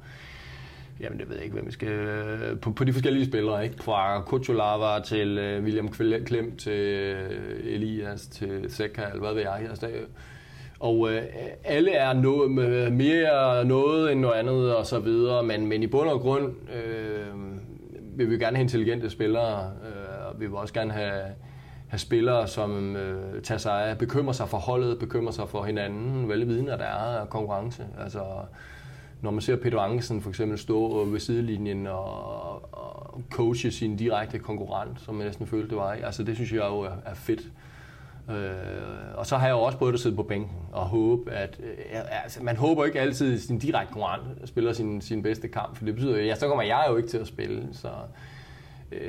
jamen 0.99 1.19
det 1.19 1.29
ved 1.29 1.35
jeg 1.35 1.43
ikke, 1.43 1.53
hvem 1.53 1.67
vi 1.67 1.71
skal, 1.71 2.57
på, 2.61 2.71
på 2.71 2.83
de 2.83 2.93
forskellige 2.93 3.25
spillere, 3.25 3.63
ikke? 3.63 3.83
Fra 3.83 4.21
Kutsulava 4.21 5.03
til 5.03 5.37
øh, 5.37 5.63
William 5.63 5.89
Klem 6.25 6.57
til 6.57 6.73
øh, 6.73 7.73
Elias 7.73 8.27
til 8.27 8.65
Seca, 8.69 9.05
eller 9.05 9.19
hvad 9.19 9.33
ved 9.33 9.41
jeg. 9.41 9.65
Altså, 9.69 9.87
der, 9.87 9.93
og 10.81 11.11
øh, 11.11 11.21
alle 11.63 11.91
er 11.91 12.13
noget, 12.13 12.51
mere 12.93 13.65
noget 13.65 14.11
end 14.11 14.19
noget 14.19 14.33
andet 14.33 14.75
og 14.75 14.85
så 14.85 14.99
videre, 14.99 15.43
men, 15.43 15.67
men 15.67 15.83
i 15.83 15.87
bund 15.87 16.09
og 16.09 16.19
grund 16.19 16.53
øh, 16.73 17.27
vil 18.17 18.29
vi 18.29 18.37
gerne 18.37 18.57
have 18.57 18.63
intelligente 18.63 19.09
spillere, 19.09 19.63
øh, 19.63 20.27
og 20.27 20.39
vi 20.39 20.45
vil 20.45 20.55
også 20.55 20.73
gerne 20.73 20.93
have, 20.93 21.21
have 21.87 21.99
spillere, 21.99 22.47
som 22.47 22.95
øh, 22.95 23.41
tager 23.41 23.59
sig 23.59 23.89
af, 23.89 23.97
bekymrer 23.97 24.33
sig 24.33 24.49
for 24.49 24.57
holdet, 24.57 24.99
bekymrer 24.99 25.31
sig 25.31 25.49
for 25.49 25.63
hinanden, 25.63 26.29
velvidende, 26.29 26.73
at 26.73 26.79
der 26.79 26.85
er 26.85 27.25
konkurrence. 27.25 27.85
Altså, 28.03 28.23
når 29.21 29.31
man 29.31 29.41
ser 29.41 29.55
Peter 29.55 29.79
Angelsen 29.79 30.21
for 30.21 30.29
eksempel 30.29 30.57
stå 30.57 31.05
ved 31.05 31.19
sidelinjen 31.19 31.87
og, 31.87 32.73
og 32.73 33.21
coache 33.31 33.71
sin 33.71 33.95
direkte 33.95 34.39
konkurrent, 34.39 35.01
som 35.01 35.17
jeg 35.17 35.25
næsten 35.25 35.47
følte 35.47 35.69
det 35.69 35.77
var, 35.77 35.91
altså 35.91 36.23
det 36.23 36.35
synes 36.35 36.51
jeg 36.51 36.65
jo 36.69 36.79
er, 36.79 36.91
er 37.05 37.13
fedt. 37.13 37.41
Øh, 38.31 39.17
og 39.17 39.25
så 39.25 39.37
har 39.37 39.47
jeg 39.47 39.53
jo 39.53 39.59
også 39.59 39.77
prøvet 39.77 39.93
at 39.93 39.99
sidde 39.99 40.15
på 40.15 40.23
bænken 40.23 40.57
og 40.71 40.85
håbe, 40.85 41.31
at 41.31 41.59
øh, 41.63 41.99
altså, 42.23 42.43
man 42.43 42.55
håber 42.55 42.85
ikke 42.85 42.99
altid, 42.99 43.33
at 43.33 43.41
sin 43.41 43.59
direkte 43.59 43.93
konkurrent 43.93 44.49
spiller 44.49 44.73
sin, 44.73 45.01
sin 45.01 45.23
bedste 45.23 45.47
kamp, 45.47 45.77
for 45.77 45.85
det 45.85 45.95
betyder 45.95 46.17
jo, 46.17 46.23
ja, 46.25 46.35
så 46.35 46.47
kommer 46.47 46.63
jeg 46.63 46.85
jo 46.89 46.97
ikke 46.97 47.09
til 47.09 47.17
at 47.17 47.27
spille. 47.27 47.67
Så, 47.71 47.87
øh, 48.91 48.99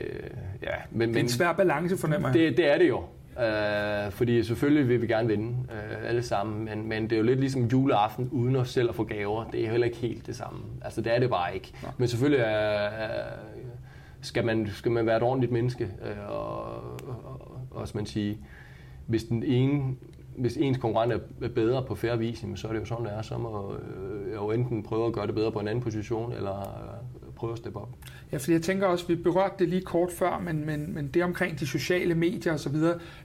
ja, 0.63 0.75
men, 0.91 1.09
det 1.09 1.17
er 1.17 1.21
en 1.21 1.29
svær 1.29 1.53
balance, 1.53 1.97
fornemmer 1.97 2.29
jeg. 2.29 2.39
Det, 2.39 2.57
det 2.57 2.73
er 2.73 2.79
det 2.79 2.89
jo. 2.89 3.03
Øh, 3.41 4.13
fordi 4.13 4.43
selvfølgelig 4.43 4.89
vil 4.89 5.03
vi 5.03 5.07
gerne 5.07 5.29
vinde 5.29 5.57
øh, 5.73 6.09
alle 6.09 6.23
sammen, 6.23 6.65
men, 6.65 6.89
men 6.89 7.03
det 7.03 7.13
er 7.13 7.17
jo 7.17 7.23
lidt 7.23 7.41
ligesom 7.41 7.65
juleaften 7.65 8.29
uden 8.33 8.57
at 8.57 8.67
selv 8.67 8.89
at 8.89 8.95
få 8.95 9.05
gaver. 9.05 9.45
Det 9.51 9.65
er 9.65 9.71
heller 9.71 9.87
ikke 9.87 9.97
helt 9.99 10.27
det 10.27 10.37
samme. 10.37 10.61
Altså 10.83 11.01
det 11.01 11.15
er 11.15 11.19
det 11.19 11.31
bare 11.31 11.55
ikke. 11.55 11.73
Nej. 11.83 11.93
Men 11.99 12.09
selvfølgelig 12.09 12.41
er, 12.41 12.47
er, 12.47 13.25
skal, 14.21 14.45
man, 14.45 14.69
skal 14.75 14.93
man 14.93 15.07
være 15.07 15.17
et 15.17 15.23
ordentligt 15.23 15.53
menneske, 15.53 15.85
øh, 15.85 16.31
og, 16.31 16.65
og, 16.65 17.21
og, 17.25 17.59
og 17.71 17.89
man 17.95 18.07
sige, 18.07 18.39
hvis 19.07 19.25
den 19.25 19.43
ene 19.43 19.97
hvis 20.37 20.57
ens 20.57 20.79
konkurrent 20.79 21.13
er 21.43 21.49
bedre 21.49 21.85
på 21.89 21.95
færre 21.95 22.19
vis, 22.19 22.45
så 22.55 22.69
er 22.69 22.73
det 22.73 22.81
jo 22.81 22.85
sådan, 22.85 23.05
det 23.05 23.13
er. 23.13 23.23
Så 23.23 23.39
må 23.39 23.75
øh, 23.75 24.29
jeg 24.29 24.37
jo 24.37 24.51
enten 24.51 24.83
prøve 24.83 25.07
at 25.07 25.13
gøre 25.13 25.27
det 25.27 25.35
bedre 25.35 25.53
på 25.53 25.59
en 25.59 25.69
anden 25.69 25.85
position, 25.85 26.33
eller 26.33 26.59
øh, 26.61 27.35
prøve 27.37 27.53
at 27.53 27.59
steppe 27.59 27.79
op. 27.79 27.89
Ja, 28.33 28.37
fordi 28.37 28.53
jeg 28.53 28.63
tænker 28.63 28.87
også, 28.87 29.07
vi 29.07 29.15
berørte 29.15 29.55
det 29.59 29.69
lige 29.69 29.83
kort 29.83 30.13
før, 30.13 30.39
men, 30.45 30.67
men, 30.67 30.95
men 30.95 31.09
det 31.09 31.25
omkring 31.25 31.61
de 31.61 31.67
sociale 31.67 32.15
medier 32.15 32.53
osv., 32.53 32.77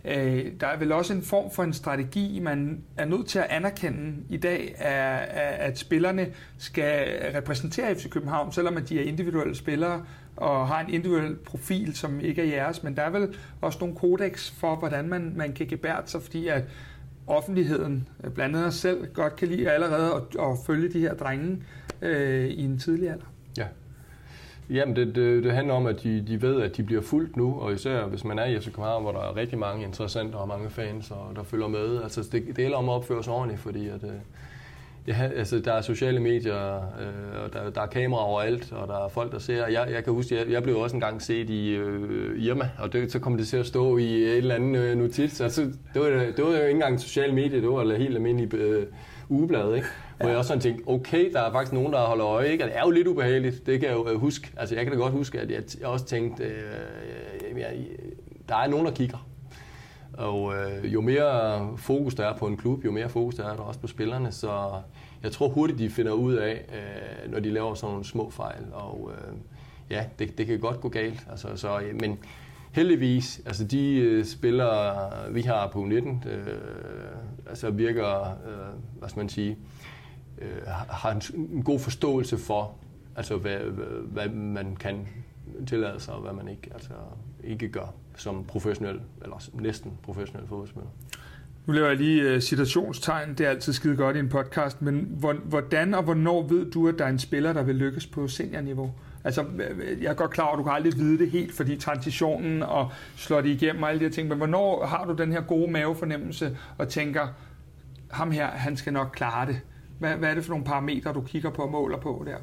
øh, 0.06 0.46
der 0.60 0.68
er 0.68 0.78
vel 0.78 0.92
også 0.92 1.14
en 1.14 1.22
form 1.22 1.52
for 1.52 1.64
en 1.64 1.74
strategi, 1.74 2.40
man 2.40 2.84
er 2.98 3.06
nødt 3.06 3.28
til 3.28 3.40
at 3.40 3.46
anerkende 3.50 4.14
i 4.30 4.38
dag, 4.38 4.76
at, 4.78 5.28
at 5.70 5.80
spillerne 5.80 6.28
skal 6.58 7.08
repræsentere 7.36 7.96
FC 7.96 8.10
København, 8.10 8.52
selvom 8.52 8.78
at 8.78 8.90
de 8.90 9.00
er 9.00 9.04
individuelle 9.04 9.56
spillere, 9.56 10.04
og 10.38 10.68
har 10.68 10.82
en 10.82 10.94
individuel 10.94 11.36
profil, 11.36 11.96
som 11.96 12.20
ikke 12.20 12.42
er 12.42 12.46
jeres, 12.46 12.84
men 12.84 12.96
der 12.96 13.02
er 13.02 13.10
vel 13.10 13.36
også 13.62 13.80
nogle 13.80 13.96
kodex 13.96 14.52
for, 14.52 14.76
hvordan 14.76 15.08
man, 15.10 15.34
man 15.36 15.54
kan 15.54 15.68
gebære 15.68 16.02
sig, 16.06 16.22
fordi 16.22 16.48
at 16.48 16.64
offentligheden, 17.28 18.08
øh, 18.24 18.32
blandt 18.32 18.56
andet 18.56 18.68
os 18.68 18.76
selv, 18.76 19.14
godt 19.14 19.36
kan 19.36 19.48
lide 19.48 19.72
allerede 19.72 20.14
at, 20.14 20.40
at 20.40 20.58
følge 20.66 20.94
de 20.94 21.00
her 21.00 21.14
drenge 21.14 21.64
øh, 22.02 22.46
i 22.46 22.66
en 22.66 22.80
tidlig 22.80 23.10
alder. 23.10 23.26
Ja. 23.58 23.66
Jamen, 24.70 24.96
det, 24.96 25.16
det, 25.16 25.44
det 25.44 25.52
handler 25.52 25.74
om, 25.74 25.86
at 25.86 26.04
de, 26.04 26.24
de 26.28 26.42
ved, 26.42 26.62
at 26.62 26.78
de 26.78 26.84
bliver 26.84 27.02
fuldt 27.02 27.38
nu, 27.38 27.60
og 27.60 27.74
især 27.74 28.06
hvis 28.06 28.24
man 28.24 28.40
er 28.40 28.46
i 28.46 28.60
FC 28.60 28.66
København, 28.66 29.04
hvor 29.04 29.12
der 29.12 29.20
er 29.20 29.36
rigtig 29.36 29.58
mange 29.58 29.86
interessenter 29.86 30.38
og 30.38 30.48
mange 30.48 30.70
fans, 30.70 31.12
og 31.12 31.32
der 31.36 31.44
følger 31.44 31.68
med. 31.68 32.04
Altså, 32.04 32.22
det, 32.32 32.48
det 32.48 32.56
gælder 32.56 32.78
om 32.78 32.90
at 32.90 32.94
opføre 32.94 33.24
sig 33.24 33.34
ordentligt, 33.34 33.62
fordi 33.62 33.88
at, 33.88 34.04
øh, 34.04 34.10
Ja, 35.08 35.30
altså 35.36 35.60
der 35.60 35.74
er 35.74 35.82
sociale 35.82 36.20
medier, 36.20 36.76
øh, 36.76 37.44
og 37.44 37.54
der, 37.54 37.70
der 37.70 37.82
er 37.82 37.86
kameraer 37.86 38.26
overalt, 38.26 38.72
og 38.72 38.88
der 38.88 39.06
er 39.06 39.10
folk, 39.10 39.32
der 39.32 39.40
ser. 39.40 39.68
Jeg, 39.68 39.88
jeg 39.92 40.04
kan 40.04 40.14
huske, 40.14 40.36
jeg, 40.36 40.50
jeg 40.50 40.64
blev 40.64 40.78
også 40.78 40.96
engang 40.96 41.22
set 41.22 41.50
i 41.50 41.70
øh, 41.70 42.44
Irma, 42.44 42.70
og 42.80 42.94
det, 42.94 43.12
så 43.12 43.20
kom 43.20 43.38
det 43.38 43.48
til 43.48 43.58
at 43.58 43.66
stå 43.66 43.98
i 43.98 44.14
et 44.14 44.38
eller 44.38 44.56
andet 44.56 44.80
øh, 44.80 44.98
notits. 44.98 45.42
Altså, 45.42 45.62
det, 45.94 46.02
var, 46.02 46.10
det 46.10 46.46
var 46.46 46.50
jo 46.50 46.56
ikke 46.56 46.70
engang 46.72 47.00
sociale 47.00 47.34
medier, 47.34 47.62
det 47.62 47.70
var 47.70 47.96
helt 47.96 48.16
almindeligt 48.16 48.54
øh, 48.54 48.86
ugeblad, 49.30 49.76
ikke? 49.76 49.88
Hvor 50.18 50.26
ja. 50.26 50.30
jeg 50.30 50.38
også 50.38 50.48
sådan 50.48 50.62
tænkte, 50.62 50.84
okay, 50.88 51.34
der 51.34 51.42
er 51.42 51.52
faktisk 51.52 51.74
nogen, 51.74 51.94
der 51.94 52.00
holder 52.00 52.28
øje, 52.28 52.52
ikke? 52.52 52.64
Og 52.64 52.70
det 52.70 52.78
er 52.78 52.82
jo 52.86 52.90
lidt 52.90 53.08
ubehageligt, 53.08 53.66
det 53.66 53.80
kan 53.80 53.90
jeg 53.90 53.96
jo 53.96 54.10
øh, 54.10 54.20
huske. 54.20 54.52
Altså, 54.58 54.76
jeg 54.76 54.84
kan 54.86 54.94
da 54.94 55.00
godt 55.00 55.14
huske, 55.14 55.40
at 55.40 55.52
jeg, 55.52 55.64
jeg 55.80 55.88
også 55.88 56.06
tænkte, 56.06 56.44
øh, 56.44 57.60
jeg, 57.60 57.76
der 58.50 58.56
er 58.56 58.68
nogen, 58.68 58.86
der 58.86 58.92
kigger. 58.92 59.28
Og 60.18 60.54
øh, 60.56 60.94
jo 60.94 61.02
mere 61.02 61.68
fokus 61.78 62.16
der 62.16 62.26
er 62.26 62.38
på 62.38 62.48
en 62.48 62.58
klub, 62.58 62.86
jo 62.86 62.92
mere 62.92 63.10
fokus 63.10 63.36
der 63.36 63.46
er 63.46 63.56
der 63.56 63.64
også 63.64 63.80
på 63.80 63.88
spillerne. 63.88 64.32
Så 64.32 64.50
jeg 65.24 65.32
tror 65.32 65.48
hurtigt, 65.48 65.80
de 65.80 65.90
finder 65.90 66.12
ud 66.12 66.34
af, 66.34 66.66
øh, 66.74 67.32
når 67.32 67.40
de 67.40 67.50
laver 67.50 67.76
sådan 67.76 67.92
nogle 67.92 68.06
små 68.06 68.30
fejl. 68.30 68.64
Og 68.74 69.12
øh, 69.14 69.34
ja, 69.90 70.06
det, 70.20 70.38
det 70.38 70.48
kan 70.48 70.60
godt 70.60 70.82
gå 70.82 70.90
galt. 70.90 71.28
Altså, 71.30 71.56
så, 71.56 71.80
øh, 71.80 72.02
men 72.02 72.20
heldigvis, 72.72 73.42
altså 73.46 73.64
de 73.64 73.96
øh, 73.96 74.26
spillere, 74.26 75.12
vi 75.34 75.42
har 75.42 75.68
på 75.68 75.84
19, 75.86 76.24
øh, 76.30 76.48
altså 77.50 77.70
virker, 77.70 78.22
øh, 78.22 79.00
hvad 79.00 79.10
skal 79.10 79.20
man 79.20 79.30
sige, 79.30 79.58
øh, 80.42 80.62
har 80.90 81.12
en, 81.12 81.22
en 81.54 81.64
god 81.64 81.80
forståelse 81.80 82.38
for, 82.38 82.76
altså 83.16 83.38
hvad, 83.38 83.58
hvad 84.06 84.30
man 84.30 84.76
kan 84.76 85.08
tillade 85.68 86.00
sig, 86.00 86.14
og 86.14 86.22
hvad 86.22 86.34
man 86.34 86.48
ikke, 86.48 86.70
altså, 86.74 86.94
ikke 87.44 87.70
gør 87.70 87.94
som 88.16 88.46
professionel, 88.46 89.02
eller 89.24 89.50
næsten 89.54 89.98
professionel 90.04 90.48
fodboldspiller. 90.48 90.90
Nu 91.68 91.74
laver 91.74 91.88
jeg 91.88 91.98
lige 91.98 92.36
uh, 92.36 92.42
citationstegn, 92.42 93.30
det 93.30 93.46
er 93.46 93.50
altid 93.50 93.74
skide 93.74 93.96
godt 93.96 94.16
i 94.16 94.20
en 94.20 94.30
podcast, 94.30 94.82
men 94.82 95.08
hvordan 95.44 95.94
og 95.94 96.04
hvornår 96.04 96.48
ved 96.48 96.72
du, 96.72 96.88
at 96.88 96.96
der 97.00 97.06
er 97.06 97.10
en 97.10 97.20
spiller, 97.20 97.54
der 97.54 97.64
vil 97.64 97.76
lykkes 97.76 98.08
på 98.08 98.28
seniorniveau? 98.28 98.92
Altså, 99.24 99.42
øh, 99.44 100.04
jeg 100.04 100.10
er 100.10 100.14
godt 100.14 100.32
klar 100.32 100.44
over, 100.46 100.54
at 100.54 100.58
du 100.58 100.64
kan 100.64 100.74
aldrig 100.74 100.94
vide 100.98 101.18
det 101.18 101.32
helt, 101.32 101.54
fordi 101.54 101.76
transitionen 101.76 102.64
og 102.64 102.92
slår 103.16 103.42
det 103.42 103.50
igennem 103.50 103.84
og 103.84 103.90
alle 103.90 104.00
de 104.00 104.06
her 104.06 104.12
ting, 104.12 104.28
men 104.28 104.38
hvornår 104.38 104.86
har 104.86 105.06
du 105.06 105.14
den 105.14 105.32
her 105.32 105.42
gode 105.42 105.72
mavefornemmelse 105.72 106.58
og 106.78 106.88
tænker, 106.88 107.28
ham 108.12 108.32
her, 108.32 108.48
han 108.48 108.78
skal 108.78 108.94
nok 108.94 109.12
klare 109.16 109.48
det? 109.48 109.60
Hvad, 110.00 110.16
hvad 110.16 110.30
er 110.30 110.34
det 110.34 110.44
for 110.44 110.50
nogle 110.50 110.66
parametre, 110.66 111.14
du 111.14 111.22
kigger 111.22 111.50
på 111.50 111.62
og 111.62 111.72
måler 111.72 111.98
på 111.98 112.26
der? 112.28 112.38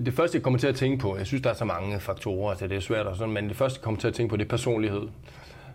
Det 0.00 0.14
første, 0.14 0.36
jeg 0.36 0.42
kommer 0.42 0.58
til 0.58 0.66
at 0.66 0.74
tænke 0.74 0.98
på, 0.98 1.16
jeg 1.16 1.26
synes, 1.26 1.42
der 1.42 1.50
er 1.50 1.54
så 1.54 1.64
mange 1.64 2.00
faktorer, 2.00 2.54
så 2.54 2.66
det 2.66 2.76
er 2.76 2.80
svært, 2.80 3.06
og 3.06 3.16
sådan, 3.16 3.34
men 3.34 3.48
det 3.48 3.56
første, 3.56 3.78
jeg 3.78 3.84
kommer 3.84 4.00
til 4.00 4.08
at 4.08 4.14
tænke 4.14 4.30
på, 4.30 4.36
det 4.36 4.44
er 4.44 4.48
personlighed. 4.48 5.02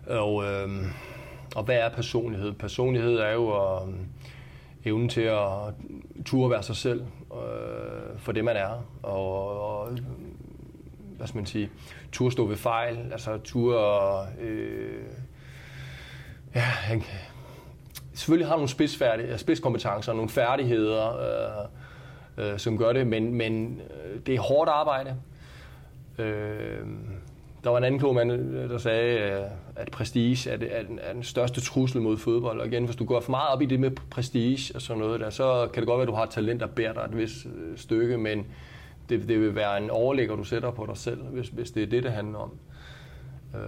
Og, 0.06 0.44
øh, 0.44 0.68
og 1.56 1.64
hvad 1.64 1.76
er 1.76 1.88
personlighed? 1.88 2.52
Personlighed 2.52 3.16
er 3.16 3.32
jo 3.32 3.50
at, 3.50 3.88
øh, 3.88 3.94
evnen 4.84 5.08
til 5.08 5.20
at 5.20 5.74
turde 6.24 6.50
være 6.50 6.62
sig 6.62 6.76
selv 6.76 7.00
øh, 7.32 8.18
for 8.18 8.32
det, 8.32 8.44
man 8.44 8.56
er. 8.56 8.84
Og, 9.02 9.60
og 9.60 9.98
hvad 11.16 11.26
skal 11.26 11.38
man 11.38 11.46
sige, 11.46 11.70
tur 12.12 12.30
stå 12.30 12.46
ved 12.46 12.56
fejl, 12.56 12.98
altså 13.12 13.38
tur 13.38 13.76
øh, 14.40 15.04
ja, 16.54 16.60
han, 16.60 17.02
selvfølgelig 18.14 18.48
har 18.48 18.54
nogle 18.54 18.68
spidsfærdige, 18.68 19.38
spidskompetencer, 19.38 20.12
nogle 20.12 20.28
færdigheder, 20.28 21.16
øh, 22.38 22.52
øh, 22.52 22.58
som 22.58 22.78
gør 22.78 22.92
det, 22.92 23.06
men, 23.06 23.34
men 23.34 23.80
øh, 24.04 24.20
det 24.26 24.34
er 24.34 24.40
hårdt 24.40 24.70
arbejde. 24.70 25.16
Øh, 26.18 26.86
der 27.64 27.70
var 27.70 27.78
en 27.78 27.84
anden 27.84 27.98
klog 27.98 28.14
mand, 28.14 28.32
øh, 28.32 28.70
der 28.70 28.78
sagde, 28.78 29.18
øh, 29.18 29.42
at 29.76 29.90
prestige 29.90 30.50
er, 30.50 30.56
det, 30.56 30.78
er, 30.78 30.82
den, 30.82 30.98
er 31.02 31.12
den 31.12 31.22
største 31.22 31.60
trussel 31.60 32.02
mod 32.02 32.18
fodbold. 32.18 32.60
Og 32.60 32.66
igen, 32.66 32.84
hvis 32.84 32.96
du 32.96 33.04
går 33.04 33.20
for 33.20 33.30
meget 33.30 33.48
op 33.48 33.62
i 33.62 33.66
det 33.66 33.80
med 33.80 33.90
prestige 34.10 34.74
og 34.74 34.82
sådan 34.82 35.00
noget 35.02 35.20
der, 35.20 35.30
så 35.30 35.68
kan 35.72 35.80
det 35.80 35.86
godt 35.86 35.98
være, 35.98 36.02
at 36.02 36.08
du 36.08 36.14
har 36.14 36.22
et 36.22 36.30
talent, 36.30 36.60
der 36.60 36.66
bærer 36.66 36.92
dig 36.92 37.02
et 37.02 37.18
vist 37.18 37.46
øh, 37.46 37.78
stykke, 37.78 38.18
men 38.18 38.46
det, 39.08 39.28
det 39.28 39.40
vil 39.40 39.54
være 39.54 39.78
en 39.78 39.90
overlægger, 39.90 40.36
du 40.36 40.44
sætter 40.44 40.70
på 40.70 40.86
dig 40.86 40.96
selv, 40.96 41.22
hvis, 41.22 41.48
hvis 41.48 41.70
det 41.70 41.82
er 41.82 41.86
det, 41.86 42.02
det 42.02 42.12
handler 42.12 42.38
om. 42.38 42.50
Øh, 43.54 43.60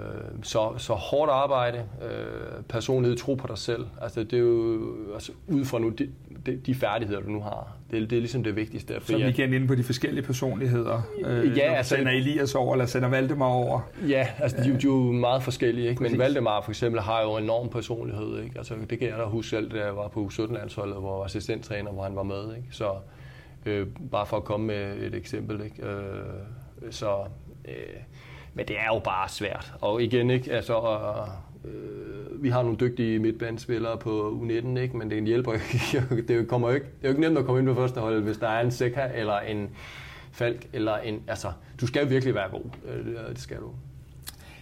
så, 0.42 0.72
så 0.76 0.92
hårdt 0.92 1.30
arbejde, 1.30 1.78
øh, 1.78 2.62
personlighed, 2.68 3.18
tro 3.18 3.34
på 3.34 3.46
dig 3.46 3.58
selv. 3.58 3.86
Altså, 4.02 4.24
det 4.24 4.32
er 4.32 4.38
jo 4.38 4.94
altså, 5.14 5.32
ud 5.48 5.64
fra 5.64 5.78
nu, 5.78 5.88
de, 5.88 6.08
de, 6.46 6.56
de 6.56 6.74
færdigheder, 6.74 7.20
du 7.20 7.30
nu 7.30 7.40
har. 7.40 7.76
Det, 7.90 8.10
det 8.10 8.16
er 8.16 8.20
ligesom 8.20 8.44
det 8.44 8.56
vigtigste. 8.56 8.94
Så 9.04 9.16
vi 9.16 9.28
igen 9.28 9.54
inde 9.54 9.66
på 9.66 9.74
de 9.74 9.84
forskellige 9.84 10.24
personligheder. 10.24 11.02
Øh, 11.24 11.56
ja, 11.56 11.74
altså, 11.74 11.96
sender 11.96 12.12
Elias 12.12 12.54
over, 12.54 12.74
eller 12.74 12.86
sender 12.86 13.08
Valdemar 13.08 13.46
over. 13.46 13.80
Ja, 14.08 14.28
altså 14.38 14.56
de, 14.56 14.62
de 14.62 14.68
er 14.70 14.78
jo 14.84 15.12
meget 15.12 15.42
forskellige. 15.42 15.88
Ikke? 15.88 16.02
Men 16.02 16.18
Valdemar 16.18 16.60
for 16.60 16.70
eksempel 16.70 17.00
har 17.00 17.22
jo 17.22 17.36
en 17.36 17.44
enorm 17.44 17.68
personlighed. 17.68 18.42
Ikke? 18.42 18.58
Altså, 18.58 18.74
det 18.90 18.98
kan 18.98 19.08
jeg 19.08 19.18
da 19.18 19.24
huske 19.24 19.50
selv, 19.50 19.70
da 19.70 19.84
jeg 19.84 19.96
var 19.96 20.08
på 20.08 20.30
U17-landsholdet, 20.32 20.96
hvor 20.96 21.12
jeg 21.12 21.18
var 21.18 21.24
assistenttræner, 21.24 21.90
hvor 21.90 22.02
han 22.02 22.16
var 22.16 22.22
med. 22.22 22.56
Ikke? 22.56 22.68
Så 22.70 22.90
øh, 23.66 23.86
bare 24.10 24.26
for 24.26 24.36
at 24.36 24.44
komme 24.44 24.66
med 24.66 24.96
et 24.96 25.14
eksempel. 25.14 25.64
Ikke? 25.64 25.86
Øh, 25.86 26.90
så... 26.90 27.16
Øh, 27.68 27.74
men 28.54 28.68
det 28.68 28.76
er 28.78 28.86
jo 28.94 28.98
bare 28.98 29.28
svært. 29.28 29.72
Og 29.80 30.02
igen, 30.02 30.30
ikke, 30.30 30.52
altså, 30.52 30.98
øh, 31.64 32.42
vi 32.42 32.48
har 32.48 32.62
nogle 32.62 32.78
dygtige 32.78 33.18
midtbandspillere 33.18 33.98
på 33.98 34.40
U19, 34.42 34.78
ikke, 34.78 34.96
men 34.96 35.10
det 35.10 35.24
hjælper 35.24 35.52
ikke. 35.52 36.24
det, 36.28 36.48
kommer 36.48 36.70
ikke, 36.70 36.86
det 36.86 37.04
er 37.04 37.08
jo 37.08 37.08
ikke 37.08 37.20
nemt 37.20 37.38
at 37.38 37.44
komme 37.44 37.60
ind 37.60 37.68
på 37.68 37.74
første 37.74 38.00
hold, 38.00 38.22
hvis 38.22 38.36
der 38.36 38.48
er 38.48 38.60
en 38.60 38.70
Seca 38.70 39.10
eller 39.14 39.38
en 39.38 39.70
Falk, 40.32 40.66
eller 40.72 40.96
en, 40.96 41.22
altså, 41.28 41.52
du 41.80 41.86
skal 41.86 42.10
virkelig 42.10 42.34
være 42.34 42.50
god. 42.50 42.64
Øh, 42.88 43.28
det 43.30 43.38
skal 43.38 43.56
du. 43.56 43.70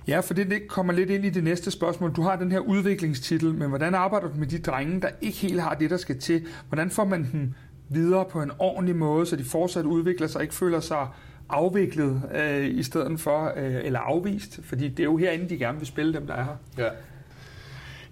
Ja, 0.08 0.20
for 0.20 0.34
det 0.34 0.68
kommer 0.68 0.92
lidt 0.92 1.10
ind 1.10 1.24
i 1.24 1.30
det 1.30 1.44
næste 1.44 1.70
spørgsmål. 1.70 2.12
Du 2.12 2.22
har 2.22 2.36
den 2.36 2.52
her 2.52 2.58
udviklingstitel, 2.58 3.54
men 3.54 3.68
hvordan 3.68 3.94
arbejder 3.94 4.28
du 4.28 4.34
med 4.36 4.46
de 4.46 4.58
drenge, 4.58 5.00
der 5.00 5.08
ikke 5.20 5.38
helt 5.38 5.60
har 5.60 5.74
det, 5.74 5.90
der 5.90 5.96
skal 5.96 6.18
til? 6.18 6.46
Hvordan 6.68 6.90
får 6.90 7.04
man 7.04 7.28
dem 7.32 7.54
videre 7.88 8.24
på 8.24 8.42
en 8.42 8.50
ordentlig 8.58 8.96
måde, 8.96 9.26
så 9.26 9.36
de 9.36 9.44
fortsat 9.44 9.84
udvikler 9.84 10.26
sig 10.26 10.38
og 10.38 10.42
ikke 10.42 10.54
føler 10.54 10.80
sig 10.80 11.08
afviklet 11.52 12.22
øh, 12.34 12.66
i 12.66 12.82
stedet 12.82 13.20
for, 13.20 13.52
øh, 13.56 13.80
eller 13.84 14.00
afvist, 14.00 14.60
fordi 14.64 14.88
det 14.88 15.00
er 15.00 15.04
jo 15.04 15.16
herinde, 15.16 15.48
de 15.48 15.58
gerne 15.58 15.78
vil 15.78 15.86
spille 15.86 16.14
dem, 16.14 16.26
der 16.26 16.34
er 16.34 16.44
her. 16.44 16.84
Ja. 16.84 16.90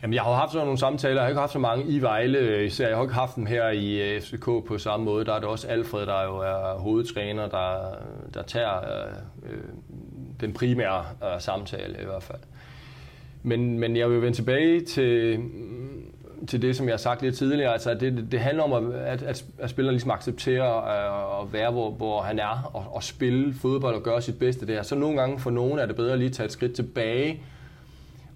Jamen, 0.02 0.14
jeg 0.14 0.22
har 0.22 0.34
haft 0.34 0.52
sådan 0.52 0.66
nogle 0.66 0.78
samtaler. 0.78 1.14
Jeg 1.14 1.22
har 1.22 1.28
ikke 1.28 1.40
haft 1.40 1.52
så 1.52 1.58
mange 1.58 1.84
i 1.84 2.02
Vejle, 2.02 2.38
øh, 2.38 2.66
især 2.66 2.88
jeg 2.88 2.96
har 2.96 3.02
ikke 3.02 3.14
haft 3.14 3.36
dem 3.36 3.46
her 3.46 3.68
i 3.68 4.14
øh, 4.14 4.20
FCK 4.20 4.44
på 4.44 4.78
samme 4.78 5.04
måde. 5.04 5.24
Der 5.24 5.32
er 5.32 5.38
det 5.38 5.48
også 5.48 5.68
Alfred, 5.68 6.06
der 6.06 6.22
jo 6.22 6.36
er 6.38 6.78
hovedtræner, 6.78 7.48
der, 7.48 7.94
der 8.34 8.42
tager 8.42 8.78
øh, 8.78 9.52
øh 9.52 9.58
den 10.40 10.52
primære 10.52 11.04
øh, 11.24 11.40
samtale 11.40 11.96
i 12.02 12.04
hvert 12.04 12.22
fald. 12.22 12.40
Men, 13.42 13.78
men 13.78 13.96
jeg 13.96 14.10
vil 14.10 14.22
vende 14.22 14.36
tilbage 14.36 14.80
til, 14.80 15.40
til 16.48 16.62
det, 16.62 16.76
som 16.76 16.86
jeg 16.86 16.92
har 16.92 16.98
sagt 16.98 17.22
lidt 17.22 17.36
tidligere. 17.36 17.72
Altså, 17.72 17.94
det, 17.94 18.26
det 18.32 18.40
handler 18.40 18.62
om, 18.62 18.92
at, 18.94 19.22
at, 19.22 19.44
at 19.58 19.70
spilleren 19.70 19.94
ligesom 19.94 20.10
accepterer 20.10 20.76
øh, 20.76 21.42
at 21.42 21.52
være, 21.52 21.70
hvor, 21.70 21.90
hvor 21.90 22.20
han 22.20 22.38
er, 22.38 22.70
og, 22.74 22.84
og 22.94 23.02
spille 23.02 23.54
fodbold 23.54 23.94
og 23.94 24.02
gøre 24.02 24.22
sit 24.22 24.38
bedste 24.38 24.66
der. 24.66 24.82
Så 24.82 24.94
nogle 24.94 25.20
gange 25.20 25.38
for 25.38 25.50
nogen 25.50 25.78
er 25.78 25.86
det 25.86 25.96
bedre 25.96 26.12
at 26.12 26.18
lige 26.18 26.30
tage 26.30 26.44
et 26.44 26.52
skridt 26.52 26.72
tilbage, 26.72 27.40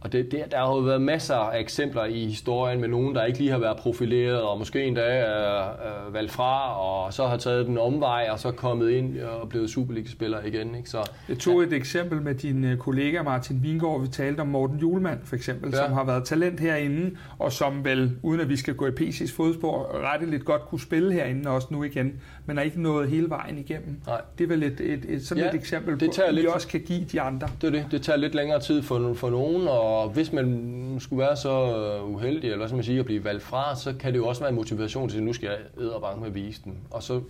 og 0.04 0.12
det, 0.12 0.32
det, 0.32 0.44
der 0.50 0.58
har 0.58 0.66
jo 0.66 0.78
været 0.78 1.02
masser 1.02 1.34
af 1.34 1.60
eksempler 1.60 2.04
i 2.04 2.24
historien 2.24 2.80
med 2.80 2.88
nogen, 2.88 3.14
der 3.14 3.24
ikke 3.24 3.38
lige 3.38 3.50
har 3.50 3.58
været 3.58 3.76
profileret, 3.76 4.42
og 4.42 4.58
måske 4.58 4.84
endda 4.84 5.02
er 5.02 5.62
øh, 5.62 6.14
valgt 6.14 6.32
fra, 6.32 6.80
og 6.80 7.12
så 7.12 7.26
har 7.26 7.36
taget 7.36 7.66
den 7.66 7.78
omvej, 7.78 8.28
og 8.30 8.38
så 8.38 8.50
kommet 8.50 8.90
ind 8.90 9.20
og 9.20 9.48
blevet 9.48 9.70
Superliga-spiller 9.70 10.44
igen. 10.44 10.74
Ikke? 10.74 10.90
Så, 10.90 11.10
Jeg 11.28 11.38
tog 11.38 11.60
ja. 11.60 11.66
et 11.66 11.72
eksempel 11.72 12.22
med 12.22 12.34
din 12.34 12.64
øh, 12.64 12.78
kollega 12.78 13.22
Martin 13.22 13.62
Vingård. 13.62 14.00
Vi 14.00 14.08
talte 14.08 14.40
om 14.40 14.46
Morten 14.46 14.78
Julemand, 14.78 15.18
for 15.24 15.36
eksempel, 15.36 15.70
ja. 15.70 15.76
som 15.76 15.92
har 15.92 16.04
været 16.04 16.24
talent 16.24 16.60
herinde, 16.60 17.16
og 17.38 17.52
som 17.52 17.84
vel, 17.84 18.16
uden 18.22 18.40
at 18.40 18.48
vi 18.48 18.56
skal 18.56 18.74
gå 18.74 18.86
i 18.86 18.90
PC's 18.90 19.36
fodspor, 19.36 20.00
retteligt 20.04 20.30
lidt 20.30 20.44
godt 20.44 20.62
kunne 20.62 20.80
spille 20.80 21.12
herinde 21.12 21.50
også 21.50 21.68
nu 21.70 21.82
igen, 21.82 22.12
men 22.46 22.58
er 22.58 22.62
ikke 22.62 22.82
nået 22.82 23.08
hele 23.08 23.30
vejen 23.30 23.58
igennem. 23.58 23.96
Nej. 24.06 24.20
Det 24.38 24.44
er 24.44 24.48
vel 24.48 24.62
et, 24.62 24.80
et, 24.80 25.04
et 25.08 25.26
sådan 25.26 25.42
ja, 25.44 25.48
et 25.48 25.54
eksempel 25.54 26.00
det 26.00 26.10
på, 26.16 26.22
vi 26.30 26.34
lidt, 26.34 26.46
også 26.46 26.68
kan 26.68 26.80
give 26.80 27.04
de 27.12 27.20
andre. 27.20 27.48
Det 27.62 27.72
det. 27.72 27.86
Det 27.90 28.02
tager 28.02 28.16
lidt 28.16 28.34
længere 28.34 28.60
tid 28.60 28.82
for, 28.82 29.14
for 29.14 29.30
nogen, 29.30 29.68
og 29.68 29.93
og 30.02 30.08
hvis 30.08 30.32
man 30.32 30.96
skulle 31.00 31.20
være 31.20 31.36
så 31.36 31.76
øh, 31.76 32.14
uheldig, 32.14 32.44
eller 32.44 32.56
hvad 32.56 32.68
skal 32.68 32.76
man 32.76 32.84
sige, 32.84 32.98
at 32.98 33.04
blive 33.04 33.24
valgt 33.24 33.42
fra, 33.42 33.76
så 33.76 33.94
kan 34.00 34.12
det 34.12 34.18
jo 34.18 34.26
også 34.26 34.40
være 34.40 34.50
en 34.50 34.56
motivation 34.56 35.08
til, 35.08 35.16
at 35.16 35.22
nu 35.22 35.32
skal 35.32 35.46
jeg 35.46 35.90
bange 36.00 36.20
med 36.20 36.28
at 36.28 36.34
vise 36.34 36.60
den. 36.64 36.78
Og 36.90 37.02
så, 37.02 37.20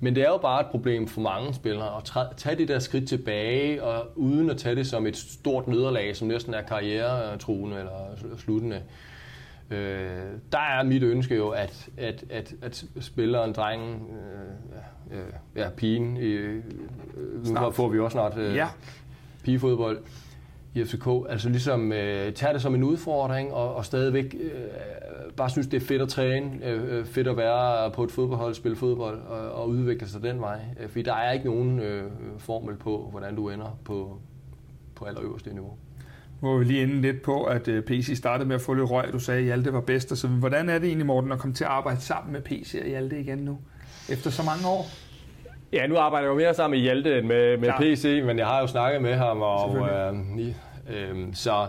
men 0.00 0.14
det 0.14 0.22
er 0.22 0.28
jo 0.28 0.36
bare 0.36 0.60
et 0.60 0.66
problem 0.66 1.08
for 1.08 1.20
mange 1.20 1.54
spillere 1.54 1.96
at 1.96 2.36
tage 2.36 2.56
det 2.56 2.68
der 2.68 2.78
skridt 2.78 3.08
tilbage, 3.08 3.82
og 3.82 4.06
uden 4.16 4.50
at 4.50 4.56
tage 4.56 4.74
det 4.74 4.86
som 4.86 5.06
et 5.06 5.16
stort 5.16 5.68
nederlag, 5.68 6.16
som 6.16 6.28
næsten 6.28 6.54
er 6.54 6.62
karrieretruende 6.62 7.78
eller 7.78 8.36
sluttende. 8.38 8.82
Øh, 9.70 10.08
der 10.52 10.58
er 10.58 10.82
mit 10.82 11.02
ønske 11.02 11.36
jo, 11.36 11.48
at, 11.48 11.88
at, 11.96 12.24
at, 12.30 12.54
at 12.62 12.84
spilleren, 13.00 13.52
drengen, 13.52 14.00
øh, 15.12 15.18
øh, 15.18 15.24
ja, 15.56 15.68
pigen, 15.76 16.16
øh, 16.16 16.64
nu 17.44 17.70
får 17.70 17.88
vi 17.88 17.98
også 17.98 18.14
snart 18.14 18.38
øh, 18.38 18.54
ja. 18.54 18.68
pigefodbold, 19.44 19.98
i 20.74 20.84
FCK. 20.84 21.06
Altså 21.28 21.48
ligesom 21.48 21.92
øh, 21.92 22.32
tager 22.32 22.52
det 22.52 22.62
som 22.62 22.74
en 22.74 22.82
udfordring, 22.82 23.52
og, 23.52 23.74
og 23.74 23.84
stadigvæk 23.84 24.34
øh, 24.40 24.50
bare 25.36 25.50
synes, 25.50 25.66
det 25.66 25.82
er 25.82 25.86
fedt 25.86 26.02
at 26.02 26.08
træne, 26.08 26.66
øh, 26.66 26.98
øh, 26.98 27.06
fedt 27.06 27.28
at 27.28 27.36
være 27.36 27.90
på 27.90 28.04
et 28.04 28.10
fodboldhold, 28.10 28.54
spille 28.54 28.76
fodbold 28.76 29.20
og, 29.20 29.52
og 29.52 29.68
udvikle 29.68 30.08
sig 30.08 30.22
den 30.22 30.40
vej. 30.40 30.60
Øh, 30.80 30.88
fordi 30.88 31.02
der 31.02 31.14
er 31.14 31.32
ikke 31.32 31.44
nogen 31.44 31.80
øh, 31.80 32.10
formel 32.38 32.76
på, 32.76 33.08
hvordan 33.10 33.36
du 33.36 33.48
ender 33.48 33.78
på, 33.84 34.18
på 34.94 35.04
allerøverste 35.04 35.52
niveau. 35.52 35.76
Hvor 36.40 36.58
vi 36.58 36.64
lige 36.64 36.82
inde 36.82 37.00
lidt 37.00 37.22
på, 37.22 37.44
at 37.44 37.68
øh, 37.68 37.82
PC 37.82 38.12
startede 38.16 38.48
med 38.48 38.54
at 38.54 38.62
få 38.62 38.74
lidt 38.74 38.90
røg. 38.90 39.12
Du 39.12 39.18
sagde, 39.18 39.38
at 39.38 39.44
Hjalte 39.44 39.72
var 39.72 39.80
bedst. 39.80 40.16
Så 40.16 40.28
hvordan 40.28 40.68
er 40.68 40.78
det 40.78 40.86
egentlig, 40.86 41.06
Morten, 41.06 41.32
at 41.32 41.38
komme 41.38 41.54
til 41.54 41.64
at 41.64 41.70
arbejde 41.70 42.00
sammen 42.00 42.32
med 42.32 42.40
PC 42.40 42.78
og 42.82 42.88
Hjalte 42.88 43.20
igen 43.20 43.38
nu? 43.38 43.58
Efter 44.08 44.30
så 44.30 44.42
mange 44.42 44.68
år? 44.68 44.86
Ja, 45.72 45.86
nu 45.86 45.96
arbejder 45.96 46.26
jeg 46.26 46.32
jo 46.32 46.38
mere 46.38 46.54
sammen 46.54 46.78
med 46.78 46.82
Hjalte 46.82 47.18
end 47.18 47.26
med, 47.26 47.56
med 47.56 47.72
PC, 47.78 48.22
men 48.24 48.38
jeg 48.38 48.46
har 48.46 48.60
jo 48.60 48.66
snakket 48.66 49.02
med 49.02 49.14
ham. 49.14 49.42
Og, 49.42 49.88
øh, 49.88 50.14
øh, 50.90 51.34
så 51.34 51.66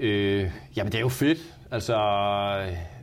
øh, 0.00 0.50
jamen, 0.76 0.92
det 0.92 0.98
er 0.98 1.02
jo 1.02 1.08
fedt. 1.08 1.38
Altså, 1.70 1.96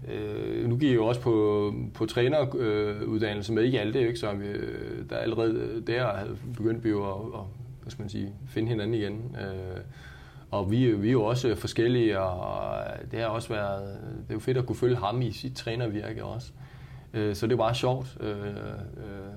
øh, 0.07 0.69
nu 0.69 0.77
gik 0.77 0.89
jeg 0.89 0.95
jo 0.95 1.05
også 1.05 1.21
på, 1.21 1.73
på 1.93 2.05
træneruddannelse 2.05 3.53
med 3.53 3.65
Hjalte, 3.65 4.07
ikke? 4.07 4.19
så 4.19 4.33
vi, 4.33 4.45
der 5.09 5.17
allerede 5.17 5.83
der 5.87 6.25
begyndte 6.57 6.83
vi 6.83 6.89
jo 6.89 7.03
at, 7.03 7.39
at 7.39 7.45
hvad 7.81 7.91
skal 7.91 8.01
man 8.01 8.09
sige, 8.09 8.33
finde 8.49 8.69
hinanden 8.69 8.93
igen. 8.93 9.35
Øh, 9.41 9.81
og 10.51 10.71
vi, 10.71 10.91
vi 10.91 11.07
er 11.07 11.11
jo 11.11 11.23
også 11.23 11.55
forskellige, 11.55 12.19
og 12.19 12.83
det 13.11 13.19
har 13.19 13.27
også 13.27 13.49
været, 13.49 13.97
det 14.21 14.29
er 14.29 14.33
jo 14.33 14.39
fedt 14.39 14.57
at 14.57 14.65
kunne 14.65 14.75
følge 14.75 14.95
ham 14.95 15.21
i 15.21 15.31
sit 15.31 15.55
trænervirke 15.55 16.23
også. 16.23 16.51
Øh, 17.13 17.35
så 17.35 17.47
det 17.47 17.57
var 17.57 17.73
sjovt. 17.73 18.17
Øh, 18.19 18.29
øh, 18.29 19.33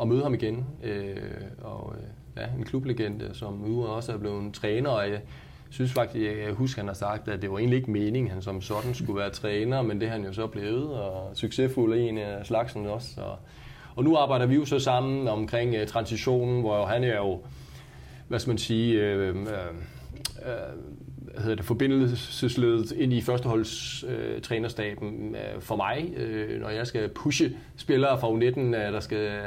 at 0.00 0.08
møde 0.08 0.22
ham 0.22 0.34
igen. 0.34 0.66
Øh, 0.82 1.16
og 1.62 1.94
øh, 1.96 2.42
ja, 2.42 2.46
en 2.58 2.64
klublegende, 2.64 3.30
som 3.32 3.52
nu 3.54 3.86
også 3.86 4.12
er 4.12 4.16
blevet 4.16 4.42
en 4.42 4.52
træner, 4.52 4.90
og 4.90 5.10
jeg 5.10 5.20
synes 5.70 5.92
faktisk, 5.92 6.24
jeg 6.24 6.52
husker, 6.52 6.82
han 6.82 6.88
har 6.88 6.94
sagt, 6.94 7.28
at 7.28 7.42
det 7.42 7.50
var 7.50 7.58
egentlig 7.58 7.76
ikke 7.76 7.90
meningen, 7.90 8.30
han 8.30 8.42
som 8.42 8.60
sådan 8.60 8.94
skulle 8.94 9.20
være 9.20 9.30
træner, 9.30 9.82
men 9.82 10.00
det 10.00 10.08
er 10.08 10.12
han 10.12 10.24
jo 10.24 10.32
så 10.32 10.46
blevet, 10.46 10.94
og 10.94 11.30
succesfuld 11.34 11.94
en 11.94 12.18
af 12.18 12.46
slagsen 12.46 12.86
også. 12.86 13.20
Og, 13.20 13.38
og 13.96 14.04
nu 14.04 14.16
arbejder 14.16 14.46
vi 14.46 14.54
jo 14.54 14.64
så 14.64 14.78
sammen 14.78 15.28
omkring 15.28 15.74
øh, 15.74 15.86
transitionen, 15.86 16.60
hvor 16.60 16.86
han 16.86 17.04
er 17.04 17.16
jo, 17.16 17.40
hvad 18.28 18.38
skal 18.38 18.50
man 18.50 18.58
sige, 18.58 19.00
øh, 19.00 19.28
øh, 19.28 19.36
øh, 19.36 20.54
hedder 21.38 21.56
det, 21.56 21.64
forbindelsesledet 21.64 22.92
ind 22.92 23.12
i 23.12 23.20
førsteholds 23.20 24.04
øh, 24.08 24.40
trænerstaben 24.40 25.34
øh, 25.34 25.60
for 25.60 25.76
mig, 25.76 26.14
øh, 26.16 26.60
når 26.60 26.68
jeg 26.68 26.86
skal 26.86 27.08
pushe 27.08 27.56
spillere 27.76 28.20
fra 28.20 28.28
U19, 28.28 28.58
øh, 28.60 28.92
der 28.92 29.00
skal 29.00 29.40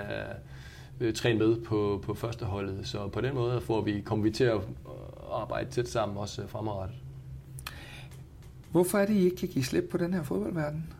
øh, 1.01 1.13
træne 1.13 1.39
med 1.39 1.55
på, 1.55 2.03
på 2.05 2.13
førsteholdet. 2.13 2.87
Så 2.87 3.07
på 3.07 3.21
den 3.21 3.35
måde 3.35 3.61
får 3.61 3.81
vi, 3.81 4.01
kommer 4.05 4.23
vi 4.23 4.31
til 4.31 4.43
at 4.43 4.61
arbejde 5.31 5.69
tæt 5.69 5.89
sammen 5.89 6.17
også 6.17 6.47
fremadrettet. 6.47 6.97
Hvorfor 8.71 8.97
er 8.97 9.05
det, 9.05 9.13
I 9.13 9.25
ikke 9.25 9.37
kan 9.37 9.47
give 9.47 9.63
slip 9.63 9.83
på 9.91 9.97
den 9.97 10.13
her 10.13 10.23
fodboldverden? 10.23 10.93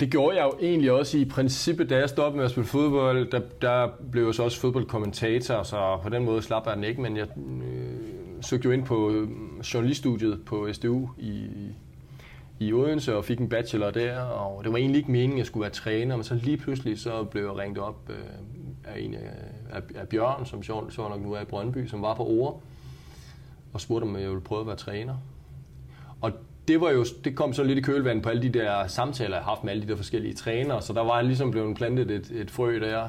Det 0.00 0.10
gjorde 0.10 0.36
jeg 0.36 0.44
jo 0.44 0.58
egentlig 0.60 0.92
også 0.92 1.18
i 1.18 1.24
princippet, 1.24 1.90
da 1.90 1.96
jeg 1.96 2.08
stoppede 2.08 2.36
med 2.36 2.44
at 2.44 2.50
spille 2.50 2.66
fodbold. 2.66 3.30
Der, 3.30 3.40
der 3.62 3.88
blev 4.12 4.24
jeg 4.24 4.34
så 4.34 4.42
også 4.42 4.60
fodboldkommentator, 4.60 5.62
så 5.62 5.98
på 6.02 6.08
den 6.08 6.24
måde 6.24 6.42
slap 6.42 6.66
jeg 6.66 6.76
den 6.76 6.84
ikke. 6.84 7.02
Men 7.02 7.16
jeg 7.16 7.26
øh, 7.38 8.23
søgte 8.44 8.66
jo 8.66 8.72
ind 8.72 8.84
på 8.84 9.10
øh, 9.10 9.28
journaliststudiet 9.74 10.44
på 10.46 10.68
SDU 10.72 11.08
i, 11.18 11.46
i 12.58 12.72
Odense 12.72 13.16
og 13.16 13.24
fik 13.24 13.38
en 13.38 13.48
bachelor 13.48 13.90
der, 13.90 14.20
og 14.20 14.64
det 14.64 14.72
var 14.72 14.78
egentlig 14.78 14.98
ikke 14.98 15.12
meningen, 15.12 15.36
at 15.36 15.38
jeg 15.38 15.46
skulle 15.46 15.62
være 15.62 15.70
træner, 15.70 16.16
men 16.16 16.24
så 16.24 16.34
lige 16.34 16.56
pludselig 16.56 16.98
så 16.98 17.24
blev 17.24 17.42
jeg 17.42 17.58
ringet 17.58 17.78
op 17.78 18.10
øh, 18.10 18.16
af 18.84 19.00
en 19.00 19.14
af, 19.14 19.82
af, 19.94 20.08
Bjørn, 20.08 20.46
som 20.46 20.62
sjovt 20.62 20.94
så 20.94 21.08
nok 21.08 21.22
nu 21.22 21.32
er 21.32 21.40
i 21.40 21.44
Brøndby, 21.44 21.86
som 21.86 22.02
var 22.02 22.14
på 22.14 22.26
Ore, 22.26 22.60
og 23.72 23.80
spurgte, 23.80 24.04
om 24.04 24.16
jeg 24.16 24.28
ville 24.28 24.40
prøve 24.40 24.60
at 24.60 24.66
være 24.66 24.76
træner. 24.76 25.14
Og 26.20 26.32
det, 26.68 26.80
var 26.80 26.90
jo, 26.90 27.04
det 27.24 27.36
kom 27.36 27.52
så 27.52 27.62
lidt 27.62 27.78
i 27.78 27.82
kølvandet 27.82 28.22
på 28.22 28.28
alle 28.28 28.42
de 28.42 28.48
der 28.48 28.86
samtaler, 28.86 29.36
jeg 29.36 29.44
har 29.44 29.50
haft 29.50 29.64
med 29.64 29.72
alle 29.72 29.82
de 29.82 29.88
der 29.88 29.96
forskellige 29.96 30.34
trænere, 30.34 30.82
så 30.82 30.92
der 30.92 31.04
var 31.04 31.22
ligesom 31.22 31.50
blevet 31.50 31.76
plantet 31.76 32.10
et, 32.10 32.30
et 32.30 32.50
frø 32.50 32.80
der. 32.80 33.08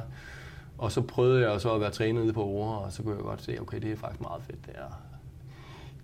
Og 0.77 0.91
så 0.91 1.01
prøvede 1.01 1.49
jeg 1.49 1.61
så 1.61 1.73
at 1.73 1.81
være 1.81 1.91
træner 1.91 2.21
nede 2.21 2.33
på 2.33 2.43
Ore, 2.43 2.79
og 2.79 2.91
så 2.91 3.03
kunne 3.03 3.15
jeg 3.15 3.23
godt 3.23 3.41
se, 3.41 3.57
okay, 3.61 3.81
det 3.81 3.91
er 3.91 3.95
faktisk 3.95 4.21
meget 4.21 4.43
fedt 4.43 4.65
det 4.65 4.73
her. 4.75 5.14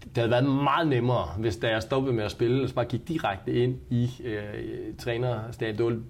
Det 0.04 0.18
havde 0.18 0.32
været 0.32 0.45
meget 0.45 0.88
nemmere, 0.88 1.28
hvis 1.39 1.58
da 1.58 1.70
jeg 1.70 1.82
stoppede 1.82 2.16
med 2.16 2.24
at 2.24 2.32
spille, 2.32 2.68
så 2.68 2.76
bare 2.76 2.86
gik 2.86 3.08
direkte 3.08 3.54
ind 3.54 3.78
i 3.89 4.10
øh, 4.24 4.95
trænerstaben. 4.97 5.78
Det 5.78 5.86
var, 5.86 6.02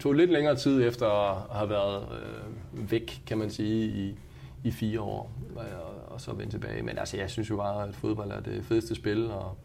tog 0.00 0.12
lidt 0.12 0.30
længere 0.32 0.56
tid 0.56 0.88
efter 0.88 1.06
at 1.06 1.56
have 1.56 1.70
været 1.70 2.02
øh, 2.02 2.90
væk, 2.90 3.22
kan 3.26 3.38
man 3.38 3.50
sige, 3.50 3.86
i, 3.86 4.18
i 4.64 4.70
fire 4.70 5.00
år, 5.00 5.32
og, 5.56 6.14
og 6.14 6.20
så 6.20 6.32
vende 6.32 6.52
tilbage. 6.52 6.82
Men 6.82 6.98
altså, 6.98 7.16
jeg 7.16 7.30
synes 7.30 7.50
jo 7.50 7.56
bare, 7.56 7.88
at 7.88 7.94
fodbold 7.94 8.30
er 8.30 8.40
det 8.40 8.64
fedeste 8.64 8.94
spil, 8.94 9.30
og 9.30 9.56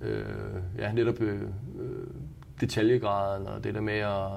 øh, 0.00 0.24
ja, 0.78 0.92
netop 0.92 1.20
øh, 1.20 1.42
øh, 1.78 2.06
detaljegraden 2.60 3.46
og 3.46 3.64
det 3.64 3.74
der 3.74 3.80
med 3.80 3.98
at, 3.98 4.30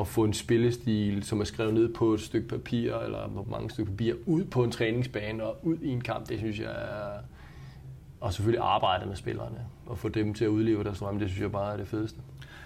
at 0.00 0.06
få 0.06 0.24
en 0.24 0.32
spillestil, 0.32 1.22
som 1.22 1.40
er 1.40 1.44
skrevet 1.44 1.74
ned 1.74 1.94
på 1.94 2.14
et 2.14 2.20
stykke 2.20 2.48
papir, 2.48 2.94
eller 2.94 3.28
på 3.28 3.46
mange 3.50 3.70
stykker 3.70 3.92
papir, 3.92 4.14
ud 4.26 4.44
på 4.44 4.64
en 4.64 4.70
træningsbane 4.70 5.44
og 5.44 5.58
ud 5.62 5.76
i 5.82 5.88
en 5.88 6.00
kamp, 6.00 6.28
det 6.28 6.38
synes 6.38 6.60
jeg 6.60 6.70
er... 6.70 7.20
Og 8.20 8.32
selvfølgelig 8.32 8.64
arbejde 8.64 9.06
med 9.06 9.16
spillerne, 9.16 9.66
og 9.86 9.98
få 9.98 10.08
dem 10.08 10.34
til 10.34 10.44
at 10.44 10.48
udleve 10.48 10.84
deres 10.84 10.98
drømme, 10.98 11.20
det 11.20 11.28
synes 11.28 11.42
jeg 11.42 11.52
bare 11.52 11.72
er 11.72 11.76
det 11.76 11.88
fedeste. 11.88 12.20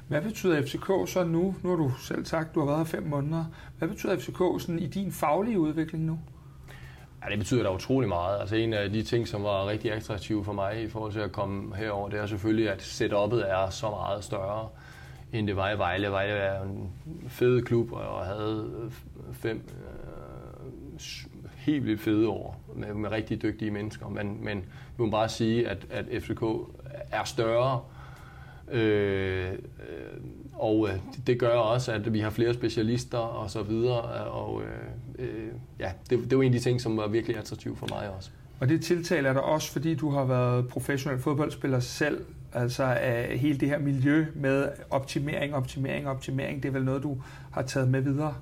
Hvad 0.08 0.22
betyder 0.22 0.62
FCK 0.62 1.12
så 1.12 1.24
nu? 1.24 1.54
Nu 1.62 1.68
har 1.68 1.76
du 1.76 1.92
selv 2.00 2.24
sagt, 2.24 2.54
du 2.54 2.60
har 2.60 2.66
været 2.66 2.78
her 2.78 2.84
fem 2.84 3.02
måneder. 3.02 3.44
Hvad 3.78 3.88
betyder 3.88 4.18
FCK 4.18 4.62
sådan 4.62 4.78
i 4.78 4.86
din 4.86 5.12
faglige 5.12 5.60
udvikling 5.60 6.04
nu? 6.04 6.18
Ja, 7.24 7.30
det 7.30 7.38
betyder 7.38 7.62
da 7.62 7.74
utrolig 7.74 8.08
meget. 8.08 8.40
Altså 8.40 8.56
en 8.56 8.72
af 8.72 8.90
de 8.90 9.02
ting, 9.02 9.28
som 9.28 9.42
var 9.42 9.66
rigtig 9.66 9.92
attraktive 9.92 10.44
for 10.44 10.52
mig 10.52 10.82
i 10.82 10.88
forhold 10.88 11.12
til 11.12 11.20
at 11.20 11.32
komme 11.32 11.76
herover, 11.76 12.08
det 12.08 12.20
er 12.20 12.26
selvfølgelig, 12.26 12.70
at 12.70 12.80
setup'et 12.80 13.50
er 13.50 13.70
så 13.70 13.90
meget 13.90 14.24
større, 14.24 14.68
end 15.32 15.46
det 15.46 15.56
var 15.56 15.70
i 15.70 15.78
Vejle. 15.78 16.10
Vejle 16.10 16.32
er 16.32 16.62
en 16.62 16.90
fed 17.28 17.62
klub, 17.62 17.92
og 17.92 18.24
havde 18.24 18.90
fem 19.32 19.68
helt 21.70 21.86
vildt 21.86 22.00
fede 22.00 22.28
år 22.28 22.60
med, 22.76 22.94
med 22.94 23.10
rigtig 23.10 23.42
dygtige 23.42 23.70
mennesker. 23.70 24.08
Men, 24.08 24.44
men 24.44 24.58
vi 24.96 25.04
må 25.04 25.10
bare 25.10 25.28
sige, 25.28 25.68
at, 25.68 25.86
at 25.90 26.22
FCK 26.22 26.42
er 27.12 27.24
større, 27.24 27.80
Øh, 28.70 29.52
øh, 29.52 29.56
og 30.52 30.88
øh, 30.88 30.94
det 31.26 31.38
gør 31.38 31.48
også, 31.48 31.92
at 31.92 32.12
vi 32.12 32.20
har 32.20 32.30
flere 32.30 32.54
specialister 32.54 33.18
og 33.18 33.50
så 33.50 33.62
videre. 33.62 34.02
Og 34.30 34.62
øh, 34.62 35.26
øh, 35.26 35.48
ja, 35.80 35.92
det, 36.10 36.30
det 36.30 36.38
var 36.38 36.44
en 36.44 36.54
af 36.54 36.58
de 36.58 36.64
ting, 36.64 36.80
som 36.80 36.96
var 36.96 37.08
virkelig 37.08 37.36
attraktiv 37.36 37.76
for 37.76 37.86
mig 37.90 38.10
også. 38.16 38.30
Og 38.60 38.68
det 38.68 38.82
tiltaler 38.82 39.32
dig 39.32 39.42
også, 39.42 39.72
fordi 39.72 39.94
du 39.94 40.10
har 40.10 40.24
været 40.24 40.68
professionel 40.68 41.20
fodboldspiller 41.20 41.80
selv, 41.80 42.24
altså 42.52 42.84
af 42.84 43.38
hele 43.38 43.58
det 43.58 43.68
her 43.68 43.78
miljø 43.78 44.26
med 44.34 44.68
optimering, 44.90 45.54
optimering, 45.54 46.08
optimering, 46.08 46.62
det 46.62 46.68
er 46.68 46.72
vel 46.72 46.84
noget, 46.84 47.02
du 47.02 47.22
har 47.50 47.62
taget 47.62 47.88
med 47.88 48.00
videre? 48.00 48.34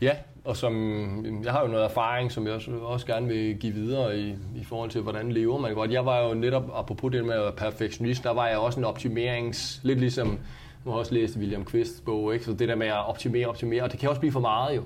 Ja, 0.00 0.16
og 0.44 0.56
som, 0.56 1.42
jeg 1.44 1.52
har 1.52 1.60
jo 1.62 1.66
noget 1.66 1.84
erfaring, 1.84 2.32
som 2.32 2.46
jeg 2.46 2.54
også, 2.54 2.70
også 2.70 3.06
gerne 3.06 3.28
vil 3.28 3.56
give 3.56 3.72
videre 3.72 4.18
i, 4.18 4.34
i 4.56 4.64
forhold 4.64 4.90
til, 4.90 5.00
hvordan 5.00 5.32
lever 5.32 5.58
man 5.58 5.74
godt. 5.74 5.90
Jeg 5.90 6.06
var 6.06 6.28
jo 6.28 6.34
netop, 6.34 6.70
apropos 6.74 7.12
det 7.12 7.24
med 7.24 7.34
at 7.34 7.42
være 7.42 7.52
perfektionist, 7.52 8.24
der 8.24 8.30
var 8.30 8.48
jeg 8.48 8.58
også 8.58 8.80
en 8.80 8.84
optimerings, 8.84 9.80
lidt 9.82 10.00
ligesom, 10.00 10.38
nu 10.84 10.90
har 10.90 10.98
også 10.98 11.14
læst 11.14 11.36
William 11.36 11.64
Quists 11.64 12.00
bog, 12.00 12.34
ikke? 12.34 12.44
så 12.44 12.52
det 12.52 12.68
der 12.68 12.74
med 12.74 12.86
at 12.86 13.08
optimere, 13.08 13.46
optimere, 13.46 13.82
og 13.82 13.92
det 13.92 14.00
kan 14.00 14.08
også 14.08 14.20
blive 14.20 14.32
for 14.32 14.40
meget 14.40 14.76
jo. 14.76 14.82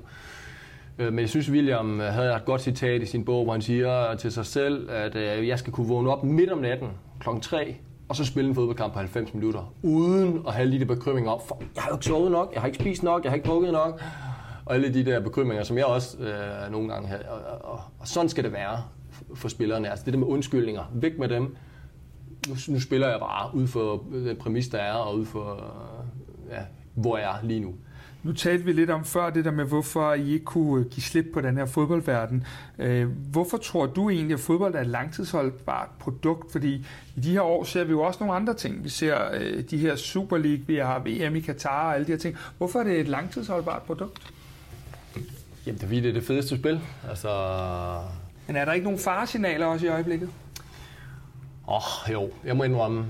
Øh, 0.99 1.13
men 1.13 1.19
jeg 1.19 1.29
synes, 1.29 1.51
William 1.51 2.01
havde 2.01 2.37
et 2.37 2.45
godt 2.45 2.61
citat 2.61 3.03
i 3.03 3.07
sin 3.07 3.25
bog, 3.25 3.45
hvor 3.45 3.53
han 3.53 3.63
siger 3.63 4.15
til 4.15 4.33
sig 4.33 4.47
selv, 4.47 4.91
at 4.91 5.17
øh, 5.17 5.49
jeg 5.49 5.59
skal 5.59 5.73
kunne 5.73 5.89
vågne 5.89 6.11
op 6.11 6.25
midt 6.25 6.51
om 6.51 6.59
natten 6.59 6.89
klokken 7.21 7.43
3 7.43 7.77
og 8.09 8.17
så 8.17 8.25
spille 8.25 8.49
en 8.49 8.55
fodboldkamp 8.55 8.93
på 8.93 8.99
90 8.99 9.35
minutter, 9.35 9.75
uden 9.83 10.43
at 10.47 10.55
have 10.55 10.69
lige 10.69 10.81
det 10.81 10.89
bekymring 10.89 11.29
op, 11.29 11.49
for 11.49 11.63
jeg 11.75 11.83
har 11.83 11.91
jo 11.91 11.97
ikke 11.97 12.07
sovet 12.07 12.31
nok, 12.31 12.51
jeg 12.55 12.61
har 12.61 12.67
ikke 12.67 12.79
spist 12.79 13.03
nok, 13.03 13.25
jeg 13.25 13.31
har 13.31 13.37
ikke 13.37 13.47
drukket 13.47 13.73
nok, 13.73 14.03
og 14.67 14.75
alle 14.75 14.95
de 14.95 15.05
der 15.05 15.21
bekymringer, 15.21 15.65
som 15.65 15.79
jeg 15.79 15.85
også 15.85 16.19
øh, 16.19 16.73
nogle 16.73 16.89
gange 16.89 17.09
havde. 17.09 17.29
Og, 17.29 17.71
og, 17.73 17.81
og, 17.99 18.09
sådan 18.09 18.29
skal 18.29 18.45
det 18.45 18.53
være 18.53 18.83
for 19.35 19.49
spillerne. 19.49 19.91
Altså 19.91 20.05
det 20.05 20.13
der 20.13 20.19
med 20.19 20.27
undskyldninger, 20.27 20.83
væk 20.95 21.19
med 21.19 21.29
dem. 21.29 21.57
Nu, 22.49 22.55
nu 22.69 22.81
spiller 22.81 23.09
jeg 23.09 23.21
bare 23.21 23.55
ud 23.55 23.67
for 23.67 24.05
den 24.13 24.37
præmis, 24.37 24.69
der 24.69 24.79
er, 24.79 24.93
og 24.93 25.19
ud 25.19 25.27
for, 25.27 25.53
øh, 25.53 26.55
ja, 26.55 26.63
hvor 26.95 27.19
jeg 27.19 27.39
er 27.43 27.47
lige 27.47 27.61
nu. 27.61 27.75
Nu 28.25 28.33
talte 28.33 28.65
vi 28.65 28.73
lidt 28.73 28.91
om 28.91 29.05
før 29.05 29.31
det 29.31 29.45
der 29.45 29.51
med, 29.51 29.65
hvorfor 29.65 30.13
I 30.13 30.33
ikke 30.33 30.45
kunne 30.45 30.85
give 30.85 31.03
slip 31.03 31.27
på 31.33 31.41
den 31.41 31.57
her 31.57 31.67
fodboldverden. 31.67 32.47
Øh, 32.79 33.09
hvorfor 33.31 33.57
tror 33.57 33.87
du 33.87 34.11
egentlig, 34.11 34.35
at 34.35 34.41
fodbold 34.41 34.75
er 34.75 34.81
et 34.81 34.87
langtidsholdbart 34.87 35.89
produkt? 35.99 36.53
Fordi 36.53 36.87
i 37.17 37.21
de 37.21 37.33
her 37.33 37.41
år 37.41 37.65
ser 37.65 37.85
vi 37.85 37.91
jo 37.91 38.01
også 38.01 38.21
nogle 38.21 38.35
andre 38.35 38.55
ting. 38.55 38.85
Vi 38.85 38.89
ser 38.89 39.19
øh, 39.35 39.63
de 39.71 39.79
her 39.79 39.97
Super 39.97 40.37
League, 40.37 40.65
vi 40.67 40.77
har 40.77 40.99
VM 40.99 41.37
i 41.37 41.41
Katar 41.41 41.89
og 41.89 41.95
alle 41.95 42.07
de 42.07 42.13
her 42.13 42.19
ting. 42.19 42.37
Hvorfor 42.59 42.79
er 42.79 42.85
det 42.85 43.01
et 43.01 43.09
langtidsholdbart 43.09 43.83
produkt? 43.83 44.34
Jamen, 45.67 45.81
det 45.81 45.85
er 45.85 45.89
det 45.89 46.09
er 46.09 46.13
det 46.13 46.25
fedeste 46.25 46.57
spil. 46.57 46.81
Altså... 47.09 47.29
Men 48.47 48.57
er 48.57 48.65
der 48.65 48.73
ikke 48.73 48.85
nogen 48.85 48.99
faresignaler 48.99 49.67
også 49.67 49.87
i 49.87 49.89
øjeblikket? 49.89 50.29
Åh, 51.69 51.75
oh, 51.75 52.13
jo. 52.13 52.31
Jeg 52.45 52.57
må 52.57 52.65
indrømme, 52.65 53.07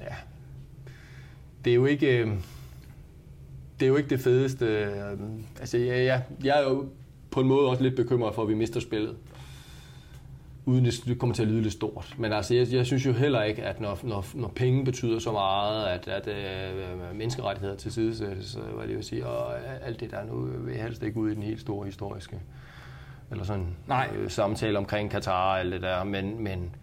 ja. 0.00 0.14
Det 1.64 1.70
er 1.70 1.74
jo 1.74 1.86
ikke... 1.86 2.18
Øh, 2.18 2.32
det 3.80 3.86
er 3.86 3.88
jo 3.88 3.96
ikke 3.96 4.10
det 4.10 4.20
fedeste. 4.20 4.66
Øh, 4.66 5.18
altså, 5.60 5.78
ja, 5.78 6.04
ja, 6.04 6.20
jeg 6.44 6.58
er 6.58 6.62
jo 6.62 6.88
på 7.30 7.40
en 7.40 7.48
måde 7.48 7.68
også 7.68 7.82
lidt 7.82 7.96
bekymret 7.96 8.34
for, 8.34 8.42
at 8.42 8.48
vi 8.48 8.54
mister 8.54 8.80
spillet 8.80 9.16
uden 10.66 10.84
det 10.84 11.18
kommer 11.18 11.34
til 11.34 11.42
at 11.42 11.48
lyde 11.48 11.62
lidt 11.62 11.72
stort. 11.72 12.14
Men 12.18 12.32
altså, 12.32 12.54
jeg, 12.54 12.66
jeg 12.72 12.86
synes 12.86 13.06
jo 13.06 13.12
heller 13.12 13.42
ikke, 13.42 13.62
at 13.62 13.80
når, 13.80 13.98
når, 14.02 14.26
når 14.34 14.48
penge 14.48 14.84
betyder 14.84 15.18
så 15.18 15.32
meget, 15.32 15.86
at, 15.86 16.08
at 16.08 16.28
øh, 16.28 17.16
menneskerettigheder 17.16 17.76
til 17.76 17.92
side, 17.92 18.14
så, 18.42 18.60
hvad 18.60 18.88
det 18.88 18.96
vil 18.96 19.04
sige, 19.04 19.26
og 19.26 19.54
alt 19.82 20.00
det 20.00 20.10
der 20.10 20.24
nu 20.24 20.40
vil 20.40 20.74
jeg 20.74 20.82
helst 20.82 21.02
ikke 21.02 21.20
ud 21.20 21.30
i 21.30 21.34
den 21.34 21.42
helt 21.42 21.60
store 21.60 21.86
historiske 21.86 22.40
eller 23.30 23.44
sådan 23.44 23.76
Nej. 23.86 24.08
Øh, 24.16 24.30
samtale 24.30 24.78
omkring 24.78 25.10
Katar 25.10 25.50
og 25.50 25.60
alt 25.60 25.72
det 25.72 25.82
der, 25.82 26.04
men, 26.04 26.42
men 26.42 26.74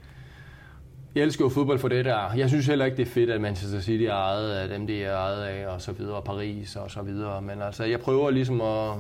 jeg 1.16 1.24
elsker 1.24 1.46
jo 1.46 1.50
fodbold 1.50 1.80
for 1.80 1.88
det 1.88 2.06
der. 2.06 2.34
Jeg 2.34 2.50
synes 2.50 2.68
heller 2.68 2.86
ikke, 2.86 2.98
det 2.98 3.08
er 3.08 3.12
fedt, 3.12 3.30
at 3.30 3.42
Manchester 3.42 3.80
City 3.80 4.04
er 4.04 4.14
ejet 4.14 4.52
af 4.52 4.70
dem, 4.70 4.88
de 4.88 5.04
er 5.04 5.18
ejet 5.18 5.44
af, 5.44 5.68
og 5.68 5.82
så 5.82 5.92
videre, 5.92 6.16
og 6.16 6.24
Paris 6.24 6.76
og 6.76 6.92
så 6.92 7.02
videre. 7.02 7.42
Men 7.42 7.62
altså, 7.62 7.84
jeg 7.84 8.00
prøver 8.00 8.30
ligesom 8.30 8.62
at, 8.62 8.94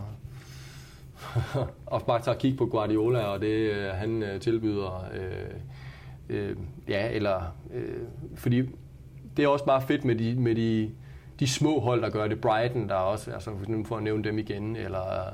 og 1.86 2.02
bare 2.02 2.22
tage 2.22 2.38
kigge 2.40 2.58
på 2.58 2.66
Guardiola 2.66 3.20
og 3.20 3.42
det, 3.42 3.72
øh, 3.72 3.86
han 3.86 4.24
øh, 4.24 4.40
tilbyder. 4.40 5.06
Øh, 5.14 5.56
øh, 6.30 6.56
ja, 6.90 7.10
eller... 7.12 7.42
Øh, 7.74 8.04
fordi 8.36 8.62
det 9.38 9.44
er 9.44 9.48
også 9.48 9.66
bare 9.66 9.82
fedt 9.82 10.06
med 10.06 10.16
de, 10.16 10.36
med 10.36 10.56
de, 10.56 10.92
de 11.40 11.48
små 11.48 11.80
hold, 11.80 12.02
der 12.02 12.10
gør 12.10 12.28
det. 12.28 12.42
Brighton, 12.42 12.90
der 12.90 12.96
er 12.96 13.00
også, 13.00 13.32
altså 13.32 13.52
for 13.86 13.98
at 13.98 14.04
nævne 14.04 14.24
dem 14.24 14.38
igen, 14.38 14.76
eller 14.76 15.34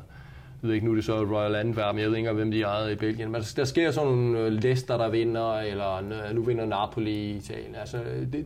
jeg 0.62 0.68
ved 0.68 0.76
ikke, 0.76 0.86
nu 0.86 0.92
er 0.92 0.96
det 0.96 1.06
så 1.06 1.24
Royal 1.24 1.56
Antwerp, 1.56 1.96
men 1.96 2.02
jeg 2.02 2.10
ved 2.10 2.18
ikke 2.18 2.32
hvem 2.32 2.52
de 2.52 2.62
er 2.62 2.88
i 2.88 2.96
Belgien. 2.96 3.32
Men 3.32 3.42
der 3.56 3.66
sker 3.66 3.92
sådan 3.92 4.10
nogle 4.10 4.40
øh, 4.40 4.52
Leicester, 4.52 4.98
der 4.98 5.10
vinder, 5.10 5.60
eller 5.60 6.34
nu 6.34 6.42
vinder 6.42 6.66
Napoli 6.66 7.12
i 7.12 7.36
Italien. 7.36 7.76
Altså, 7.76 7.98
det, 8.34 8.46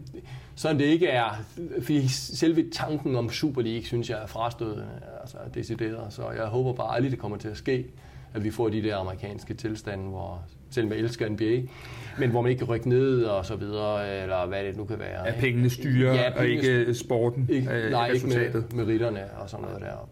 sådan 0.55 0.79
det 0.79 0.85
ikke 0.85 1.07
er, 1.07 1.29
fordi 1.81 2.07
selve 2.07 2.65
tanken 2.71 3.15
om 3.15 3.29
Super 3.29 3.61
League, 3.61 3.83
synes 3.83 4.09
jeg 4.09 4.19
er 4.23 4.27
frastødende, 4.27 4.87
altså 5.21 5.37
decideret. 5.53 6.13
Så 6.13 6.31
jeg 6.31 6.45
håber 6.45 6.73
bare 6.73 6.95
aldrig, 6.95 7.11
det 7.11 7.19
kommer 7.19 7.37
til 7.37 7.47
at 7.47 7.57
ske, 7.57 7.85
at 8.33 8.43
vi 8.43 8.51
får 8.51 8.69
de 8.69 8.83
der 8.83 8.97
amerikanske 8.97 9.53
tilstande, 9.53 10.03
hvor 10.03 10.41
selv 10.69 10.87
med 10.87 10.97
elsker 10.97 11.29
NBA, 11.29 11.61
men 12.19 12.29
hvor 12.29 12.41
man 12.41 12.51
ikke 12.51 12.59
kan 12.59 12.67
rykke 12.67 12.89
ned 12.89 13.23
og 13.23 13.45
så 13.45 13.55
videre, 13.55 14.21
eller 14.21 14.45
hvad 14.45 14.63
det 14.63 14.77
nu 14.77 14.85
kan 14.85 14.99
være. 14.99 15.25
Ja, 15.25 15.33
pengene 15.39 15.69
styrer, 15.69 16.13
ja, 16.13 16.29
pengene 16.37 16.71
og 16.71 16.79
ikke 16.79 16.93
sporten. 16.93 17.47
Ikke, 17.49 17.71
øh, 17.71 17.91
nej, 17.91 18.11
ikke 18.11 18.27
med, 18.27 18.63
med 18.75 18.85
ritterne 18.85 19.31
og 19.41 19.49
sådan 19.49 19.65
noget 19.65 19.81
der. 19.81 20.09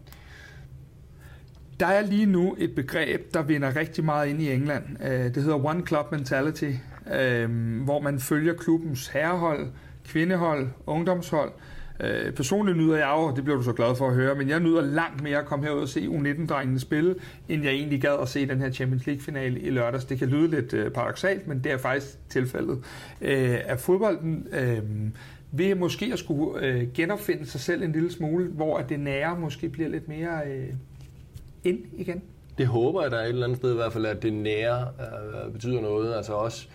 Der 1.82 1.88
er 1.88 2.02
lige 2.02 2.26
nu 2.26 2.56
et 2.58 2.76
begreb, 2.76 3.34
der 3.34 3.42
vinder 3.42 3.76
rigtig 3.76 4.04
meget 4.04 4.30
ind 4.30 4.42
i 4.42 4.52
England. 4.52 4.84
Øh, 5.04 5.36
det 5.36 5.44
hedder 5.44 5.66
One 5.66 5.88
Club 5.88 6.12
Mentality, 6.12 6.72
øh, 7.20 7.50
hvor 7.84 8.00
man 8.00 8.20
følger 8.20 8.54
klubbens 8.54 9.08
herrehold, 9.08 9.68
kvindehold, 10.08 10.68
ungdomshold. 10.86 11.52
Øh, 12.00 12.34
personligt 12.34 12.78
nyder 12.78 12.98
jeg 12.98 13.14
jo, 13.18 13.36
det 13.36 13.44
bliver 13.44 13.58
du 13.58 13.64
så 13.64 13.74
glad 13.74 13.96
for 13.96 14.08
at 14.08 14.14
høre, 14.14 14.36
men 14.36 14.50
jeg 14.50 14.60
nyder 14.60 14.82
langt 14.82 15.24
mere 15.24 15.38
at 15.38 15.46
komme 15.46 15.66
herud 15.66 15.82
og 15.82 15.90
se 15.90 16.08
U19-drengene 16.08 16.80
spille, 16.80 17.16
end 17.50 17.64
jeg 17.64 17.72
egentlig 17.72 18.02
gad 18.02 18.18
at 18.22 18.30
se 18.30 18.48
den 18.48 18.62
her 18.62 18.72
Champions 18.72 19.06
League-finale 19.06 19.60
i 19.60 19.70
lørdags. 19.70 20.06
Det 20.06 20.20
kan 20.20 20.28
lyde 20.28 20.48
lidt 20.48 20.74
øh, 20.74 20.92
paradoxalt, 20.92 21.48
men 21.48 21.64
det 21.64 21.72
er 21.72 21.78
faktisk 21.78 22.30
tilfældet. 22.30 22.80
Øh, 23.22 23.58
er 23.66 23.78
fodbolden 23.78 24.48
øh, 24.52 24.82
ved 25.52 25.76
måske 25.76 26.10
at 26.14 26.20
skulle 26.20 26.90
genopfinde 26.94 27.46
sig 27.46 27.62
selv 27.62 27.84
en 27.84 27.92
lille 27.92 28.12
smule, 28.12 28.46
hvor 28.46 28.80
det 28.80 29.00
nære 29.00 29.40
måske 29.40 29.70
bliver 29.70 29.90
lidt 29.90 30.08
mere 30.08 30.42
ind 31.64 31.80
igen? 31.94 32.24
Det 32.58 32.68
håber 32.68 33.02
jeg 33.02 33.12
da 33.12 33.16
et 33.16 33.30
eller 33.30 33.44
andet 33.44 33.58
sted 33.58 33.72
i 33.72 33.76
hvert 33.76 33.94
fald, 33.94 34.06
at 34.06 34.24
det 34.24 34.34
nære 34.34 34.88
øh, 35.00 35.54
betyder 35.54 35.82
noget. 35.82 36.16
Altså 36.16 36.34
også, 36.34 36.68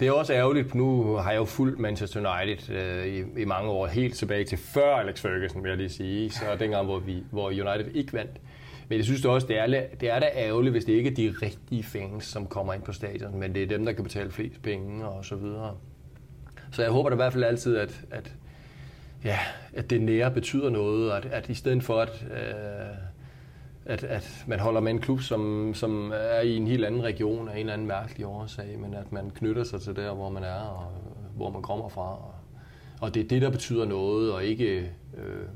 det 0.00 0.08
er 0.08 0.12
også 0.12 0.32
ærgerligt, 0.32 0.74
nu 0.74 1.14
har 1.14 1.30
jeg 1.30 1.38
jo 1.38 1.44
fulgt 1.44 1.78
Manchester 1.78 2.40
United 2.40 2.74
øh, 2.74 3.06
i, 3.06 3.40
i 3.40 3.44
mange 3.44 3.70
år, 3.70 3.86
helt 3.86 4.14
tilbage 4.14 4.44
til 4.44 4.58
før 4.58 4.94
Alex 4.96 5.20
Ferguson, 5.20 5.62
vil 5.62 5.68
jeg 5.68 5.78
lige 5.78 5.88
sige, 5.88 6.30
så 6.30 6.44
dengang, 6.58 6.86
hvor, 6.86 6.98
vi, 6.98 7.24
hvor 7.30 7.46
United 7.46 7.94
ikke 7.94 8.12
vandt. 8.12 8.40
Men 8.88 8.96
jeg 8.96 9.04
synes 9.04 9.20
det 9.20 9.30
også, 9.30 9.46
det 9.46 9.58
er, 9.58 9.66
det 10.00 10.10
er 10.10 10.18
da 10.18 10.28
ærgerligt, 10.36 10.72
hvis 10.72 10.84
det 10.84 10.92
ikke 10.92 11.10
er 11.10 11.14
de 11.14 11.34
rigtige 11.42 11.82
fans, 11.82 12.24
som 12.24 12.46
kommer 12.46 12.72
ind 12.72 12.82
på 12.82 12.92
stadion, 12.92 13.40
men 13.40 13.54
det 13.54 13.62
er 13.62 13.66
dem, 13.66 13.84
der 13.84 13.92
kan 13.92 14.04
betale 14.04 14.30
flest 14.30 14.62
penge 14.62 15.04
og 15.08 15.24
så 15.24 15.36
videre. 15.36 15.76
Så 16.72 16.82
jeg 16.82 16.90
håber 16.90 17.08
da 17.08 17.14
i 17.14 17.16
hvert 17.16 17.32
fald 17.32 17.44
altid, 17.44 17.76
at, 17.76 18.00
at, 18.10 18.32
ja, 19.24 19.38
at 19.74 19.90
det 19.90 20.00
nære 20.00 20.30
betyder 20.30 20.70
noget, 20.70 21.10
at, 21.10 21.24
at 21.24 21.48
i 21.48 21.54
stedet 21.54 21.82
for, 21.82 22.00
at, 22.00 22.24
øh, 22.30 23.11
at, 23.86 24.04
at 24.04 24.44
man 24.46 24.60
holder 24.60 24.80
med 24.80 24.92
en 24.92 25.00
klub, 25.00 25.20
som, 25.20 25.72
som 25.74 26.12
er 26.14 26.40
i 26.40 26.56
en 26.56 26.66
helt 26.66 26.84
anden 26.84 27.02
region 27.02 27.48
af 27.48 27.52
en 27.52 27.58
eller 27.58 27.72
anden 27.72 27.86
mærkelig 27.86 28.26
årsag, 28.26 28.78
men 28.78 28.94
at 28.94 29.12
man 29.12 29.30
knytter 29.30 29.64
sig 29.64 29.80
til 29.80 29.96
der, 29.96 30.14
hvor 30.14 30.30
man 30.30 30.44
er 30.44 30.60
og 30.60 30.92
hvor 31.36 31.50
man 31.50 31.62
kommer 31.62 31.88
fra. 31.88 32.10
Og, 32.10 32.34
og 33.00 33.14
det 33.14 33.24
er 33.24 33.28
det, 33.28 33.42
der 33.42 33.50
betyder 33.50 33.84
noget, 33.84 34.32
og 34.32 34.44
ikke 34.44 34.92
øh, 35.16 35.46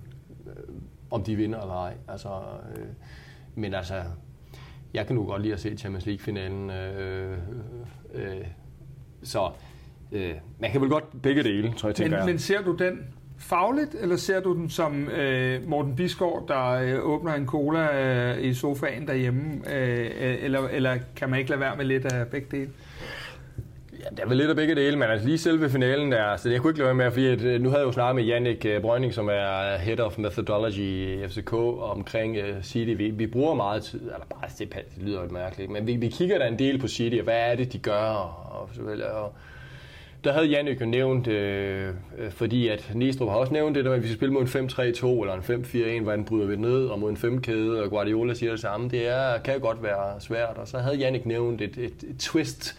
om 1.10 1.22
de 1.22 1.36
vinder 1.36 1.60
eller 1.60 1.74
ej. 1.74 1.94
Altså, 2.08 2.28
øh, 2.76 2.86
men 3.54 3.74
altså, 3.74 4.02
jeg 4.94 5.06
kan 5.06 5.16
nu 5.16 5.24
godt 5.24 5.42
lide 5.42 5.54
at 5.54 5.60
se 5.60 5.76
Champions 5.76 6.06
League-finalen. 6.06 6.70
Øh, 6.70 7.38
øh, 8.14 8.46
så 9.22 9.50
øh, 10.12 10.34
man 10.58 10.70
kan 10.70 10.80
vel 10.80 10.90
godt 10.90 11.22
begge 11.22 11.42
dele, 11.42 11.72
tror 11.72 11.88
jeg, 11.88 11.96
tænker 11.96 12.18
men, 12.18 12.26
men 12.26 12.38
ser 12.38 12.62
du 12.62 12.72
den 12.72 13.14
fagligt, 13.38 13.94
eller 14.00 14.16
ser 14.16 14.40
du 14.40 14.54
den 14.54 14.70
som 14.70 15.08
øh, 15.08 15.68
Morten 15.68 15.96
Bisgaard, 15.96 16.44
der 16.48 16.70
øh, 16.70 17.06
åbner 17.06 17.34
en 17.34 17.46
cola 17.46 18.04
øh, 18.04 18.44
i 18.44 18.54
sofaen 18.54 19.06
derhjemme, 19.06 19.74
øh, 19.74 20.10
øh 20.20 20.44
eller, 20.44 20.68
eller 20.68 20.98
kan 21.16 21.30
man 21.30 21.38
ikke 21.38 21.50
lade 21.50 21.60
være 21.60 21.76
med 21.76 21.84
lidt 21.84 22.04
af 22.04 22.26
begge 22.26 22.46
dele? 22.50 22.70
Ja, 23.92 24.10
det 24.10 24.20
er 24.20 24.28
vel 24.28 24.36
lidt 24.36 24.50
af 24.50 24.56
begge 24.56 24.74
dele, 24.74 24.96
men 24.96 25.10
altså 25.10 25.26
lige 25.26 25.38
selve 25.38 25.70
finalen 25.70 26.12
der, 26.12 26.36
så 26.36 26.50
jeg 26.50 26.60
kunne 26.60 26.70
ikke 26.70 26.78
lade 26.78 26.86
være 26.86 26.94
med, 26.94 27.10
fordi 27.10 27.26
at, 27.26 27.42
øh, 27.42 27.60
nu 27.60 27.68
havde 27.68 27.80
jeg 27.80 27.86
jo 27.86 27.92
snakket 27.92 28.14
med 28.14 28.24
Jannik 28.24 28.64
øh, 28.66 28.80
Brønding, 28.80 29.14
som 29.14 29.28
er 29.28 29.76
Head 29.76 30.00
of 30.00 30.18
Methodology 30.18 30.78
i 30.78 31.28
FCK, 31.28 31.52
omkring 31.80 32.36
uh, 32.36 32.62
City. 32.62 32.94
Vi, 32.96 33.10
vi 33.10 33.26
bruger 33.26 33.54
meget 33.54 33.82
tid, 33.82 34.00
eller 34.00 34.26
bare, 34.30 34.50
det, 34.58 34.74
det 34.74 34.84
lyder 34.96 35.22
jo 35.22 35.28
mærkeligt, 35.30 35.70
men 35.70 35.86
vi, 35.86 35.96
vi 35.96 36.08
kigger 36.08 36.38
da 36.38 36.46
en 36.46 36.58
del 36.58 36.78
på 36.78 36.88
City, 36.88 37.16
og 37.16 37.24
hvad 37.24 37.50
er 37.50 37.54
det, 37.54 37.72
de 37.72 37.78
gør, 37.78 38.02
og, 38.02 38.60
og, 38.60 38.70
og 39.12 39.32
der 40.26 40.32
havde 40.32 40.46
Jannik 40.46 40.80
jo 40.80 40.86
nævnt, 40.86 41.26
øh, 41.26 41.88
øh, 42.18 42.30
fordi 42.30 42.68
at 42.68 42.90
Næstrup 42.94 43.28
har 43.28 43.36
også 43.36 43.52
nævnt 43.52 43.76
det, 43.76 43.84
der, 43.84 43.92
at 43.92 44.02
vi 44.02 44.06
skal 44.06 44.16
spille 44.16 44.32
mod 44.32 44.42
en 44.42 44.48
5-3-2 44.48 45.06
eller 45.06 45.34
en 45.34 45.64
5-4-1, 46.00 46.02
hvordan 46.02 46.24
bryder 46.24 46.46
vi 46.46 46.56
ned, 46.56 46.86
og 46.86 46.98
mod 46.98 47.10
en 47.10 47.16
5-kæde, 47.16 47.82
og 47.82 47.90
Guardiola 47.90 48.34
siger 48.34 48.50
det 48.50 48.60
samme. 48.60 48.88
Det 48.88 49.08
er, 49.08 49.38
kan 49.38 49.60
godt 49.60 49.82
være 49.82 50.20
svært, 50.20 50.56
og 50.56 50.68
så 50.68 50.78
havde 50.78 50.96
Jannik 50.96 51.26
nævnt 51.26 51.60
et, 51.60 51.78
et, 51.78 52.04
et 52.10 52.16
twist, 52.18 52.78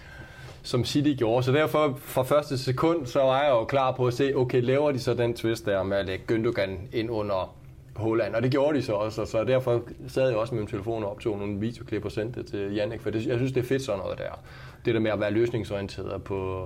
som 0.64 0.86
City 0.86 1.14
gjorde. 1.18 1.44
Så 1.44 1.52
derfor 1.52 1.98
fra 1.98 2.24
første 2.24 2.58
sekund, 2.58 3.06
så 3.06 3.20
var 3.20 3.42
jeg 3.42 3.50
jo 3.50 3.66
klar 3.66 3.92
på 3.92 4.08
at 4.08 4.14
se, 4.14 4.36
okay, 4.36 4.62
laver 4.62 4.92
de 4.92 5.00
så 5.00 5.14
den 5.14 5.34
twist 5.34 5.66
der 5.66 5.84
med 5.84 5.98
at 5.98 6.06
lægge 6.06 6.24
Gündogan 6.36 6.98
ind 6.98 7.12
under 7.12 7.58
Holland, 7.98 8.36
og 8.36 8.44
det 8.44 8.52
gjorde 8.52 8.78
de 8.78 8.84
så 8.84 8.94
også, 8.94 9.22
og 9.22 9.28
så 9.28 9.44
derfor 9.44 9.82
sad 10.08 10.30
jeg 10.30 10.38
også 10.38 10.56
med 10.56 10.62
min 10.62 10.68
telefon 10.68 11.04
og 11.04 11.12
optog 11.12 11.38
nogle 11.38 11.60
videoklip 11.60 12.06
og 12.06 12.12
sendte 12.12 12.40
det 12.40 12.50
til 12.50 12.74
Jannik, 12.74 13.02
for 13.02 13.10
det, 13.10 13.26
jeg 13.26 13.38
synes, 13.38 13.52
det 13.52 13.64
er 13.64 13.68
fedt 13.68 13.82
sådan 13.82 14.00
noget 14.00 14.18
der. 14.18 14.40
Det 14.86 14.94
der 14.94 15.00
med 15.00 15.12
at 15.12 15.20
være 15.20 15.32
løsningsorienteret 15.32 16.24
på 16.24 16.66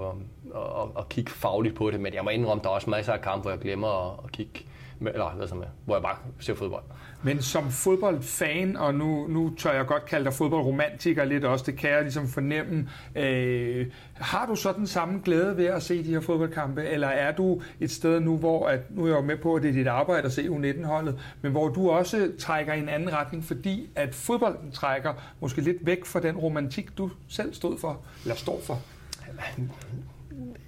og, 0.54 0.91
og 0.95 1.10
kigge 1.10 1.32
fagligt 1.32 1.76
på 1.76 1.91
det, 1.91 1.99
men 1.99 2.14
jeg 2.14 2.24
må 2.24 2.30
indrømme, 2.30 2.64
der 2.64 2.70
er 2.70 2.74
også 2.74 2.89
masser 2.89 3.14
af 3.14 3.22
kampe, 3.22 3.41
hvor 3.41 3.52
jeg 3.52 3.60
glemmer 3.60 4.12
at, 4.12 4.20
at 4.26 4.32
kigge 4.32 4.66
eller 5.08 5.36
hvad 5.36 5.47
så 5.47 5.56
med, 5.56 5.66
hvor 5.86 5.95
jeg 5.95 6.02
bare 6.02 6.16
ser 6.39 6.56
fodbold. 6.56 6.84
Men 7.24 7.41
som 7.41 7.72
fodboldfan, 7.72 8.78
og 8.78 8.95
nu, 8.95 9.28
nu 9.28 9.54
tør 9.58 9.74
jeg 9.74 9.86
godt 9.86 10.06
kalde 10.06 10.26
dig 10.26 10.34
fodboldromantiker 10.34 11.26
lidt 11.26 11.45
også, 11.45 11.66
det 11.66 11.78
kan 11.78 11.89
jeg 11.89 12.02
ligesom 12.02 12.28
fornemme, 12.28 12.89
øh, 13.16 13.88
har 14.14 14.45
du 14.45 14.56
så 14.56 14.74
den 14.74 14.88
samme 14.88 15.22
glæde 15.26 15.58
ved 15.58 15.66
at 15.66 15.84
se 15.84 16.04
de 16.04 16.10
her 16.10 16.20
fodboldkampe, 16.20 16.84
eller 16.84 17.08
er 17.08 17.32
du 17.32 17.62
et 17.80 17.91
sted 17.91 18.20
nu, 18.20 18.38
hvor, 18.38 18.68
at, 18.68 18.80
nu 18.89 19.04
er 19.04 19.08
jeg 19.08 19.16
jo 19.16 19.22
med 19.22 19.38
på, 19.38 19.56
at 19.56 19.64
det 19.64 19.70
er 19.70 19.74
dit 19.74 19.88
arbejde 19.88 20.26
at 20.26 20.32
se 20.32 20.41
U19-holdet, 20.41 21.20
men 21.41 21.52
hvor 21.52 21.70
du 21.70 21.89
også 21.89 22.32
trækker 22.39 22.74
i 22.74 22.80
en 22.80 22.89
anden 22.89 23.14
retning, 23.14 23.43
fordi 23.43 23.89
at 23.95 24.16
fodbolden 24.16 24.72
trækker 24.72 25.14
måske 25.39 25.62
lidt 25.62 25.78
væk 25.82 26.06
fra 26.06 26.20
den 26.20 26.38
romantik, 26.38 26.97
du 26.97 27.12
selv 27.28 27.54
stod 27.54 27.78
for, 27.80 27.99
eller 28.24 28.36
står 28.36 28.60
for? 28.64 28.80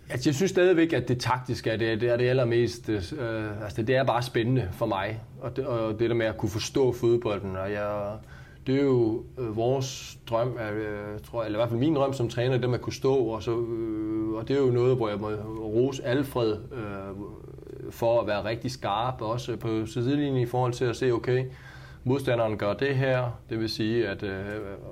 Altså, 0.09 0.29
jeg 0.29 0.35
synes 0.35 0.51
stadigvæk, 0.51 0.93
at 0.93 1.07
det 1.07 1.19
taktiske 1.19 1.69
er 1.69 1.77
det, 1.77 2.01
det, 2.01 2.09
er 2.09 2.17
det 2.17 2.29
allermest... 2.29 2.89
Øh, 2.89 3.63
altså, 3.63 3.81
det 3.81 3.95
er 3.95 4.03
bare 4.03 4.23
spændende 4.23 4.69
for 4.71 4.85
mig. 4.85 5.21
Og 5.41 5.55
det, 5.55 5.65
og 5.65 5.99
det 5.99 6.09
der 6.09 6.15
med 6.15 6.25
at 6.25 6.37
kunne 6.37 6.49
forstå 6.49 6.91
fodbolden. 6.91 7.55
Og 7.55 7.71
jeg, 7.71 8.17
det 8.67 8.75
er 8.75 8.83
jo 8.83 9.23
øh, 9.37 9.57
vores 9.57 10.17
drøm, 10.29 10.57
er, 10.59 10.73
øh, 10.73 11.19
tror, 11.23 11.43
eller 11.43 11.57
i 11.57 11.59
hvert 11.59 11.69
fald 11.69 11.79
min 11.79 11.95
drøm 11.95 12.13
som 12.13 12.29
træner, 12.29 12.57
det 12.57 12.69
med 12.69 12.77
at 12.77 12.81
kunne 12.81 12.93
stå. 12.93 13.15
Og, 13.15 13.43
så, 13.43 13.51
øh, 13.51 14.29
og 14.33 14.47
det 14.47 14.55
er 14.55 14.59
jo 14.61 14.71
noget, 14.71 14.95
hvor 14.95 15.09
jeg 15.09 15.19
må 15.19 15.27
rose 15.63 16.05
Alfred 16.05 16.51
øh, 16.51 17.15
for 17.89 18.21
at 18.21 18.27
være 18.27 18.45
rigtig 18.45 18.71
skarp. 18.71 19.21
Også 19.21 19.55
på 19.55 19.85
sidelinjen 19.85 20.37
i 20.37 20.45
forhold 20.45 20.73
til 20.73 20.85
at 20.85 20.95
se, 20.95 21.11
okay, 21.11 21.45
modstanderen 22.03 22.57
gør 22.57 22.73
det 22.73 22.95
her, 22.95 23.39
det 23.49 23.59
vil 23.59 23.69
sige, 23.69 24.07
at 24.07 24.23
øh, 24.23 24.45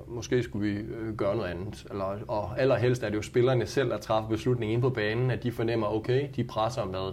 måske 0.06 0.42
skulle 0.42 0.72
vi 0.72 0.80
øh, 0.80 1.14
gøre 1.16 1.36
noget 1.36 1.50
andet. 1.50 1.86
Eller, 1.90 2.18
og 2.28 2.60
allerhelst 2.60 3.02
er 3.02 3.08
det 3.08 3.16
jo 3.16 3.22
spillerne 3.22 3.66
selv, 3.66 3.90
der 3.90 3.98
træffer 3.98 4.28
beslutningen 4.28 4.74
ind 4.74 4.82
på 4.82 4.90
banen, 4.90 5.30
at 5.30 5.42
de 5.42 5.52
fornemmer, 5.52 5.86
okay, 5.86 6.28
de 6.36 6.44
presser 6.44 6.84
med 6.84 7.12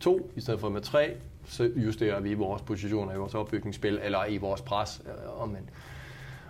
to 0.00 0.30
i 0.36 0.40
stedet 0.40 0.60
for 0.60 0.68
med 0.68 0.80
tre, 0.80 1.12
så 1.44 1.70
justerer 1.76 2.20
vi 2.20 2.34
vores 2.34 2.62
positioner 2.62 3.14
i 3.14 3.16
vores 3.16 3.34
opbygningsspil, 3.34 4.00
eller 4.02 4.26
i 4.26 4.36
vores 4.36 4.60
pres. 4.60 5.02
Øh, 5.42 5.50
men. 5.50 5.70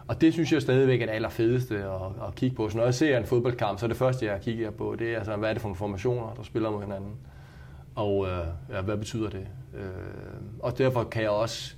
Og 0.08 0.20
det 0.20 0.32
synes 0.32 0.52
jeg 0.52 0.62
stadigvæk 0.62 1.02
er 1.02 1.06
det 1.06 1.12
allerfedeste 1.12 1.76
at, 1.76 2.28
at 2.28 2.34
kigge 2.34 2.56
på. 2.56 2.68
Så 2.68 2.76
når 2.76 2.84
jeg 2.84 2.94
ser 2.94 3.18
en 3.18 3.26
fodboldkamp, 3.26 3.78
så 3.78 3.86
er 3.86 3.88
det 3.88 3.96
første, 3.96 4.26
jeg 4.26 4.40
kigger 4.40 4.70
på, 4.70 4.96
det 4.98 5.12
er, 5.12 5.16
altså, 5.16 5.36
hvad 5.36 5.48
er 5.48 5.52
det 5.52 5.62
for 5.62 5.68
nogle 5.68 5.76
formationer, 5.76 6.34
der 6.36 6.42
spiller 6.42 6.70
mod 6.70 6.82
hinanden. 6.82 7.12
Og 7.94 8.26
øh, 8.26 8.46
ja, 8.70 8.80
hvad 8.80 8.96
betyder 8.96 9.30
det? 9.30 9.46
Øh, 9.74 9.84
og 10.60 10.78
derfor 10.78 11.04
kan 11.04 11.22
jeg 11.22 11.30
også 11.30 11.74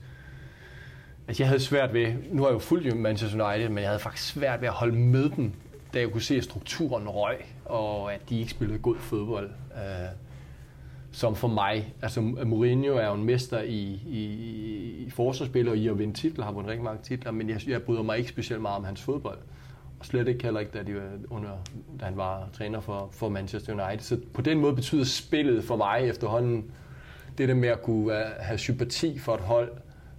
Altså, 1.29 1.43
jeg 1.43 1.49
havde 1.49 1.61
svært 1.61 1.95
ved, 1.95 2.13
nu 2.31 2.43
har 2.43 2.49
jeg 2.49 2.55
jo 2.55 2.59
fulgt 2.59 2.97
Manchester 2.97 3.51
United, 3.51 3.69
men 3.69 3.79
jeg 3.79 3.89
havde 3.89 4.01
faktisk 4.01 4.29
svært 4.29 4.61
ved 4.61 4.69
at 4.69 4.75
holde 4.75 4.97
med 4.97 5.31
dem, 5.31 5.53
da 5.95 5.99
jeg 5.99 6.11
kunne 6.11 6.23
se, 6.23 6.37
at 6.37 6.45
strukturen 6.45 7.09
røg, 7.09 7.37
og 7.65 8.15
at 8.15 8.21
de 8.29 8.39
ikke 8.39 8.51
spillede 8.51 8.79
god 8.79 8.97
fodbold. 8.99 9.51
Uh, 9.71 9.79
som 11.13 11.37
for 11.37 11.49
mig, 11.49 11.95
altså 12.03 12.21
Mourinho 12.21 12.95
er 12.97 13.07
jo 13.07 13.15
en 13.15 13.25
mester 13.25 13.61
i, 13.61 14.01
i, 14.07 14.25
i 15.07 15.11
forsvarsspil 15.11 15.69
og 15.69 15.77
i 15.77 15.89
at 15.89 15.99
vinde 15.99 16.15
titler, 16.15 16.45
har 16.45 16.53
vundet 16.53 16.71
rigtig 16.71 16.85
mange 16.85 17.03
titler, 17.03 17.33
men 17.33 17.51
jeg, 17.51 17.69
jeg 17.69 17.83
bryder 17.83 18.03
mig 18.03 18.19
ikke 18.19 18.31
specielt 18.31 18.63
meget 18.63 18.77
om 18.77 18.85
hans 18.85 19.03
fodbold. 19.03 19.39
Og 20.01 20.07
slet 20.07 20.29
ikke 20.29 20.45
heller 20.45 20.61
ikke, 20.61 20.79
da, 20.79 20.83
de, 20.83 21.01
under, 21.31 21.51
da 22.01 22.05
han 22.05 22.17
var 22.17 22.49
træner 22.53 22.81
for, 22.81 23.09
for 23.13 23.29
Manchester 23.29 23.73
United. 23.73 24.05
Så 24.05 24.19
på 24.35 24.43
den 24.43 24.59
måde 24.59 24.75
betyder 24.75 25.05
spillet 25.05 25.65
for 25.65 25.77
mig 25.77 26.09
efterhånden, 26.09 26.65
det 27.39 27.49
der 27.49 27.55
med 27.55 27.69
at 27.69 27.83
kunne 27.83 28.19
øh, 28.19 28.33
have 28.41 28.59
sympati 28.59 29.19
for 29.19 29.35
et 29.35 29.41
hold, 29.41 29.73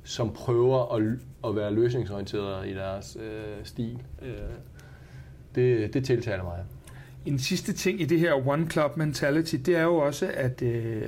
som 0.03 0.33
prøver 0.33 0.95
at, 0.95 1.03
at 1.49 1.55
være 1.55 1.73
løsningsorienteret 1.73 2.67
i 2.67 2.73
deres 2.73 3.17
øh, 3.21 3.65
stil. 3.65 3.99
Øh, 4.21 4.31
det, 5.55 5.93
det 5.93 6.05
tiltaler 6.05 6.43
mig. 6.43 6.63
En 7.25 7.39
sidste 7.39 7.73
ting 7.73 8.01
i 8.01 8.05
det 8.05 8.19
her 8.19 8.47
One 8.47 8.69
Club 8.69 8.97
Mentality, 8.97 9.55
det 9.55 9.75
er 9.75 9.83
jo 9.83 9.95
også 9.95 10.31
at, 10.33 10.61
øh, 10.61 11.01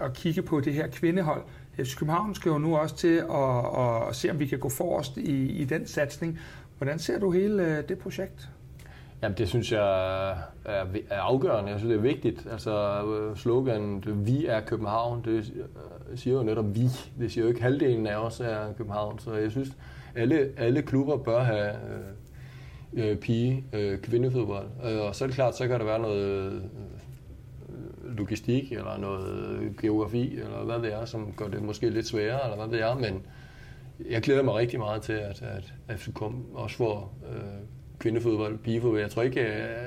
at 0.00 0.14
kigge 0.14 0.42
på 0.42 0.60
det 0.60 0.74
her 0.74 0.86
kvindehold. 0.86 1.42
FC 1.76 1.96
København 1.96 2.34
skal 2.34 2.50
jo 2.50 2.58
nu 2.58 2.76
også 2.76 2.96
til 2.96 3.16
at, 3.16 4.08
at 4.08 4.16
se, 4.16 4.30
om 4.30 4.38
vi 4.38 4.46
kan 4.46 4.58
gå 4.58 4.68
forrest 4.68 5.16
i, 5.16 5.46
i 5.46 5.64
den 5.64 5.86
satsning. 5.86 6.40
Hvordan 6.78 6.98
ser 6.98 7.18
du 7.18 7.30
hele 7.30 7.78
øh, 7.78 7.88
det 7.88 7.98
projekt? 7.98 8.48
Jamen, 9.22 9.38
det 9.38 9.48
synes 9.48 9.72
jeg 9.72 9.80
er, 10.64 10.84
er 11.10 11.20
afgørende. 11.20 11.70
Jeg 11.70 11.78
synes, 11.78 11.92
det 11.92 11.98
er 11.98 12.02
vigtigt. 12.02 12.46
Altså, 12.50 13.04
øh, 13.04 13.36
sloganet, 13.36 14.26
vi 14.26 14.46
er 14.46 14.60
København, 14.60 15.24
det 15.24 15.52
øh, 16.10 16.18
siger 16.18 16.36
jo 16.36 16.42
netop 16.42 16.74
vi. 16.74 16.88
Det 17.18 17.32
siger 17.32 17.44
jo 17.44 17.48
ikke 17.48 17.62
halvdelen 17.62 18.06
af 18.06 18.16
os 18.16 18.40
er 18.40 18.72
København. 18.72 19.18
Så 19.18 19.34
jeg 19.34 19.50
synes, 19.50 19.68
alle, 20.14 20.52
alle 20.56 20.82
klubber 20.82 21.16
bør 21.16 21.42
have 21.42 21.70
øh, 22.92 23.10
øh 23.10 23.16
pige, 23.16 23.64
øh, 23.72 23.98
kvindefodbold. 23.98 24.66
Og 24.80 25.14
så 25.14 25.24
er 25.24 25.26
det 25.26 25.34
klart, 25.34 25.56
så 25.56 25.68
kan 25.68 25.78
der 25.80 25.86
være 25.86 25.98
noget 25.98 26.52
øh, 26.52 26.62
logistik, 28.16 28.72
eller 28.72 28.98
noget 28.98 29.76
geografi, 29.80 30.36
eller 30.36 30.64
hvad 30.64 30.78
det 30.78 30.94
er, 30.94 31.04
som 31.04 31.32
gør 31.36 31.48
det 31.48 31.62
måske 31.62 31.90
lidt 31.90 32.06
sværere, 32.06 32.44
eller 32.44 32.66
hvad 32.66 32.78
det 32.78 32.86
er. 32.86 32.94
Men 32.94 33.26
jeg 34.10 34.22
glæder 34.22 34.42
mig 34.42 34.54
rigtig 34.54 34.78
meget 34.78 35.02
til, 35.02 35.12
at, 35.12 35.42
at 35.88 35.98
FCK 35.98 36.22
også 36.54 36.76
får 36.76 37.14
øh, 37.32 37.77
kvindefodbold, 37.98 38.58
pigefodbold. 38.58 39.00
Jeg 39.00 39.10
tror 39.10 39.22
ikke, 39.22 39.40
jeg, 39.40 39.78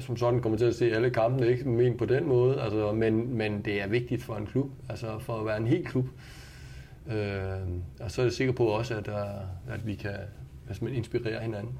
som 0.00 0.16
sådan 0.16 0.40
kommer 0.40 0.58
til 0.58 0.64
at 0.64 0.74
se 0.74 0.92
alle 0.92 1.10
kampene, 1.10 1.46
ikke 1.46 1.68
men 1.68 1.96
på 1.96 2.04
den 2.04 2.28
måde, 2.28 2.60
altså, 2.60 2.92
men, 2.92 3.36
men 3.36 3.62
det 3.62 3.82
er 3.82 3.86
vigtigt 3.86 4.22
for 4.22 4.36
en 4.36 4.46
klub, 4.46 4.70
altså 4.88 5.18
for 5.18 5.40
at 5.40 5.46
være 5.46 5.56
en 5.56 5.66
hel 5.66 5.84
klub. 5.84 6.06
Øh, 7.12 7.16
og 8.00 8.10
så 8.10 8.22
er 8.22 8.26
jeg 8.26 8.32
sikker 8.32 8.52
på 8.52 8.64
også, 8.64 8.94
at, 8.94 9.08
øh, 9.08 9.74
at 9.74 9.86
vi 9.86 9.94
kan 9.94 10.14
altså, 10.68 10.86
inspirere 10.86 11.40
hinanden. 11.40 11.78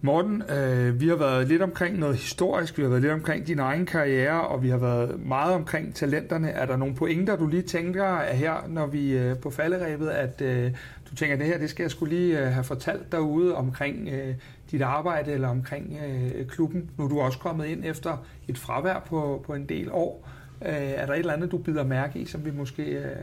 Morten, 0.00 0.42
øh, 0.42 1.00
vi 1.00 1.08
har 1.08 1.16
været 1.16 1.48
lidt 1.48 1.62
omkring 1.62 1.98
noget 1.98 2.16
historisk, 2.16 2.78
vi 2.78 2.82
har 2.82 2.88
været 2.88 3.02
lidt 3.02 3.12
omkring 3.12 3.46
din 3.46 3.58
egen 3.58 3.86
karriere, 3.86 4.48
og 4.48 4.62
vi 4.62 4.68
har 4.68 4.78
været 4.78 5.26
meget 5.26 5.54
omkring 5.54 5.94
talenterne. 5.94 6.50
Er 6.50 6.66
der 6.66 6.76
nogle 6.76 6.94
pointer, 6.94 7.36
du 7.36 7.46
lige 7.46 7.62
tænker 7.62 8.04
er 8.04 8.34
her, 8.34 8.54
når 8.68 8.86
vi 8.86 9.18
øh, 9.18 9.38
på 9.38 9.50
falderæbet, 9.50 10.08
at 10.08 10.40
øh, 10.40 10.72
du 11.10 11.14
tænker, 11.14 11.36
det 11.36 11.46
her 11.46 11.58
det 11.58 11.70
skal 11.70 11.82
jeg 11.82 11.90
skulle 11.90 12.16
lige 12.16 12.40
øh, 12.40 12.52
have 12.52 12.64
fortalt 12.64 13.12
derude 13.12 13.54
omkring 13.54 14.08
øh, 14.08 14.34
dit 14.70 14.82
arbejde 14.82 15.32
eller 15.32 15.48
omkring 15.48 15.98
øh, 16.06 16.46
klubben. 16.46 16.90
Nu 16.98 17.04
er 17.04 17.08
du 17.08 17.20
også 17.20 17.38
kommet 17.38 17.66
ind 17.66 17.84
efter 17.84 18.26
et 18.48 18.58
fravær 18.58 19.04
på, 19.06 19.44
på 19.46 19.54
en 19.54 19.68
del 19.68 19.92
år. 19.92 20.28
Øh, 20.66 20.72
er 20.72 21.06
der 21.06 21.12
et 21.12 21.18
eller 21.18 21.32
andet, 21.32 21.50
du 21.50 21.58
bider 21.58 21.84
mærke 21.84 22.18
i, 22.18 22.24
som 22.24 22.44
vi 22.44 22.50
måske 22.50 22.82
øh, 22.82 23.16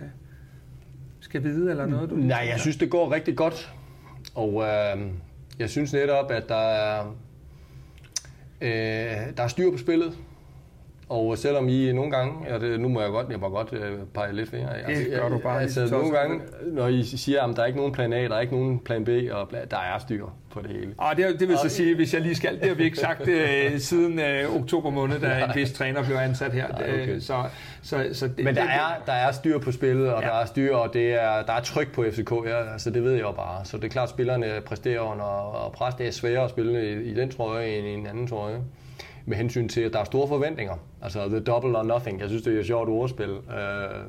skal 1.20 1.44
vide, 1.44 1.72
eller 1.72 1.86
noget? 1.86 2.10
Du 2.10 2.16
Nej, 2.16 2.48
jeg 2.52 2.60
synes, 2.60 2.78
det 2.78 2.90
går 2.90 3.12
rigtig 3.12 3.36
godt. 3.36 3.74
Og 4.36 4.64
øh, 4.64 5.02
jeg 5.60 5.70
synes 5.70 5.94
netop, 5.94 6.32
at 6.32 6.50
der 6.50 6.70
er, 6.70 7.16
øh, 8.62 8.70
der 9.38 9.44
er 9.44 9.48
styr 9.48 9.72
på 9.72 9.78
spillet. 9.78 10.18
Og 11.10 11.38
selvom 11.38 11.70
I 11.70 11.92
nogle 11.92 12.12
gange, 12.12 12.34
ja, 12.50 12.60
det, 12.60 12.80
nu 12.80 12.88
må 12.88 13.02
jeg 13.02 13.10
godt, 13.10 13.30
jeg 13.30 13.40
må 13.40 13.50
godt 13.50 13.74
øh, 13.74 14.00
pege 14.14 14.34
lidt 14.34 14.50
fingre. 14.50 14.70
Det 14.88 15.08
gør 15.12 15.30
du 15.30 15.38
bare. 15.38 15.62
Altså, 15.62 15.88
nogle 15.92 16.12
gange, 16.12 16.42
når 16.66 16.88
I 16.88 17.04
siger, 17.04 17.44
at 17.44 17.56
der 17.56 17.62
er 17.62 17.66
ikke 17.66 17.80
nogen 17.80 17.94
plan 17.94 18.14
A, 18.14 18.24
der 18.24 18.36
er 18.36 18.40
ikke 18.40 18.54
nogen 18.54 18.80
plan 18.80 19.06
B, 19.06 19.10
og 19.32 19.50
bla, 19.50 19.60
der 19.72 19.78
er 19.78 20.00
styr 20.00 20.26
på 20.52 20.62
det 20.62 20.70
hele. 20.72 20.94
Og 20.98 21.18
det, 21.18 21.40
det 21.40 21.48
vil 21.48 21.58
så 21.58 21.70
sige, 21.70 21.96
hvis 21.96 22.14
jeg 22.14 22.22
lige 22.22 22.36
skal, 22.36 22.60
det 22.60 22.68
har 22.68 22.76
vi 22.76 22.84
ikke 22.84 22.98
sagt 22.98 23.28
øh, 23.28 23.80
siden 23.90 24.20
øh, 24.20 24.56
oktober 24.56 24.90
måned, 24.90 25.20
da 25.20 25.46
en 25.46 25.52
vis 25.56 25.74
træner 25.74 26.04
blev 26.04 26.18
ansat 26.18 26.54
her. 26.54 26.68
Nej, 26.68 27.02
okay. 27.02 27.20
så, 27.20 27.44
så, 27.82 28.10
så 28.14 28.28
det, 28.28 28.46
Men 28.46 28.56
der 28.56 28.62
det, 28.62 28.72
er, 28.72 29.04
der 29.06 29.14
er 29.14 29.32
styr 29.32 29.60
på 29.60 29.72
spillet, 29.72 30.14
og 30.14 30.22
ja. 30.22 30.28
der 30.28 30.34
er 30.34 30.46
styr, 30.46 30.76
og 30.76 30.94
det 30.94 31.14
er, 31.14 31.44
der 31.44 31.54
er 31.54 31.62
tryk 31.62 31.94
på 31.94 32.06
FCK, 32.12 32.32
ja, 32.46 32.72
altså 32.72 32.90
det 32.90 33.04
ved 33.04 33.12
jeg 33.12 33.22
jo 33.22 33.32
bare. 33.32 33.66
Så 33.66 33.78
det 33.78 33.84
er 33.84 33.90
klart, 33.90 34.04
at 34.04 34.10
spillerne 34.10 34.46
præsterer 34.66 35.00
under 35.00 35.26
og 35.26 35.72
pres. 35.72 35.96
Det 35.96 36.08
er 36.08 36.12
sværere 36.12 36.44
at 36.44 36.50
spille 36.50 36.92
i, 36.92 37.12
i 37.12 37.14
den 37.14 37.32
trøje 37.32 37.68
end 37.68 37.88
i 37.88 37.94
en 37.94 38.08
anden 38.08 38.28
trøje. 38.28 38.62
Med 39.26 39.38
hensyn 39.38 39.68
til, 39.68 39.82
at 39.82 39.94
der 39.94 40.00
er 40.00 40.04
store 40.04 40.28
forventninger. 40.28 40.76
Altså 41.02 41.28
the 41.30 41.40
double 41.40 41.78
or 41.78 41.84
nothing. 41.84 42.20
Jeg 42.20 42.30
synes, 42.30 42.44
det 42.44 42.56
er 42.56 42.60
et 42.60 42.66
sjovt 42.66 42.90
ordspil. 42.90 43.30
Øh, 43.30 44.04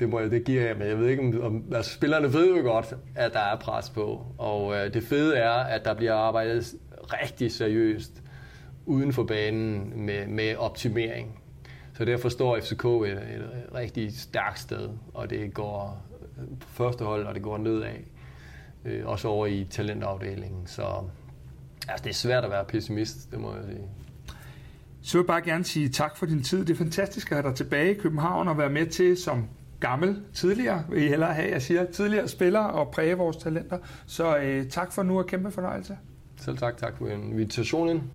det, 0.00 0.08
må 0.08 0.20
jeg, 0.20 0.30
det 0.30 0.44
giver 0.44 0.66
jeg, 0.66 0.76
men 0.76 0.88
jeg 0.88 0.98
ved 0.98 1.08
ikke, 1.08 1.22
om, 1.22 1.42
om 1.42 1.64
altså, 1.74 1.94
spillerne 1.94 2.32
ved 2.32 2.56
jo 2.56 2.62
godt, 2.62 2.94
at 3.14 3.32
der 3.32 3.40
er 3.40 3.56
pres 3.56 3.90
på. 3.90 4.26
Og 4.38 4.74
øh, 4.76 4.94
det 4.94 5.02
fede 5.02 5.36
er, 5.36 5.50
at 5.50 5.84
der 5.84 5.94
bliver 5.94 6.14
arbejdet 6.14 6.74
rigtig 7.00 7.52
seriøst 7.52 8.22
uden 8.86 9.12
for 9.12 9.24
banen 9.24 9.92
med, 10.06 10.26
med 10.26 10.56
optimering. 10.56 11.40
Så 11.94 12.04
derfor 12.04 12.28
står 12.28 12.58
FCK 12.60 12.84
et, 12.84 13.10
et 13.10 13.48
rigtig 13.74 14.18
stærkt 14.18 14.58
sted, 14.58 14.88
og 15.14 15.30
det 15.30 15.54
går 15.54 16.02
øh, 16.38 16.58
på 16.60 16.68
første 16.68 17.04
hold, 17.04 17.26
og 17.26 17.34
det 17.34 17.42
går 17.42 17.58
nedad. 17.58 17.94
Øh, 18.84 19.06
også 19.06 19.28
over 19.28 19.46
i 19.46 19.66
talentafdelingen. 19.70 20.66
Så 20.66 20.82
altså, 21.88 22.04
det 22.04 22.10
er 22.10 22.14
svært 22.14 22.44
at 22.44 22.50
være 22.50 22.64
pessimist, 22.64 23.30
det 23.30 23.40
må 23.40 23.54
jeg 23.54 23.64
sige. 23.64 23.80
Så 25.02 25.18
vil 25.18 25.22
jeg 25.22 25.26
bare 25.26 25.42
gerne 25.42 25.64
sige 25.64 25.88
tak 25.88 26.16
for 26.16 26.26
din 26.26 26.42
tid. 26.42 26.64
Det 26.64 26.70
er 26.70 26.76
fantastisk 26.76 27.32
at 27.32 27.36
have 27.36 27.48
dig 27.48 27.56
tilbage 27.56 27.96
i 27.96 27.98
København 27.98 28.48
og 28.48 28.58
være 28.58 28.70
med 28.70 28.86
til 28.86 29.16
som 29.16 29.46
gammel 29.80 30.22
tidligere, 30.34 30.84
vil 30.90 31.02
I 31.02 31.08
hellere 31.08 31.34
have, 31.34 31.50
jeg 31.50 31.62
siger, 31.62 31.84
tidligere 31.84 32.28
spiller 32.28 32.60
og 32.60 32.90
præge 32.92 33.14
vores 33.14 33.36
talenter. 33.36 33.78
Så 34.06 34.38
øh, 34.38 34.66
tak 34.66 34.92
for 34.92 35.02
nu 35.02 35.18
og 35.18 35.26
kæmpe 35.26 35.50
fornøjelse. 35.50 35.98
Selv 36.36 36.58
tak, 36.58 36.76
tak 36.76 36.98
for 36.98 37.08
invitationen. 37.08 38.10